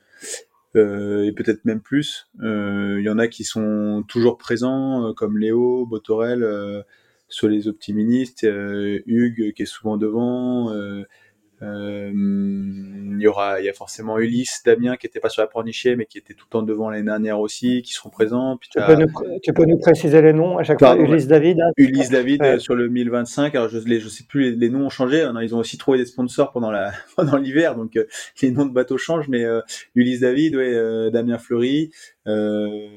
et 0.76 1.32
peut-être 1.32 1.66
même 1.66 1.82
plus. 1.82 2.30
Il 2.42 3.02
y 3.04 3.10
en 3.10 3.18
a 3.18 3.28
qui 3.28 3.44
sont 3.44 4.04
toujours 4.08 4.38
présents, 4.38 5.14
comme 5.16 5.38
Léo, 5.38 5.86
Botorel, 5.88 6.86
sur 7.28 7.48
les 7.48 7.68
optimistes, 7.68 8.44
Hugues 8.44 9.54
qui 9.54 9.64
est 9.64 9.66
souvent 9.66 9.98
devant. 9.98 10.72
Euh, 11.62 12.12
il 12.14 13.20
y 13.20 13.28
aura, 13.28 13.60
il 13.60 13.66
y 13.66 13.70
a 13.70 13.74
forcément 13.74 14.18
Ulysse, 14.18 14.62
Damien 14.66 14.96
qui 14.96 15.08
était 15.08 15.20
pas 15.20 15.30
sur 15.30 15.42
la 15.42 15.48
pornichée, 15.48 15.96
mais 15.96 16.06
qui 16.06 16.18
était 16.18 16.34
tout 16.34 16.46
le 16.48 16.52
temps 16.52 16.64
devant 16.64 16.90
l'année 16.90 17.04
dernière 17.04 17.40
aussi, 17.40 17.82
qui 17.82 17.92
seront 17.94 18.10
présents. 18.10 18.58
Puis 18.58 18.70
tu, 18.70 18.80
peux 18.80 18.96
nous, 18.96 19.08
tu, 19.44 19.54
peux 19.54 19.66
nous, 19.66 19.78
préciser 19.78 20.22
les 20.22 20.32
noms 20.32 20.58
à 20.58 20.64
chaque 20.64 20.80
fois? 20.80 20.96
Ulysse 20.96 21.28
David. 21.28 21.60
Hein? 21.60 21.72
Ulysse 21.78 22.10
David 22.10 22.42
ouais. 22.42 22.60
sur 22.60 22.76
le 22.76 22.88
1025. 22.88 23.56
Alors 23.56 23.68
je, 23.68 23.80
je 23.80 24.08
sais 24.08 24.24
plus, 24.24 24.52
les, 24.52 24.56
les, 24.56 24.70
noms 24.70 24.86
ont 24.86 24.90
changé. 24.90 25.30
Ils 25.42 25.56
ont 25.56 25.60
aussi 25.60 25.78
trouvé 25.78 25.98
des 25.98 26.06
sponsors 26.06 26.52
pendant 26.52 26.72
la 26.72 26.94
pendant 27.18 27.38
l'hiver, 27.38 27.76
donc 27.76 27.98
euh, 27.98 28.06
les 28.42 28.52
noms 28.52 28.66
de 28.66 28.74
bateaux 28.74 28.98
changent. 28.98 29.28
Mais 29.28 29.44
euh, 29.44 29.62
Ulysse 29.96 30.22
David, 30.22 30.56
ouais, 30.56 30.74
euh, 30.74 31.10
Damien 31.10 31.38
Fleury. 31.38 31.92
Euh, 32.28 32.88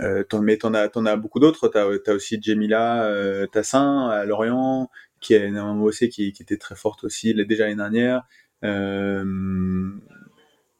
euh, 0.00 0.24
mais 0.40 0.56
t'en 0.56 0.74
as, 0.74 0.88
t'en 0.88 1.06
as 1.06 1.16
beaucoup 1.16 1.40
d'autres. 1.40 1.68
T'as, 1.68 1.84
as 1.84 2.14
aussi 2.14 2.40
Jemila 2.42 3.04
euh, 3.04 3.46
Tassin 3.46 4.08
à 4.08 4.24
Lorient, 4.24 4.90
qui 5.24 5.34
a 5.34 5.44
énormément 5.44 5.80
bossé, 5.80 6.08
qui, 6.08 6.32
qui 6.32 6.42
était 6.42 6.58
très 6.58 6.76
forte 6.76 7.02
aussi 7.04 7.34
déjà 7.34 7.64
l'année 7.64 7.76
dernière. 7.76 8.22
Euh, 8.62 9.24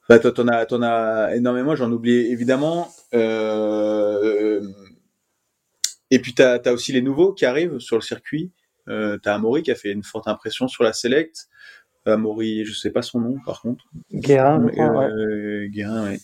bah, 0.08 0.18
t'en 0.18 0.48
as, 0.48 0.66
t'en 0.66 0.82
as 0.82 1.34
énormément, 1.34 1.74
j'en 1.74 1.90
oublie 1.90 2.12
évidemment. 2.12 2.88
Euh, 3.14 4.60
et 6.10 6.18
puis 6.18 6.34
t'as 6.34 6.58
as 6.62 6.72
aussi 6.72 6.92
les 6.92 7.00
nouveaux 7.00 7.32
qui 7.32 7.46
arrivent 7.46 7.78
sur 7.78 7.96
le 7.96 8.02
circuit. 8.02 8.52
Euh, 8.88 9.16
t'as 9.16 9.34
Amaury 9.34 9.62
qui 9.62 9.70
a 9.70 9.74
fait 9.74 9.90
une 9.90 10.04
forte 10.04 10.28
impression 10.28 10.68
sur 10.68 10.84
la 10.84 10.92
Select. 10.92 11.48
Amaury, 12.04 12.66
je 12.66 12.74
sais 12.74 12.90
pas 12.90 13.00
son 13.00 13.20
nom 13.20 13.38
par 13.46 13.62
contre. 13.62 13.86
Guérin, 14.12 14.62
euh, 14.62 15.62
ouais. 15.62 15.68
Guérin, 15.70 16.04
ouais. 16.04 16.18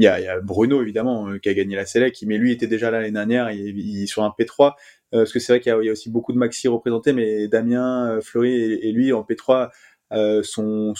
Il 0.00 0.04
y, 0.04 0.08
a, 0.08 0.40
Bruno 0.40 0.80
évidemment 0.80 1.28
euh, 1.28 1.38
qui 1.38 1.50
a 1.50 1.54
gagné 1.54 1.76
la 1.76 1.84
Select, 1.84 2.22
mais 2.26 2.38
lui 2.38 2.52
était 2.52 2.66
déjà 2.66 2.90
là 2.90 3.00
l'année 3.00 3.12
dernière, 3.12 3.50
il, 3.50 3.78
il, 3.78 4.08
sur 4.08 4.22
un 4.22 4.32
P3. 4.38 4.72
Euh, 5.12 5.18
parce 5.18 5.32
que 5.32 5.40
c'est 5.40 5.52
vrai 5.52 5.60
qu'il 5.60 5.72
y, 5.72 5.88
a 5.88 5.92
aussi 5.92 6.10
beaucoup 6.10 6.32
de 6.32 6.38
maxi 6.38 6.68
représentés, 6.68 7.12
mais 7.12 7.48
Damien, 7.48 8.12
euh, 8.12 8.20
Fleury 8.20 8.54
et, 8.54 8.92
lui 8.92 9.12
en 9.12 9.22
P3 9.22 9.70
euh, 10.12 10.42
sont, 10.42 10.94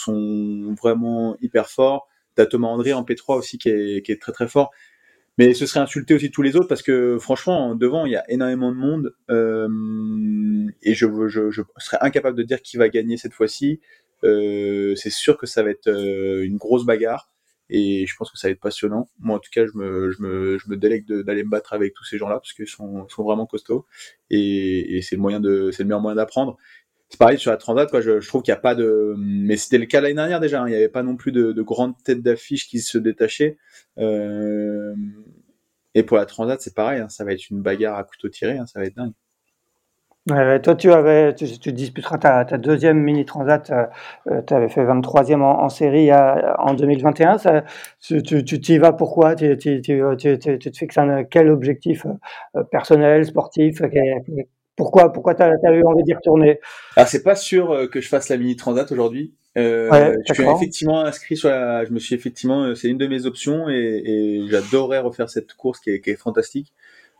vraiment 0.80 1.36
hyper 1.40 1.68
forts. 1.68 2.08
T'as 2.34 2.46
Thomas 2.46 2.68
André 2.68 2.92
en 2.92 3.02
P3 3.04 3.38
aussi 3.38 3.58
qui 3.58 3.68
est, 3.68 4.20
très 4.20 4.32
très 4.32 4.48
fort. 4.48 4.70
Mais 5.38 5.54
ce 5.54 5.64
serait 5.64 5.80
insulter 5.80 6.14
aussi 6.14 6.30
tous 6.30 6.42
les 6.42 6.56
autres 6.56 6.68
parce 6.68 6.82
que 6.82 7.16
franchement, 7.18 7.74
devant, 7.74 8.04
il 8.04 8.12
y 8.12 8.16
a 8.16 8.24
énormément 8.30 8.72
de 8.72 8.76
monde 8.76 9.14
et 10.82 10.94
je, 10.94 11.06
je, 11.28 11.62
serais 11.78 11.98
incapable 12.00 12.36
de 12.36 12.42
dire 12.42 12.60
qui 12.60 12.76
va 12.76 12.88
gagner 12.88 13.16
cette 13.16 13.32
fois-ci. 13.32 13.80
C'est 14.22 15.10
sûr 15.10 15.38
que 15.38 15.46
ça 15.46 15.62
va 15.62 15.70
être 15.70 15.88
une 15.88 16.58
grosse 16.58 16.84
bagarre 16.84 17.30
et 17.70 18.04
je 18.06 18.16
pense 18.16 18.30
que 18.30 18.38
ça 18.38 18.48
va 18.48 18.52
être 18.52 18.60
passionnant. 18.60 19.08
Moi, 19.20 19.36
en 19.36 19.38
tout 19.38 19.50
cas, 19.52 19.64
je 19.64 19.72
me, 19.76 20.10
je 20.10 20.74
d'aller 20.74 21.44
me 21.44 21.48
battre 21.48 21.72
avec 21.72 21.94
tous 21.94 22.04
ces 22.04 22.18
gens-là 22.18 22.34
parce 22.34 22.52
qu'ils 22.52 22.66
sont, 22.66 23.06
vraiment 23.18 23.46
costauds 23.46 23.86
et, 24.28 25.00
c'est 25.02 25.16
le 25.16 25.22
le 25.22 25.84
meilleur 25.84 26.00
moyen 26.00 26.16
d'apprendre. 26.16 26.56
C'est 27.08 27.18
pareil 27.18 27.38
sur 27.38 27.50
la 27.50 27.56
Transat, 27.56 27.90
quoi. 27.90 28.00
Je, 28.00 28.24
trouve 28.26 28.42
qu'il 28.42 28.52
n'y 28.52 28.58
a 28.58 28.60
pas 28.60 28.76
de, 28.76 29.14
mais 29.18 29.56
c'était 29.56 29.78
le 29.78 29.86
cas 29.86 30.00
l'année 30.00 30.14
dernière 30.14 30.40
déjà. 30.40 30.62
Hein. 30.62 30.68
Il 30.68 30.70
n'y 30.70 30.76
avait 30.76 30.88
pas 30.88 31.02
non 31.02 31.16
plus 31.16 31.32
de, 31.32 31.52
de 31.52 31.62
grandes 31.62 31.94
têtes 32.04 32.22
d'affiche 32.22 32.68
qui 32.68 32.80
se 32.80 32.98
détachaient. 32.98 33.58
Euh, 33.98 34.94
et 35.94 36.04
pour 36.04 36.16
la 36.16 36.26
Transat, 36.26 36.60
c'est 36.60 36.74
pareil. 36.74 37.00
Hein. 37.00 37.08
Ça 37.08 37.24
va 37.24 37.32
être 37.32 37.50
une 37.50 37.62
bagarre 37.62 37.96
à 37.98 38.04
couteau 38.04 38.28
tiré. 38.28 38.58
Hein. 38.58 38.66
Ça 38.66 38.78
va 38.78 38.86
être 38.86 38.94
dingue. 38.94 39.12
Ouais, 40.28 40.60
toi, 40.60 40.74
tu 40.74 40.92
avais, 40.92 41.34
tu, 41.34 41.46
tu 41.58 41.72
disputeras 41.72 42.18
ta, 42.18 42.44
ta, 42.44 42.58
deuxième 42.58 42.98
mini 42.98 43.24
transat. 43.24 43.70
Euh, 43.70 44.42
tu 44.46 44.52
avais 44.52 44.68
fait 44.68 44.84
23e 44.84 45.40
en, 45.40 45.62
en 45.62 45.68
série 45.70 46.10
à, 46.10 46.56
en 46.58 46.74
2021. 46.74 47.38
Ça, 47.38 47.64
tu, 48.02 48.22
tu, 48.22 48.44
tu 48.44 48.72
y 48.72 48.78
vas 48.78 48.92
pourquoi? 48.92 49.34
Tu, 49.34 49.56
te 49.56 50.70
fixes 50.76 50.98
un, 50.98 51.24
quel 51.24 51.48
objectif 51.48 52.04
euh, 52.54 52.62
personnel, 52.64 53.24
sportif 53.24 53.80
Pourquoi, 54.76 55.10
pourquoi 55.10 55.34
tu 55.34 55.42
as, 55.42 55.52
as, 55.64 55.72
eu 55.72 55.82
envie 55.84 56.02
d'y 56.02 56.12
retourner? 56.12 56.60
Alors, 56.96 57.08
c'est 57.08 57.22
pas 57.22 57.34
sûr 57.34 57.88
que 57.90 58.02
je 58.02 58.08
fasse 58.08 58.28
la 58.28 58.36
mini 58.36 58.56
transat 58.56 58.92
aujourd'hui. 58.92 59.34
Euh, 59.56 59.88
ouais, 59.88 60.16
je 60.28 60.34
suis 60.34 60.44
effectivement 60.44 61.00
inscrit 61.00 61.36
sur 61.36 61.48
la. 61.48 61.84
Je 61.86 61.92
me 61.92 61.98
suis 61.98 62.14
effectivement, 62.14 62.74
c'est 62.76 62.88
une 62.88 62.98
de 62.98 63.06
mes 63.06 63.24
options 63.24 63.68
et, 63.70 64.02
et 64.04 64.48
j'adorerais 64.48 65.00
refaire 65.00 65.30
cette 65.30 65.54
course 65.54 65.80
qui 65.80 65.90
est, 65.90 66.00
qui 66.00 66.10
est 66.10 66.16
fantastique. 66.16 66.72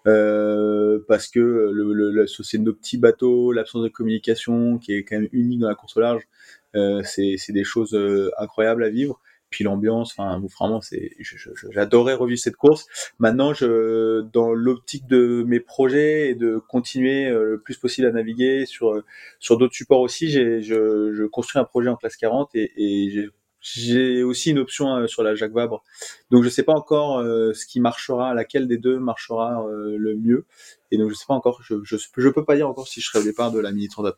Euh, 0.07 1.01
parce 1.09 1.29
que 1.29 1.41
le, 1.41 1.93
le, 1.93 2.27
c'est 2.27 2.59
nos 2.59 2.73
petits 2.73 2.99
bateaux, 2.99 3.53
l'absence 3.53 3.83
de 3.83 3.89
communication 3.89 4.79
qui 4.79 4.95
est 4.95 5.05
quand 5.05 5.17
même 5.19 5.29
unique 5.33 5.61
dans 5.61 5.69
la 5.69 5.75
course 5.75 5.97
au 5.97 6.01
large, 6.01 6.23
euh, 6.77 7.03
c'est 7.05 7.53
des 7.53 7.65
choses 7.65 7.95
euh, 7.95 8.31
incroyables 8.39 8.85
à 8.85 8.91
vivre. 8.91 9.21
Puis 9.51 9.65
l'ambiance, 9.65 10.13
enfin 10.17 10.41
vraiment, 10.61 10.81
c'est, 10.81 11.11
j'adorais 11.73 12.15
revivre 12.15 12.39
cette 12.41 12.55
course. 12.55 12.87
Maintenant, 13.19 13.53
je, 13.53 14.21
dans 14.33 14.53
l'optique 14.53 15.09
de 15.09 15.43
mes 15.45 15.59
projets 15.59 16.31
et 16.31 16.35
de 16.37 16.59
continuer 16.69 17.27
euh, 17.27 17.53
le 17.53 17.61
plus 17.61 17.77
possible 17.77 18.07
à 18.07 18.13
naviguer 18.13 18.65
sur 18.65 19.03
sur 19.41 19.59
d'autres 19.59 19.75
supports 19.75 20.01
aussi, 20.03 20.31
je, 20.31 20.61
je 20.63 21.25
construis 21.25 21.61
un 21.61 21.65
projet 21.65 21.89
en 21.89 21.97
classe 21.97 22.17
40 22.17 22.55
et, 22.55 22.71
et 22.77 23.11
j'ai 23.11 23.29
j'ai 23.61 24.23
aussi 24.23 24.51
une 24.51 24.59
option 24.59 24.97
euh, 24.97 25.07
sur 25.07 25.23
la 25.23 25.35
Jacques 25.35 25.53
Vabre. 25.53 25.85
Donc 26.31 26.45
je 26.45 26.49
sais 26.49 26.63
pas 26.63 26.73
encore 26.73 27.19
euh, 27.19 27.53
ce 27.53 27.67
qui 27.67 27.81
marchera, 27.81 28.35
laquelle 28.35 28.67
des 28.67 28.79
deux 28.79 28.99
marchera 28.99 29.67
euh, 29.67 29.97
le 29.99 30.17
mieux. 30.17 30.47
Et 30.91 30.99
donc 30.99 31.11
je 31.11 31.15
sais 31.15 31.27
pas 31.29 31.35
encore, 31.35 31.63
je, 31.63 31.77
je, 31.85 31.97
je, 31.97 32.29
peux 32.29 32.45
pas 32.45 32.57
dire 32.57 32.69
encore 32.69 32.89
si 32.89 33.01
je 33.01 33.07
serai 33.07 33.21
au 33.21 33.25
départ 33.25 33.53
de 33.53 33.61
la 33.61 33.71
mini 33.73 33.89
Transat. 33.89 34.17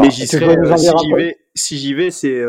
Mais 0.00 0.10
j'y 0.10 0.26
serai. 0.26 0.56
Euh, 0.56 0.76
si 0.78 0.88
j'y 0.98 1.12
vais, 1.12 1.36
si 1.54 1.76
j'y 1.76 1.92
vais, 1.92 2.10
c'est 2.10 2.42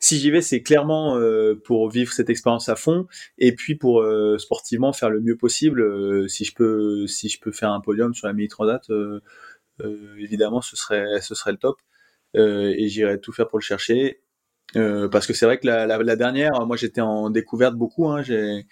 si 0.00 0.18
j'y 0.18 0.30
vais, 0.30 0.40
c'est 0.40 0.62
clairement 0.62 1.20
pour 1.64 1.90
vivre 1.90 2.10
cette 2.10 2.30
expérience 2.30 2.70
à 2.70 2.76
fond 2.76 3.06
et 3.36 3.54
puis 3.54 3.74
pour 3.74 4.02
sportivement 4.38 4.94
faire 4.94 5.10
le 5.10 5.20
mieux 5.20 5.36
possible. 5.36 6.30
si 6.30 6.46
je 6.46 6.54
peux, 6.54 7.06
si 7.06 7.28
je 7.28 7.38
peux 7.38 7.52
faire 7.52 7.70
un 7.70 7.82
podium 7.82 8.14
sur 8.14 8.28
la 8.28 8.32
mini 8.32 8.48
Transat, 8.48 8.90
évidemment, 10.18 10.62
ce 10.62 10.74
serait, 10.74 11.20
ce 11.20 11.34
serait 11.34 11.52
le 11.52 11.58
top. 11.58 11.76
et 12.34 12.88
j'irai 12.88 13.20
tout 13.20 13.32
faire 13.32 13.46
pour 13.46 13.58
le 13.58 13.62
chercher. 13.62 14.22
Euh, 14.76 15.08
parce 15.08 15.26
que 15.26 15.34
c'est 15.34 15.44
vrai 15.44 15.58
que 15.58 15.66
la, 15.66 15.86
la, 15.86 15.98
la, 15.98 16.16
dernière, 16.16 16.66
moi 16.66 16.76
j'étais 16.76 17.00
en 17.00 17.30
découverte 17.30 17.74
beaucoup. 17.74 18.08
Hein, 18.08 18.22
j'ai, 18.22 18.66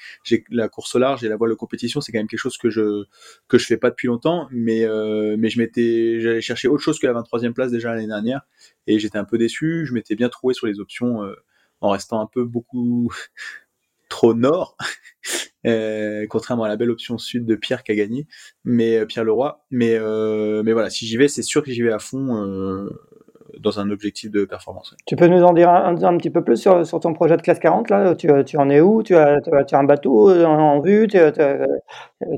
la 0.51 0.68
course 0.68 0.94
au 0.94 0.98
large 0.98 1.24
et 1.24 1.28
la 1.28 1.36
voile 1.36 1.51
de 1.51 1.55
compétition, 1.55 2.01
c'est 2.01 2.12
quand 2.12 2.18
même 2.18 2.28
quelque 2.28 2.40
chose 2.40 2.57
que 2.57 2.70
je 2.70 3.05
que 3.48 3.59
je 3.59 3.66
fais 3.66 3.76
pas 3.76 3.90
depuis 3.90 4.07
longtemps, 4.09 4.48
mais 4.51 4.84
euh, 4.84 5.36
mais 5.38 5.51
je 5.51 5.59
m'étais, 5.59 6.20
j'allais 6.20 6.40
chercher 6.40 6.68
autre 6.68 6.82
chose 6.82 6.98
que 6.98 7.07
la 7.07 7.12
23e 7.12 7.53
place 7.53 7.70
déjà 7.70 7.94
l'année 7.94 8.07
dernière 8.07 8.42
et 8.86 8.98
j'étais 8.98 9.18
un 9.18 9.24
peu 9.24 9.38
déçu. 9.38 9.84
Je 9.86 9.92
m'étais 9.92 10.14
bien 10.16 10.28
trouvé 10.28 10.55
sur 10.55 10.66
les 10.66 10.80
options 10.80 11.22
euh, 11.22 11.34
en 11.80 11.90
restant 11.90 12.20
un 12.20 12.26
peu 12.26 12.44
beaucoup 12.44 13.12
trop 14.09 14.34
nord, 14.34 14.76
euh, 15.66 16.26
contrairement 16.28 16.64
à 16.64 16.68
la 16.68 16.76
belle 16.76 16.90
option 16.90 17.18
sud 17.18 17.44
de 17.44 17.55
Pierre 17.57 17.84
qui 17.84 17.92
a 17.92 17.94
gagné, 17.94 18.26
mais 18.64 19.05
Pierre 19.07 19.24
Leroy. 19.24 19.62
Mais 19.70 19.98
mais 20.62 20.72
voilà, 20.72 20.88
si 20.88 21.07
j'y 21.07 21.18
vais, 21.18 21.28
c'est 21.28 21.42
sûr 21.42 21.62
que 21.62 21.70
j'y 21.72 21.82
vais 21.82 21.92
à 21.92 21.98
fond 21.98 22.88
dans 23.61 23.81
un 23.81 23.91
objectif 23.91 24.31
de 24.31 24.45
performance. 24.45 24.95
Tu 25.07 25.17
peux 25.17 25.27
nous 25.27 25.43
en 25.43 25.53
dire 25.53 25.69
un, 25.69 26.03
un, 26.03 26.17
petit 26.17 26.31
peu 26.31 26.43
plus 26.43 26.57
sur, 26.57 26.87
sur, 26.87 27.01
ton 27.01 27.13
projet 27.13 27.37
de 27.37 27.43
classe 27.43 27.59
40 27.59 27.91
là? 27.91 28.15
Tu, 28.15 28.29
tu 28.47 28.57
en 28.57 28.71
es 28.71 28.81
où? 28.81 29.03
Tu 29.03 29.15
as, 29.15 29.41
tu 29.41 29.55
as, 29.55 29.65
tu 29.65 29.75
as 29.75 29.79
un 29.79 29.85
bateau 29.85 30.31
en, 30.31 30.59
en 30.59 30.81
vue? 30.81 31.07
Tu, 31.07 31.19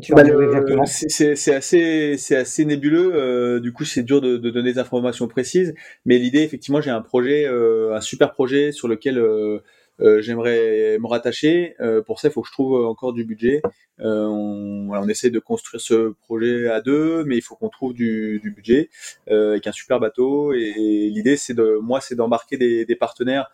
tu 0.00 0.14
bah 0.14 0.22
exactement? 0.22 0.84
C'est 0.86 1.54
assez, 1.54 2.64
nébuleux. 2.64 3.12
Euh, 3.14 3.60
du 3.60 3.72
coup, 3.72 3.84
c'est 3.84 4.02
dur 4.02 4.20
de, 4.20 4.36
de, 4.36 4.50
donner 4.50 4.72
des 4.72 4.78
informations 4.78 5.28
précises. 5.28 5.74
Mais 6.04 6.18
l'idée, 6.18 6.42
effectivement, 6.42 6.80
j'ai 6.80 6.90
un 6.90 7.02
projet, 7.02 7.46
euh, 7.46 7.94
un 7.94 8.00
super 8.00 8.32
projet 8.32 8.72
sur 8.72 8.88
lequel 8.88 9.18
euh, 9.18 9.32
euh, 9.42 9.60
j'aimerais 9.98 10.98
me 10.98 11.06
rattacher. 11.06 11.74
Euh, 11.80 12.02
pour 12.02 12.20
ça, 12.20 12.28
il 12.28 12.32
faut 12.32 12.42
que 12.42 12.48
je 12.48 12.52
trouve 12.52 12.84
encore 12.86 13.12
du 13.12 13.24
budget. 13.24 13.62
Euh, 14.00 14.26
on, 14.26 14.86
voilà, 14.86 15.02
on 15.04 15.08
essaie 15.08 15.30
de 15.30 15.38
construire 15.38 15.80
ce 15.80 16.14
projet 16.20 16.68
à 16.68 16.80
deux, 16.80 17.24
mais 17.24 17.36
il 17.36 17.42
faut 17.42 17.56
qu'on 17.56 17.68
trouve 17.68 17.94
du, 17.94 18.40
du 18.42 18.50
budget 18.50 18.90
avec 19.28 19.66
un 19.66 19.72
super 19.72 20.00
bateau. 20.00 20.52
Et, 20.52 20.74
et 20.76 21.10
l'idée, 21.10 21.36
c'est 21.36 21.54
de, 21.54 21.78
moi, 21.82 22.00
c'est 22.00 22.14
d'embarquer 22.14 22.56
des, 22.56 22.84
des, 22.84 22.96
partenaires 22.96 23.50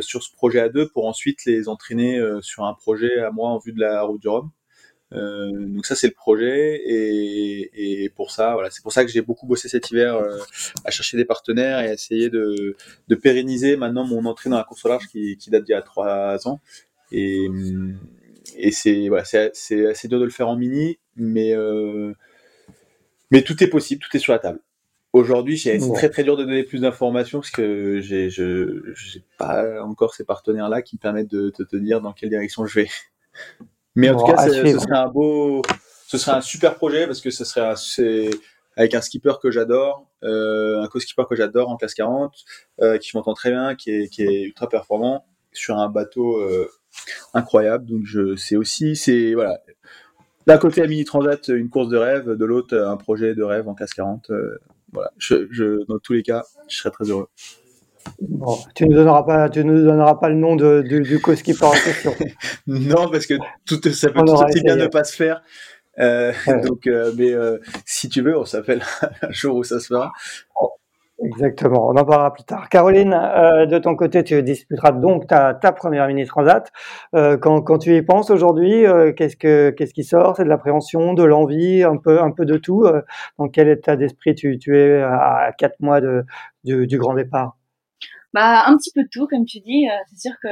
sur 0.00 0.22
ce 0.22 0.32
projet 0.32 0.60
à 0.60 0.68
deux 0.68 0.88
pour 0.88 1.06
ensuite 1.06 1.44
les 1.46 1.68
entraîner 1.68 2.20
sur 2.40 2.64
un 2.64 2.74
projet 2.74 3.18
à 3.18 3.30
moi 3.30 3.50
en 3.50 3.58
vue 3.58 3.72
de 3.72 3.80
la 3.80 4.02
route 4.02 4.20
du 4.20 4.28
Rhum. 4.28 4.50
Euh, 5.12 5.50
donc 5.66 5.86
ça 5.86 5.94
c'est 5.96 6.06
le 6.06 6.14
projet. 6.14 6.80
Et, 6.84 8.04
et 8.04 8.08
pour 8.10 8.30
ça 8.30 8.54
voilà 8.54 8.70
c'est 8.70 8.82
pour 8.82 8.92
ça 8.92 9.04
que 9.04 9.10
j'ai 9.10 9.22
beaucoup 9.22 9.46
bossé 9.46 9.68
cet 9.68 9.90
hiver 9.90 10.14
euh, 10.16 10.38
à 10.84 10.90
chercher 10.90 11.16
des 11.16 11.24
partenaires 11.24 11.80
et 11.80 11.88
à 11.88 11.92
essayer 11.94 12.30
de, 12.30 12.76
de 13.08 13.14
pérenniser 13.14 13.76
maintenant 13.76 14.04
mon 14.04 14.24
entrée 14.26 14.50
dans 14.50 14.56
la 14.58 14.64
course 14.64 14.84
au 14.84 14.88
large 14.88 15.08
qui, 15.08 15.36
qui 15.36 15.50
date 15.50 15.64
d'il 15.64 15.72
y 15.72 15.74
a 15.74 15.82
trois 15.82 16.46
ans. 16.46 16.60
Et, 17.12 17.48
et 18.56 18.70
c'est 18.70 19.08
voilà 19.08 19.24
c'est 19.24 19.86
assez 19.86 20.08
dur 20.08 20.20
de 20.20 20.24
le 20.24 20.30
faire 20.30 20.48
en 20.48 20.56
mini 20.56 20.98
mais 21.16 21.54
euh, 21.54 22.12
mais 23.30 23.42
tout 23.42 23.62
est 23.64 23.68
possible 23.68 24.02
tout 24.02 24.16
est 24.16 24.20
sur 24.20 24.32
la 24.32 24.38
table. 24.38 24.60
Aujourd'hui, 25.12 25.58
c'est 25.58 25.76
très 25.92 26.08
très 26.08 26.22
dur 26.22 26.36
de 26.36 26.44
donner 26.44 26.62
plus 26.62 26.82
d'informations 26.82 27.40
parce 27.40 27.50
que 27.50 28.00
j'ai 28.00 28.30
je 28.30 28.92
j'ai 28.94 29.24
pas 29.38 29.82
encore 29.82 30.14
ces 30.14 30.24
partenaires 30.24 30.68
là 30.68 30.82
qui 30.82 30.94
me 30.94 31.00
permettent 31.00 31.32
de, 31.32 31.52
de 31.58 31.64
te 31.64 31.74
dire 31.74 32.00
dans 32.00 32.12
quelle 32.12 32.28
direction 32.30 32.64
je 32.64 32.82
vais. 32.82 32.88
Mais 33.96 34.10
en 34.10 34.14
bon, 34.14 34.26
tout 34.26 34.32
cas, 34.32 34.48
ce 34.48 34.52
serait 34.52 34.96
un 34.96 35.08
beau, 35.08 35.62
ce 36.06 36.18
serait 36.18 36.36
un 36.36 36.40
super 36.40 36.76
projet 36.76 37.06
parce 37.06 37.20
que 37.20 37.30
ce 37.30 37.44
serait 37.44 37.66
assez, 37.66 38.30
avec 38.76 38.94
un 38.94 39.00
skipper 39.00 39.34
que 39.42 39.50
j'adore, 39.50 40.06
un 40.22 40.86
co-skipper 40.90 41.24
que 41.28 41.36
j'adore 41.36 41.68
en 41.70 41.76
classe 41.76 41.94
40, 41.94 42.32
qui 43.00 43.16
m'entend 43.16 43.34
très 43.34 43.50
bien, 43.50 43.74
qui 43.74 43.90
est, 43.90 44.08
qui 44.08 44.22
est 44.22 44.42
ultra 44.42 44.68
performant 44.68 45.24
sur 45.52 45.78
un 45.78 45.88
bateau 45.88 46.40
incroyable. 47.34 47.86
Donc 47.86 48.02
je 48.04 48.36
c'est 48.36 48.56
aussi 48.56 48.96
c'est 48.96 49.34
voilà 49.34 49.58
d'un 50.46 50.58
côté, 50.58 50.82
à 50.82 50.86
Mini 50.86 51.04
Transat, 51.04 51.48
une 51.48 51.68
course 51.68 51.88
de 51.88 51.96
rêve, 51.96 52.30
de 52.30 52.44
l'autre, 52.44 52.76
un 52.76 52.96
projet 52.96 53.34
de 53.34 53.42
rêve 53.42 53.68
en 53.68 53.74
classe 53.74 53.94
40. 53.94 54.30
Euh, 54.30 54.58
voilà, 54.92 55.12
je, 55.18 55.84
dans 55.86 55.98
tous 55.98 56.14
les 56.14 56.22
cas, 56.22 56.44
je 56.68 56.76
serais 56.76 56.90
très 56.90 57.08
heureux. 57.08 57.28
Bon, 58.20 58.56
tu 58.74 58.84
ne 58.84 58.90
nous 58.90 58.96
donneras 58.96 59.22
pas, 59.22 59.48
tu 59.48 59.64
nous 59.64 59.82
donneras 59.82 60.14
pas 60.16 60.28
le 60.28 60.34
nom 60.34 60.56
de, 60.56 60.82
du, 60.82 61.00
du 61.02 61.20
co-skipper 61.20 61.64
en 61.64 61.72
question. 61.72 62.12
non, 62.66 63.10
parce 63.10 63.26
que 63.26 63.34
tout, 63.66 63.80
ça 63.92 64.08
peut 64.10 64.20
tout 64.24 64.32
aussi 64.32 64.62
bien 64.62 64.76
ne 64.76 64.86
pas 64.86 65.04
se 65.04 65.16
faire. 65.16 65.42
Euh, 65.98 66.32
donc, 66.64 66.86
euh, 66.86 67.12
mais 67.16 67.32
si 67.84 68.08
tu 68.08 68.22
veux, 68.22 68.38
on 68.38 68.44
s'appelle 68.44 68.82
un 69.22 69.30
jour 69.30 69.56
où 69.56 69.64
ça 69.64 69.80
se 69.80 69.86
fera. 69.86 70.12
Exactement, 71.22 71.88
on 71.88 71.96
en 71.96 72.04
parlera 72.04 72.32
plus 72.32 72.44
tard. 72.44 72.70
Caroline, 72.70 73.12
euh, 73.12 73.66
de 73.66 73.78
ton 73.78 73.94
côté, 73.94 74.24
tu 74.24 74.42
disputeras 74.42 74.92
donc 74.92 75.26
ta, 75.26 75.52
ta 75.52 75.70
première 75.70 76.06
mini 76.08 76.24
transat. 76.24 76.72
Euh, 77.14 77.36
quand, 77.36 77.60
quand, 77.60 77.76
tu 77.76 77.94
y 77.94 78.00
penses 78.00 78.30
aujourd'hui, 78.30 78.86
euh, 78.86 79.12
qu'est-ce 79.12 79.36
que 79.36 79.68
qu'est-ce 79.70 79.92
qui 79.92 80.02
sort? 80.02 80.36
C'est 80.36 80.44
de 80.44 80.48
l'appréhension, 80.48 81.12
de 81.12 81.22
l'envie, 81.22 81.82
un 81.82 81.98
peu 81.98 82.22
un 82.22 82.30
peu 82.30 82.46
de 82.46 82.56
tout. 82.56 82.84
Euh, 82.86 83.02
dans 83.38 83.48
quel 83.48 83.68
état 83.68 83.96
d'esprit 83.96 84.34
tu, 84.34 84.58
tu 84.58 84.78
es 84.78 85.02
à 85.02 85.52
quatre 85.58 85.78
mois 85.80 86.00
de, 86.00 86.24
du, 86.64 86.86
du 86.86 86.96
grand 86.96 87.12
départ? 87.12 87.56
Bah 88.32 88.64
un 88.66 88.76
petit 88.76 88.92
peu 88.94 89.02
de 89.02 89.08
tout, 89.10 89.26
comme 89.26 89.44
tu 89.44 89.60
dis. 89.60 89.88
Euh, 89.88 89.96
c'est 90.10 90.28
sûr 90.28 90.36
que 90.42 90.48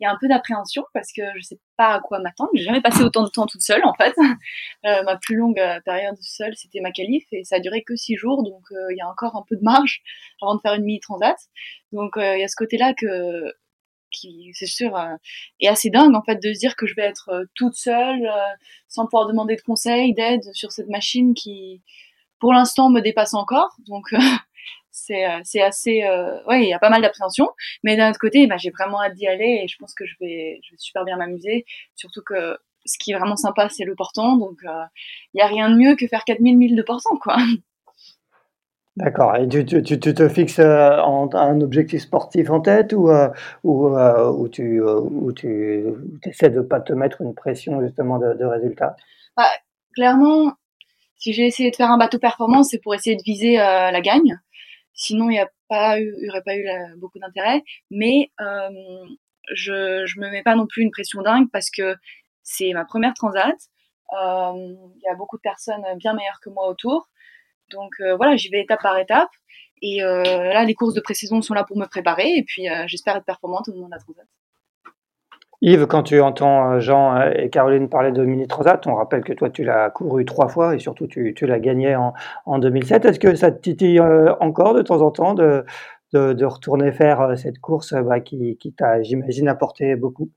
il 0.00 0.04
y 0.04 0.06
a 0.06 0.12
un 0.12 0.16
peu 0.20 0.28
d'appréhension 0.28 0.84
parce 0.92 1.12
que 1.12 1.22
je 1.36 1.42
sais 1.42 1.58
pas 1.76 1.94
à 1.94 2.00
quoi 2.00 2.18
m'attendre. 2.18 2.50
J'ai 2.54 2.64
jamais 2.64 2.80
passé 2.80 3.02
autant 3.02 3.22
de 3.24 3.28
temps 3.28 3.46
toute 3.46 3.62
seule 3.62 3.84
en 3.84 3.94
fait. 3.94 4.14
Euh, 4.84 5.02
ma 5.02 5.16
plus 5.16 5.36
longue 5.36 5.58
euh, 5.58 5.80
période 5.84 6.16
seule, 6.20 6.54
c'était 6.56 6.80
ma 6.80 6.92
qualif 6.92 7.24
et 7.32 7.42
ça 7.44 7.56
a 7.56 7.60
duré 7.60 7.82
que 7.82 7.96
six 7.96 8.14
jours, 8.14 8.44
donc 8.44 8.62
euh, 8.70 8.92
il 8.92 8.96
y 8.96 9.00
a 9.00 9.08
encore 9.08 9.34
un 9.34 9.44
peu 9.48 9.56
de 9.56 9.62
marge 9.62 10.02
avant 10.42 10.54
de 10.54 10.60
faire 10.60 10.74
une 10.74 10.84
mini 10.84 11.00
transat. 11.00 11.36
Donc 11.92 12.12
il 12.16 12.38
y 12.38 12.44
a 12.44 12.48
ce 12.48 12.56
côté-là 12.56 12.94
que 12.94 13.52
qui, 14.12 14.50
c'est 14.54 14.66
sûr, 14.66 14.96
est 15.60 15.68
assez 15.68 15.90
dingue 15.90 16.14
en 16.14 16.22
fait 16.22 16.36
de 16.36 16.52
se 16.54 16.58
dire 16.60 16.76
que 16.76 16.86
je 16.86 16.94
vais 16.94 17.02
être 17.02 17.46
toute 17.54 17.74
seule, 17.74 18.30
sans 18.88 19.06
pouvoir 19.06 19.26
demander 19.26 19.56
de 19.56 19.62
conseils, 19.62 20.14
d'aide 20.14 20.42
sur 20.52 20.72
cette 20.72 20.88
machine 20.88 21.34
qui, 21.34 21.82
pour 22.38 22.52
l'instant, 22.52 22.90
me 22.90 23.00
dépasse 23.00 23.34
encore. 23.34 23.74
Donc 23.88 24.10
c'est 25.06 25.26
euh, 25.26 25.40
c'est 25.44 25.62
assez 25.62 26.02
euh, 26.04 26.42
ouais 26.46 26.64
il 26.64 26.68
y 26.68 26.74
a 26.74 26.78
pas 26.78 26.90
mal 26.90 27.02
d'appréhension. 27.02 27.48
Mais 27.84 27.96
d'un 27.96 28.10
autre 28.10 28.18
côté 28.18 28.46
bah, 28.46 28.56
j'ai 28.58 28.70
vraiment 28.70 29.02
hâte 29.02 29.14
d'y 29.14 29.26
aller 29.26 29.60
et 29.62 29.68
je 29.68 29.76
pense 29.78 29.94
que 29.94 30.06
je 30.06 30.14
vais 30.20 30.60
je 30.62 30.72
vais 30.72 30.78
super 30.78 31.04
bien 31.04 31.16
m'amuser. 31.16 31.64
Surtout 31.94 32.22
que 32.22 32.56
ce 32.84 32.98
qui 32.98 33.12
est 33.12 33.16
vraiment 33.16 33.36
sympa 33.36 33.68
c'est 33.68 33.84
le 33.84 33.94
portant. 33.94 34.36
Donc 34.36 34.58
euh, 34.64 34.84
il 35.34 35.38
y 35.38 35.42
a 35.42 35.46
rien 35.46 35.70
de 35.70 35.76
mieux 35.76 35.96
que 35.96 36.06
faire 36.06 36.24
4000 36.24 36.56
milles 36.56 36.76
de 36.76 36.82
portant 36.82 37.16
quoi. 37.16 37.36
D'accord. 38.96 39.36
Et 39.36 39.46
tu, 39.46 39.66
tu, 39.66 39.82
tu, 39.82 40.14
te 40.14 40.26
fixes 40.26 40.58
en, 40.58 41.28
un 41.34 41.60
objectif 41.60 42.00
sportif 42.00 42.48
en 42.48 42.60
tête 42.62 42.94
ou, 42.94 43.10
ou, 43.62 43.88
ou 43.94 44.48
tu, 44.48 44.80
ou 44.80 45.32
tu 45.34 45.84
essaies 46.24 46.48
de 46.48 46.62
pas 46.62 46.80
te 46.80 46.94
mettre 46.94 47.20
une 47.20 47.34
pression 47.34 47.82
justement 47.82 48.18
de, 48.18 48.32
de 48.32 48.44
résultats 48.46 48.96
bah, 49.36 49.50
Clairement, 49.94 50.54
si 51.18 51.34
j'ai 51.34 51.44
essayé 51.44 51.70
de 51.70 51.76
faire 51.76 51.90
un 51.90 51.98
bateau 51.98 52.18
performance, 52.18 52.68
c'est 52.70 52.78
pour 52.78 52.94
essayer 52.94 53.16
de 53.16 53.22
viser 53.22 53.56
la 53.56 54.00
gagne. 54.00 54.38
Sinon, 54.96 55.30
il 55.30 55.34
n'y 55.34 55.38
a 55.38 55.50
pas 55.68 56.00
eu, 56.00 56.12
y 56.20 56.30
aurait 56.30 56.42
pas 56.42 56.56
eu 56.56 56.66
beaucoup 56.96 57.18
d'intérêt. 57.20 57.62
Mais 57.90 58.32
euh, 58.40 58.70
je, 59.54 60.04
je 60.06 60.20
me 60.20 60.30
mets 60.30 60.42
pas 60.42 60.56
non 60.56 60.66
plus 60.66 60.82
une 60.82 60.90
pression 60.90 61.22
dingue 61.22 61.48
parce 61.52 61.70
que 61.70 61.96
c'est 62.42 62.72
ma 62.72 62.84
première 62.84 63.14
transat. 63.14 63.56
Euh, 64.12 64.52
il 64.54 65.02
y 65.04 65.08
a 65.08 65.14
beaucoup 65.14 65.36
de 65.36 65.42
personnes 65.42 65.84
bien 65.96 66.14
meilleures 66.14 66.40
que 66.40 66.50
moi 66.50 66.68
autour. 66.68 67.08
Donc 67.70 67.94
euh, 68.00 68.16
voilà, 68.16 68.36
j'y 68.36 68.48
vais 68.48 68.62
étape 68.62 68.82
par 68.82 68.98
étape. 68.98 69.30
Et 69.82 70.02
euh, 70.02 70.22
là, 70.22 70.64
les 70.64 70.74
courses 70.74 70.94
de 70.94 71.00
pré-saison 71.00 71.42
sont 71.42 71.54
là 71.54 71.64
pour 71.64 71.76
me 71.76 71.86
préparer. 71.86 72.28
Et 72.36 72.44
puis, 72.44 72.66
j'espère 72.86 73.16
être 73.16 73.26
performante 73.26 73.68
au 73.68 73.74
moment 73.74 73.86
de 73.86 73.92
la 73.92 73.98
transat. 73.98 74.26
Yves, 75.62 75.86
quand 75.86 76.02
tu 76.02 76.20
entends 76.20 76.72
euh, 76.72 76.80
Jean 76.80 77.16
euh, 77.16 77.30
et 77.34 77.48
Caroline 77.48 77.88
parler 77.88 78.12
de 78.12 78.24
Mini 78.24 78.46
Transat, 78.46 78.86
on 78.86 78.94
rappelle 78.94 79.24
que 79.24 79.32
toi 79.32 79.48
tu 79.48 79.64
l'as 79.64 79.90
couru 79.90 80.24
trois 80.24 80.48
fois 80.48 80.74
et 80.74 80.78
surtout 80.78 81.06
tu, 81.06 81.32
tu 81.34 81.46
l'as 81.46 81.58
gagné 81.58 81.96
en, 81.96 82.12
en 82.44 82.58
2007. 82.58 83.04
Est-ce 83.06 83.20
que 83.20 83.34
ça 83.34 83.50
te 83.50 83.60
titille 83.60 83.98
euh, 83.98 84.34
encore 84.40 84.74
de 84.74 84.82
temps 84.82 85.00
en 85.00 85.10
temps 85.10 85.34
de, 85.34 85.64
de, 86.12 86.44
retourner 86.44 86.92
faire 86.92 87.36
cette 87.36 87.58
course 87.58 87.94
bah, 87.94 88.20
qui, 88.20 88.56
qui 88.58 88.72
t'a, 88.72 89.02
j'imagine, 89.02 89.48
apporté 89.48 89.96
beaucoup? 89.96 90.30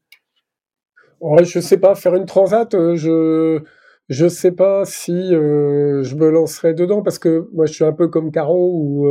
Ouais, 1.19 1.43
Je 1.43 1.59
sais 1.59 1.77
pas, 1.77 1.95
faire 1.95 2.15
une 2.15 2.25
Transat, 2.25 2.71
je 2.71 3.61
je 4.07 4.27
sais 4.27 4.51
pas 4.51 4.85
si 4.85 5.29
je 5.29 6.15
me 6.15 6.29
lancerai 6.31 6.73
dedans 6.73 7.03
parce 7.03 7.19
que 7.19 7.47
moi 7.53 7.67
je 7.67 7.73
suis 7.73 7.85
un 7.85 7.91
peu 7.91 8.07
comme 8.07 8.31
Caro 8.31 8.71
ou 8.73 9.07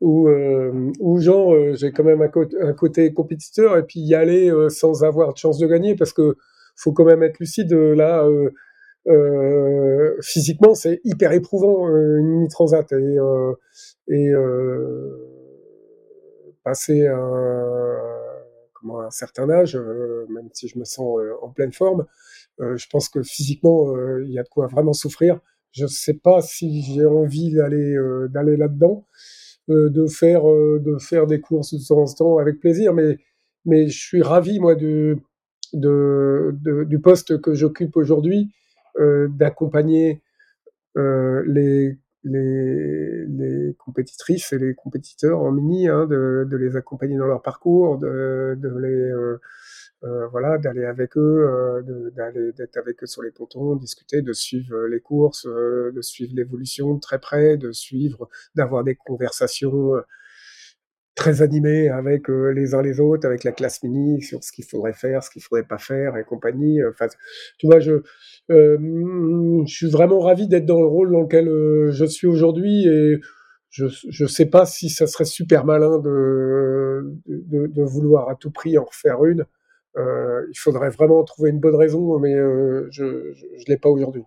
où, 0.00 0.28
euh, 0.28 0.90
où 0.98 1.20
genre 1.20 1.54
euh, 1.54 1.74
j'ai 1.74 1.92
quand 1.92 2.04
même 2.04 2.22
un, 2.22 2.72
côté 2.72 3.12
compétiteur 3.12 3.76
et 3.76 3.84
puis 3.84 4.00
y 4.00 4.14
aller 4.14 4.50
euh, 4.50 4.68
sans 4.70 5.04
avoir 5.04 5.32
de 5.34 5.38
chance 5.38 5.58
de 5.58 5.66
gagner 5.66 5.94
parce 5.94 6.12
que 6.12 6.36
faut 6.76 6.92
quand 6.92 7.04
même 7.04 7.22
être 7.22 7.38
lucide 7.38 7.72
là 7.72 8.26
euh, 9.06 10.16
physiquement 10.22 10.74
c'est 10.74 11.00
hyper 11.04 11.32
éprouvant 11.32 11.88
une 11.88 12.26
mini 12.26 12.48
transat 12.48 12.90
et, 12.92 13.16
et 14.08 14.32
passer 16.64 17.06
un, 17.06 17.96
comment, 18.72 19.00
un 19.02 19.10
certain 19.10 19.50
âge 19.50 19.76
même 19.76 20.48
si 20.54 20.68
je 20.68 20.78
me 20.78 20.84
sens 20.84 21.20
en 21.42 21.50
pleine 21.50 21.72
forme 21.72 22.06
je 22.58 22.86
pense 22.90 23.10
que 23.10 23.22
physiquement 23.22 23.94
il 24.20 24.32
y 24.32 24.38
a 24.38 24.42
de 24.42 24.48
quoi 24.48 24.66
vraiment 24.66 24.92
souffrir. 24.92 25.40
Je 25.72 25.86
sais 25.86 26.14
pas 26.14 26.42
si 26.42 26.82
j'ai 26.82 27.06
envie 27.06 27.54
d'aller 27.54 27.96
d'aller 28.30 28.56
là-dedans. 28.56 29.06
euh, 29.06 29.39
de 29.68 30.06
faire 30.06 30.48
euh, 30.50 30.80
de 30.84 30.98
faire 30.98 31.26
des 31.26 31.40
courses 31.40 31.74
de 31.74 31.86
temps 31.86 32.02
en 32.02 32.06
temps 32.06 32.38
avec 32.38 32.60
plaisir, 32.60 32.94
mais 32.94 33.18
mais 33.64 33.88
je 33.88 33.98
suis 33.98 34.22
ravi 34.22 34.58
moi 34.58 34.74
de, 34.74 35.18
de, 35.72 36.52
du 36.84 36.98
poste 37.00 37.40
que 37.40 37.54
j'occupe 37.54 37.96
aujourd'hui, 37.96 38.50
euh, 38.98 39.28
d'accompagner 39.28 40.22
les 40.96 41.98
les, 42.24 43.24
les, 43.26 43.74
compétitrices 43.78 44.52
et 44.52 44.58
les 44.58 44.74
compétiteurs 44.74 45.40
en 45.40 45.52
mini, 45.52 45.88
hein, 45.88 46.06
de, 46.06 46.46
de, 46.48 46.56
les 46.56 46.76
accompagner 46.76 47.16
dans 47.16 47.26
leur 47.26 47.42
parcours, 47.42 47.98
de, 47.98 48.56
les 48.60 48.88
euh, 48.88 49.40
voilà, 50.02 50.56
d'aller 50.58 50.84
avec 50.84 51.16
eux, 51.16 51.46
euh, 51.46 52.10
d'aller 52.16 52.52
d'être 52.52 52.76
avec 52.78 53.02
eux 53.02 53.06
sur 53.06 53.22
les 53.22 53.30
pontons, 53.30 53.76
discuter, 53.76 54.22
de 54.22 54.32
suivre 54.32 54.74
euh, 54.74 54.88
les 54.88 55.00
courses, 55.00 55.46
de 55.46 56.00
suivre 56.00 56.32
l'évolution 56.34 56.98
très 56.98 57.18
près, 57.18 57.56
de 57.56 57.70
suivre, 57.72 58.28
d'avoir 58.54 58.82
des 58.84 58.94
conversations 58.94 59.92
très 61.14 61.42
animées 61.42 61.90
avec 61.90 62.28
les 62.28 62.74
uns 62.74 62.80
les 62.80 62.98
autres, 62.98 63.26
avec 63.26 63.44
la 63.44 63.52
classe 63.52 63.82
mini 63.82 64.22
sur 64.22 64.42
ce 64.42 64.52
qu'il 64.52 64.64
faudrait 64.64 64.94
faire, 64.94 65.22
ce 65.22 65.30
qu'il 65.30 65.42
faudrait 65.42 65.66
pas 65.66 65.76
faire 65.76 66.16
et 66.16 66.24
compagnie. 66.24 66.82
Enfin, 66.84 67.06
tu 67.58 67.66
vois, 67.66 67.80
je 67.80 68.02
je 68.48 69.64
suis 69.66 69.90
vraiment 69.90 70.20
ravi 70.20 70.48
d'être 70.48 70.66
dans 70.66 70.80
le 70.80 70.86
rôle 70.86 71.12
dans 71.12 71.20
lequel 71.20 71.46
je 71.90 72.04
suis 72.06 72.26
aujourd'hui 72.26 72.86
et 72.88 73.18
je 73.68 73.86
je 74.08 74.26
sais 74.26 74.46
pas 74.46 74.64
si 74.64 74.88
ça 74.88 75.06
serait 75.06 75.24
super 75.26 75.64
malin 75.66 75.98
de, 75.98 77.02
de, 77.26 77.66
de 77.66 77.82
vouloir 77.82 78.30
à 78.30 78.34
tout 78.36 78.50
prix 78.50 78.78
en 78.78 78.84
refaire 78.84 79.24
une. 79.24 79.44
Euh, 79.96 80.46
il 80.50 80.58
faudrait 80.58 80.90
vraiment 80.90 81.24
trouver 81.24 81.50
une 81.50 81.60
bonne 81.60 81.76
raison, 81.76 82.18
mais 82.18 82.34
euh, 82.34 82.88
je 82.90 83.04
ne 83.04 83.68
l'ai 83.68 83.76
pas 83.76 83.88
aujourd'hui. 83.88 84.24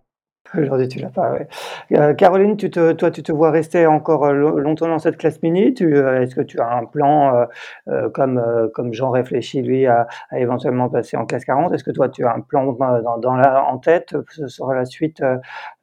Aujourd'hui, 0.58 0.88
tu 0.90 1.00
l'as 1.00 1.10
pas. 1.10 1.32
Ouais. 1.32 1.48
Euh, 1.94 2.14
Caroline, 2.14 2.58
tu 2.58 2.70
te, 2.70 2.92
toi, 2.92 3.10
tu 3.12 3.24
te 3.24 3.32
vois 3.32 3.50
rester 3.50 3.88
encore 3.88 4.32
longtemps 4.34 4.88
dans 4.88 5.00
cette 5.00 5.18
classe 5.18 5.42
mini? 5.42 5.68
Est-ce 5.70 6.36
que 6.36 6.42
tu 6.42 6.60
as 6.60 6.70
un 6.70 6.86
plan, 6.86 7.48
euh, 7.88 8.10
comme 8.10 8.70
comme 8.74 8.94
Jean 8.94 9.10
réfléchit 9.10 9.62
lui 9.62 9.88
à, 9.88 10.08
éventuellement 10.36 10.90
passer 10.90 11.18
en 11.18 11.26
classe 11.26 11.46
40 11.46 11.74
Est-ce 11.74 11.84
que 11.84 11.92
toi, 11.92 12.10
tu 12.10 12.26
as 12.26 12.34
un 12.34 12.42
plan 12.42 12.74
dans, 12.74 13.36
la, 13.36 13.64
en 13.64 13.78
tête 13.80 14.16
Ce 14.30 14.48
sera 14.48 14.76
la 14.76 14.86
suite 14.86 15.24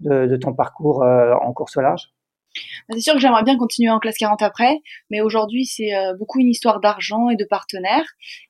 de, 0.00 0.26
de 0.26 0.36
ton 0.36 0.52
parcours 0.52 1.02
en 1.02 1.52
course 1.52 1.76
au 1.78 1.80
large 1.80 2.12
c'est 2.88 3.00
sûr 3.00 3.14
que 3.14 3.20
j'aimerais 3.20 3.42
bien 3.42 3.56
continuer 3.56 3.90
en 3.90 3.98
classe 3.98 4.16
40 4.18 4.42
après, 4.42 4.78
mais 5.10 5.20
aujourd'hui 5.20 5.64
c'est 5.64 5.94
euh, 5.94 6.14
beaucoup 6.14 6.40
une 6.40 6.48
histoire 6.48 6.80
d'argent 6.80 7.30
et 7.30 7.36
de 7.36 7.44
partenaires, 7.44 8.06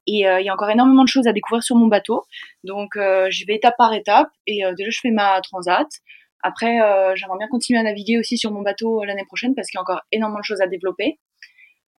et 0.07 0.27
euh, 0.27 0.41
il 0.41 0.47
y 0.47 0.49
a 0.49 0.55
encore 0.55 0.71
énormément 0.71 1.05
de 1.05 1.09
choses 1.09 1.27
à 1.27 1.33
découvrir 1.33 1.63
sur 1.63 1.77
mon 1.77 1.87
bateau, 1.87 2.25
donc 2.65 2.97
euh, 2.97 3.29
je 3.31 3.45
vais 3.47 3.57
étape 3.57 3.77
par 3.77 3.93
étape, 3.93 4.31
et 4.47 4.63
déjà 4.77 4.91
je 4.91 5.01
fais 5.01 5.11
ma 5.11 5.41
transat. 5.43 5.89
Après, 6.43 6.79
j'aimerais 7.17 7.37
bien 7.37 7.49
continuer 7.49 7.79
à 7.79 7.83
naviguer 7.83 8.19
aussi 8.19 8.39
sur 8.39 8.51
mon 8.51 8.63
bateau 8.63 9.05
l'année 9.05 9.27
prochaine 9.27 9.55
parce 9.55 9.69
qu'il 9.69 9.77
y 9.77 9.79
a 9.79 9.83
encore 9.83 10.01
énormément 10.11 10.39
de 10.39 10.45
choses 10.45 10.63
à 10.63 10.67
développer. 10.67 11.19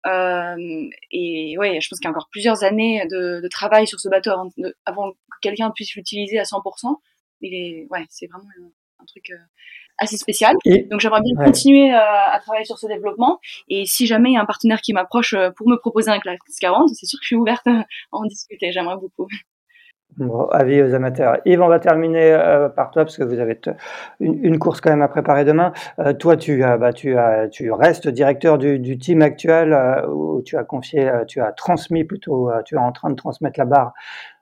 et 0.08 1.56
ouais, 1.60 1.80
je 1.80 1.88
pense 1.88 2.00
qu'il 2.00 2.06
y 2.06 2.08
a 2.08 2.10
encore 2.10 2.28
plusieurs 2.32 2.64
années 2.64 3.06
de, 3.12 3.40
de 3.40 3.48
travail 3.48 3.86
sur 3.86 4.00
ce 4.00 4.10
bateau 4.10 4.32
avant, 4.32 4.50
avant 4.88 5.12
que 5.12 5.38
quelqu'un 5.44 5.70
puisse 5.70 5.94
l'utiliser 5.94 6.40
à 6.40 6.44
100%. 6.44 6.96
Il 7.42 7.54
est, 7.54 7.88
ouais, 7.92 8.06
c'est 8.10 8.26
vraiment 8.26 8.48
un, 9.02 9.06
truc 9.06 9.32
assez 10.02 10.18
spécial. 10.18 10.56
Donc 10.90 11.00
j'aimerais 11.00 11.22
bien 11.22 11.36
continuer 11.36 11.94
euh, 11.94 11.98
à 11.98 12.40
travailler 12.40 12.66
sur 12.66 12.78
ce 12.78 12.88
développement. 12.88 13.40
Et 13.70 13.86
si 13.86 14.08
jamais 14.08 14.32
il 14.32 14.34
y 14.34 14.38
a 14.38 14.42
un 14.42 14.46
partenaire 14.46 14.82
qui 14.82 14.94
m'approche 14.94 15.34
euh, 15.34 15.52
pour 15.52 15.70
me 15.70 15.78
proposer 15.78 16.12
un 16.12 16.20
classe 16.20 16.40
40, 16.60 16.90
c'est 16.90 17.06
sûr 17.06 17.20
que 17.20 17.24
je 17.24 17.28
suis 17.28 17.36
ouverte 17.36 17.66
à 17.68 17.86
en 18.12 18.26
discuter. 18.26 18.72
J'aimerais 18.72 18.98
beaucoup. 18.98 19.28
Bon, 20.18 20.46
avis 20.48 20.82
aux 20.82 20.94
amateurs. 20.94 21.38
Yves, 21.46 21.62
on 21.62 21.70
va 21.70 21.80
terminer 21.80 22.34
euh, 22.34 22.68
par 22.68 22.92
toi 22.92 23.06
parce 23.06 23.16
que 23.16 23.24
vous 23.24 23.40
avez 23.40 23.58
une, 24.20 24.44
une, 24.44 24.60
course 24.60 24.82
quand 24.82 24.90
même 24.90 25.02
à 25.02 25.08
préparer 25.08 25.46
demain. 25.46 25.72
Euh, 26.00 26.12
toi, 26.12 26.36
tu, 26.36 26.60
bah, 26.60 26.92
tu, 26.92 27.16
tu 27.52 27.72
restes 27.72 28.10
directeur 28.10 28.58
du, 28.58 28.78
du 28.78 28.98
team 28.98 29.22
actuel 29.22 29.72
euh, 29.72 30.06
où 30.08 30.42
tu 30.42 30.58
as 30.58 30.66
confié, 30.66 31.10
tu 31.28 31.40
as 31.40 31.54
transmis 31.54 32.04
plutôt, 32.04 32.52
tu 32.66 32.76
es 32.76 32.78
en 32.78 32.92
train 32.92 33.10
de 33.10 33.16
transmettre 33.16 33.58
la 33.58 33.66
barre 33.66 33.94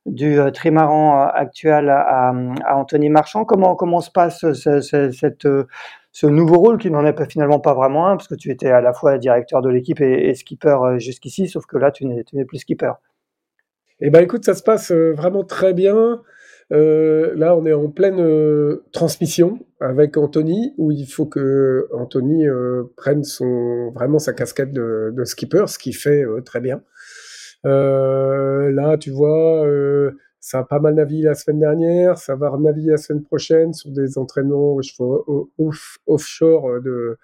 du 0.09 0.39
trimaran 0.53 1.27
actuel 1.27 1.89
à, 1.89 2.33
Anthony 2.71 3.09
Marchand. 3.09 3.45
Comment, 3.45 4.01
se 4.01 4.11
passe 4.11 4.39
ce, 4.53 4.81
ce, 6.11 6.27
nouveau 6.27 6.57
rôle 6.57 6.77
qui 6.77 6.91
n'en 6.91 7.05
est 7.05 7.31
finalement 7.31 7.59
pas 7.59 7.73
vraiment 7.73 8.07
un 8.07 8.17
parce 8.17 8.27
que 8.27 8.35
tu 8.35 8.51
étais 8.51 8.69
à 8.69 8.81
la 8.81 8.93
fois 8.93 9.17
directeur 9.17 9.61
de 9.61 9.69
l'équipe 9.69 10.01
et, 10.01 10.33
skipper 10.35 10.77
jusqu'ici, 10.97 11.47
sauf 11.47 11.65
que 11.65 11.77
là, 11.77 11.91
tu 11.91 12.05
n'es 12.05 12.45
plus 12.45 12.59
skipper. 12.59 12.91
Eh 14.01 14.09
ben 14.09 14.23
écoute, 14.23 14.45
ça 14.45 14.53
se 14.53 14.63
passe 14.63 14.91
euh, 14.91 15.13
vraiment 15.13 15.43
très 15.43 15.73
bien. 15.73 16.21
Euh, 16.71 17.33
là, 17.35 17.55
on 17.55 17.65
est 17.65 17.73
en 17.73 17.89
pleine 17.89 18.19
euh, 18.19 18.83
transmission 18.91 19.59
avec 19.79 20.17
Anthony, 20.17 20.73
où 20.77 20.91
il 20.91 21.05
faut 21.07 21.25
que 21.25 21.87
Anthony 21.93 22.47
euh, 22.47 22.83
prenne 22.95 23.23
vraiment 23.95 24.19
sa 24.19 24.33
casquette 24.33 24.71
de, 24.71 25.11
de 25.11 25.25
skipper, 25.25 25.65
ce 25.67 25.79
qu'il 25.79 25.95
fait 25.95 26.25
très 26.45 26.59
bien. 26.59 26.81
Là, 27.63 28.97
tu 28.97 29.11
vois, 29.11 29.65
ça 30.39 30.59
a 30.59 30.63
pas 30.63 30.79
mal 30.79 30.95
navigué 30.95 31.23
la 31.23 31.35
semaine 31.35 31.59
dernière, 31.59 32.17
ça 32.17 32.35
va 32.35 32.55
naviguer 32.57 32.91
la 32.91 32.97
semaine 32.97 33.23
prochaine 33.23 33.73
sur 33.73 33.91
des 33.91 34.17
entraînements 34.17 34.77
off, 35.57 35.97
offshore 36.07 36.81
de 36.81 37.17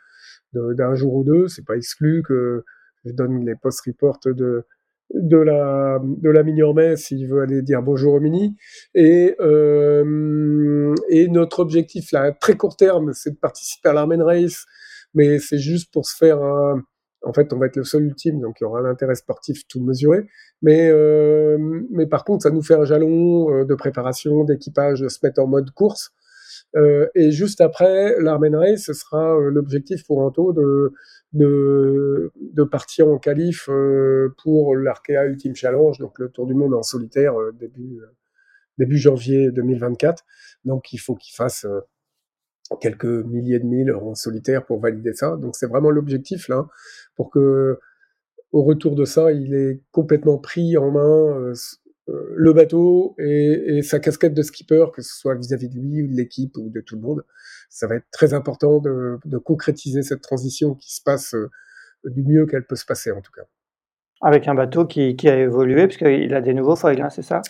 d'un 0.53 0.95
jour 0.95 1.13
ou 1.15 1.23
deux. 1.23 1.47
C'est 1.47 1.65
pas 1.65 1.75
exclu 1.75 2.23
que 2.23 2.63
je 3.05 3.11
donne 3.11 3.45
les 3.45 3.55
post-reports 3.55 4.19
de 4.25 4.65
de 5.13 5.37
la 5.37 5.99
de 6.03 6.29
la 6.29 6.43
mini 6.43 6.63
en 6.63 6.73
mai 6.73 6.97
s'il 6.97 7.27
veut 7.27 7.41
aller 7.41 7.61
dire 7.61 7.83
bonjour 7.83 8.15
au 8.15 8.19
mini 8.19 8.55
et 8.95 9.35
euh, 9.39 10.95
et 11.09 11.27
notre 11.27 11.59
objectif 11.59 12.11
là 12.11 12.21
à 12.21 12.31
très 12.31 12.57
court 12.57 12.75
terme 12.75 13.13
c'est 13.13 13.31
de 13.31 13.37
participer 13.37 13.89
à 13.89 13.93
l'Armen 13.93 14.21
Race 14.23 14.65
mais 15.13 15.37
c'est 15.37 15.59
juste 15.59 15.93
pour 15.93 16.07
se 16.07 16.17
faire 16.17 16.41
un 16.41 16.81
en 17.25 17.33
fait 17.33 17.51
on 17.53 17.57
va 17.57 17.65
être 17.65 17.75
le 17.75 17.83
seul 17.83 18.03
ultime 18.03 18.39
donc 18.39 18.57
il 18.61 18.63
y 18.63 18.67
aura 18.67 18.79
un 18.79 18.85
intérêt 18.85 19.15
sportif 19.15 19.67
tout 19.67 19.81
mesuré 19.81 20.27
mais 20.61 20.89
euh, 20.89 21.57
par 22.09 22.23
contre 22.23 22.43
ça 22.43 22.51
nous 22.51 22.61
fait 22.61 22.75
un 22.75 22.85
jalon 22.85 23.51
euh, 23.51 23.65
de 23.65 23.75
préparation 23.75 24.43
d'équipage 24.43 25.01
de 25.01 25.09
se 25.09 25.19
mettre 25.23 25.41
en 25.41 25.47
mode 25.47 25.71
course 25.71 26.11
euh, 26.75 27.07
et 27.15 27.31
juste 27.31 27.61
après 27.61 28.15
l'Armen 28.21 28.55
Race 28.55 28.83
ce 28.85 28.93
sera 28.93 29.37
l'objectif 29.39 30.05
pour 30.05 30.19
Anto 30.19 30.53
de 31.33 32.63
partir 32.63 33.07
en 33.07 33.17
qualif 33.17 33.69
pour 34.43 34.75
l'Arkea 34.75 35.25
Ultimate 35.25 35.57
Challenge, 35.57 35.97
donc 35.99 36.17
le 36.19 36.29
Tour 36.29 36.47
du 36.47 36.53
Monde 36.53 36.73
en 36.73 36.83
solitaire 36.83 37.33
début, 37.59 37.99
début 38.77 38.97
janvier 38.97 39.51
2024. 39.51 40.23
Donc 40.63 40.93
il 40.93 40.97
faut 40.97 41.15
qu'il 41.15 41.35
fasse 41.35 41.65
quelques 42.81 43.05
milliers 43.05 43.59
de 43.59 43.65
milles 43.65 43.91
en 43.91 44.15
solitaire 44.15 44.65
pour 44.65 44.79
valider 44.79 45.13
ça. 45.13 45.37
Donc 45.37 45.55
c'est 45.55 45.67
vraiment 45.67 45.91
l'objectif 45.91 46.47
là, 46.47 46.67
pour 47.15 47.29
que 47.29 47.79
au 48.51 48.63
retour 48.63 48.95
de 48.95 49.05
ça, 49.05 49.31
il 49.31 49.53
est 49.53 49.81
complètement 49.91 50.37
pris 50.37 50.77
en 50.77 50.91
main 50.91 51.53
le 52.07 52.53
bateau 52.53 53.15
et, 53.17 53.77
et, 53.77 53.81
sa 53.81 53.99
casquette 53.99 54.35
de 54.35 54.43
skipper, 54.43 54.85
que 54.93 55.01
ce 55.01 55.17
soit 55.17 55.35
vis-à-vis 55.35 55.69
de 55.69 55.79
lui 55.79 56.03
ou 56.03 56.07
de 56.07 56.13
l'équipe 56.13 56.55
ou 56.57 56.69
de 56.69 56.79
tout 56.79 56.95
le 56.95 57.01
monde 57.01 57.23
ça 57.75 57.87
va 57.87 57.95
être 57.95 58.09
très 58.11 58.33
important 58.33 58.79
de, 58.79 59.19
de 59.25 59.37
concrétiser 59.37 60.01
cette 60.01 60.21
transition 60.21 60.75
qui 60.75 60.95
se 60.95 61.01
passe 61.01 61.33
euh, 61.35 61.49
du 62.05 62.23
mieux 62.23 62.45
qu'elle 62.45 62.65
peut 62.65 62.77
se 62.77 62.85
passer 62.85 63.11
en 63.11 63.19
tout 63.21 63.31
cas. 63.33 63.43
Avec 64.21 64.47
un 64.47 64.55
bateau 64.55 64.85
qui, 64.85 65.17
qui 65.17 65.27
a 65.27 65.37
évolué, 65.37 65.87
puisqu'il 65.87 66.33
a 66.33 66.39
des 66.39 66.53
nouveaux 66.53 66.77
foils, 66.77 67.01
hein, 67.01 67.09
c'est 67.09 67.21
ça? 67.21 67.41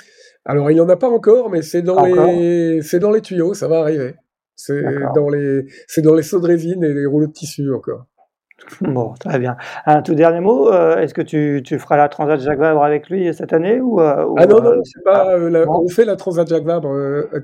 Alors 0.44 0.72
il 0.72 0.74
n'y 0.74 0.80
en 0.80 0.90
a 0.90 0.98
pas 0.98 1.10
encore, 1.10 1.52
mais 1.52 1.62
c'est 1.62 1.84
dans, 1.84 2.04
les, 2.04 2.82
c'est 2.82 3.00
dans 3.00 3.12
les 3.12 3.22
tuyaux, 3.22 3.54
ça 3.54 3.68
va 3.68 3.80
arriver. 3.80 4.16
C'est 4.56 4.82
dans, 5.14 5.30
les, 5.30 5.66
c'est 5.88 6.02
dans 6.02 6.16
les 6.16 6.24
sauts 6.24 6.40
de 6.40 6.48
résine 6.48 6.84
et 6.84 6.94
les 6.94 7.06
rouleaux 7.06 7.28
de 7.28 7.34
tissu 7.34 7.74
encore. 7.74 8.06
Bon, 8.82 9.14
très 9.20 9.40
bien. 9.40 9.58
Un 9.86 10.02
tout 10.02 10.16
dernier 10.16 10.40
mot, 10.40 10.72
euh, 10.72 10.98
est-ce 10.98 11.14
que 11.14 11.22
tu, 11.22 11.62
tu, 11.64 11.78
feras 11.78 11.98
la 11.98 12.10
Transat 12.10 12.40
Jacques 12.40 12.60
Vabre 12.60 12.84
avec 12.84 13.10
lui 13.10 13.34
cette 13.34 13.54
année 13.54 13.82
ou, 13.82 14.00
euh, 14.00 14.26
Ah 14.38 14.48
non, 14.48 14.62
non, 14.62 14.72
euh, 14.72 14.82
c'est 14.84 15.04
pas, 15.04 15.38
la, 15.38 15.70
on 15.70 15.88
fait 15.88 16.06
la 16.06 16.16
Transat 16.16 16.48
Jacques 16.48 16.64
Vabre, 16.64 16.90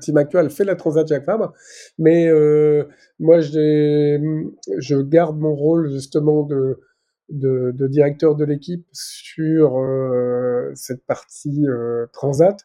Team 0.00 0.16
Actuel 0.16 0.50
fait 0.50 0.64
la 0.64 0.74
Transat 0.74 1.06
Jacques 1.06 1.26
Vabre, 1.26 1.52
mais 1.98 2.30
moi 3.18 3.40
je 3.40 5.02
garde 5.02 5.38
mon 5.38 5.54
rôle 5.54 5.90
justement 5.90 6.44
de, 6.44 6.80
de, 7.28 7.72
de 7.72 7.86
directeur 7.88 8.34
de 8.34 8.44
l'équipe 8.44 8.86
sur 8.92 9.78
cette 10.74 11.04
partie 11.06 11.66
Transat. 12.12 12.56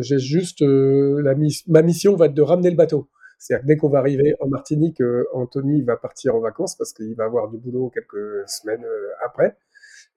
J'ai 0.00 0.18
juste, 0.18 0.62
la, 0.62 1.34
ma 1.66 1.82
mission 1.82 2.14
va 2.14 2.26
être 2.26 2.34
de 2.34 2.42
ramener 2.42 2.70
le 2.70 2.76
bateau. 2.76 3.08
C'est-à-dire 3.38 3.66
dès 3.66 3.76
qu'on 3.76 3.88
va 3.88 3.98
arriver 3.98 4.34
en 4.40 4.48
Martinique, 4.48 5.00
euh, 5.00 5.24
Anthony 5.32 5.82
va 5.82 5.96
partir 5.96 6.34
en 6.34 6.40
vacances 6.40 6.76
parce 6.76 6.92
qu'il 6.92 7.14
va 7.14 7.24
avoir 7.24 7.48
du 7.48 7.58
boulot 7.58 7.90
quelques 7.90 8.48
semaines 8.48 8.84
euh, 8.84 9.08
après. 9.24 9.56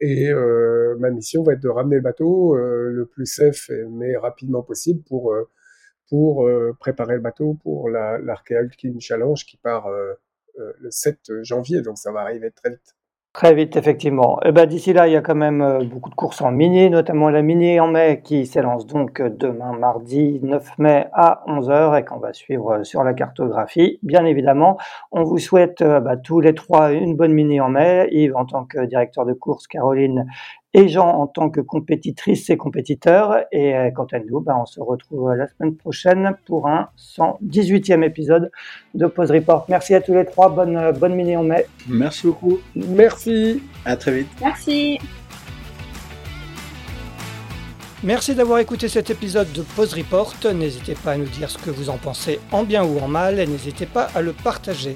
Et 0.02 0.30
euh, 0.32 0.96
ma 1.00 1.10
mission 1.12 1.44
va 1.44 1.54
être 1.54 1.60
de 1.60 1.70
ramener 1.70 1.98
le 1.98 2.02
bateau 2.02 2.56
le 2.56 3.06
plus 3.06 3.26
safe 3.26 3.70
mais 3.90 4.16
rapidement 4.16 4.64
possible 4.64 5.04
pour 5.04 5.36
pour 6.10 6.50
préparer 6.80 7.16
le 7.16 7.22
bateau 7.22 7.56
pour 7.56 7.90
la 7.90 8.18
l'Arkea 8.18 8.62
Challenge 9.00 9.46
qui 9.46 9.58
part 9.58 9.90
le 10.56 10.90
7 10.90 11.44
janvier. 11.44 11.82
Donc 11.82 11.98
ça 11.98 12.14
va 12.14 12.22
arriver 12.22 12.52
très 12.52 12.70
vite. 12.72 12.96
Très 13.40 13.54
vite, 13.54 13.78
effectivement. 13.78 14.38
Eh 14.44 14.52
ben, 14.52 14.66
D'ici 14.66 14.92
là, 14.92 15.08
il 15.08 15.14
y 15.14 15.16
a 15.16 15.22
quand 15.22 15.34
même 15.34 15.62
euh, 15.62 15.82
beaucoup 15.86 16.10
de 16.10 16.16
courses 16.16 16.42
en 16.42 16.52
mini, 16.52 16.90
notamment 16.90 17.30
la 17.30 17.42
mini 17.42 17.80
en 17.80 17.88
mai 17.88 18.20
qui 18.22 18.46
s'élance 18.46 18.86
donc 18.86 19.22
euh, 19.22 19.30
demain 19.30 19.72
mardi 19.80 20.42
9 20.44 20.78
mai 20.78 21.08
à 21.14 21.42
11h 21.48 21.98
et 21.98 22.04
qu'on 22.04 22.20
va 22.20 22.34
suivre 22.34 22.74
euh, 22.74 22.84
sur 22.84 23.02
la 23.06 23.14
cartographie. 23.14 23.98
Bien 24.04 24.26
évidemment, 24.26 24.78
on 25.14 25.24
vous 25.24 25.38
souhaite 25.38 25.82
bah, 25.82 26.18
tous 26.18 26.42
les 26.42 26.54
trois 26.54 26.92
une 26.92 27.16
bonne 27.16 27.32
mini 27.32 27.62
en 27.62 27.70
mai. 27.70 28.10
Yves 28.12 28.36
en 28.36 28.44
tant 28.44 28.66
que 28.66 28.84
directeur 28.84 29.26
de 29.26 29.32
course, 29.32 29.68
Caroline 29.68 30.26
et 30.74 30.88
Jean 30.88 31.08
en 31.08 31.28
tant 31.28 31.50
que 31.50 31.62
compétitrice 31.62 32.50
et 32.50 32.58
compétiteur. 32.58 33.40
Et 33.52 33.76
euh, 33.76 33.90
quant 33.92 34.08
à 34.12 34.20
nous, 34.20 34.40
ben, 34.40 34.56
on 34.62 34.66
se 34.66 34.80
retrouve 34.80 35.34
la 35.34 35.48
semaine 35.48 35.76
prochaine 35.76 36.36
pour 36.46 36.68
un 36.68 36.90
118e 36.98 38.04
épisode 38.04 38.52
de 38.94 39.08
Pause 39.08 39.32
Report. 39.32 39.66
Merci 39.70 39.96
à 39.96 40.02
tous 40.02 40.14
les 40.14 40.26
trois. 40.26 40.50
Bonne, 40.50 40.78
euh, 40.78 40.92
bonne 40.92 41.16
mini 41.16 41.36
en 41.36 41.44
mai. 41.44 41.66
Merci 41.88 42.28
beaucoup. 42.28 42.60
Merci. 42.76 43.64
À 43.86 43.96
très 43.96 44.12
vite. 44.20 44.28
Merci. 44.42 45.00
Merci 48.02 48.34
d'avoir 48.34 48.60
écouté 48.60 48.88
cet 48.88 49.10
épisode 49.10 49.52
de 49.52 49.62
Pause 49.62 49.94
Report. 49.94 50.34
N'hésitez 50.56 50.94
pas 50.94 51.12
à 51.12 51.18
nous 51.18 51.26
dire 51.26 51.50
ce 51.50 51.58
que 51.58 51.70
vous 51.70 51.90
en 51.90 51.98
pensez 51.98 52.40
en 52.52 52.64
bien 52.64 52.86
ou 52.86 52.98
en 53.00 53.10
mal 53.10 53.40
et 53.40 53.48
n'hésitez 53.48 53.86
pas 53.86 54.04
à 54.16 54.22
le 54.22 54.32
partager. 54.32 54.96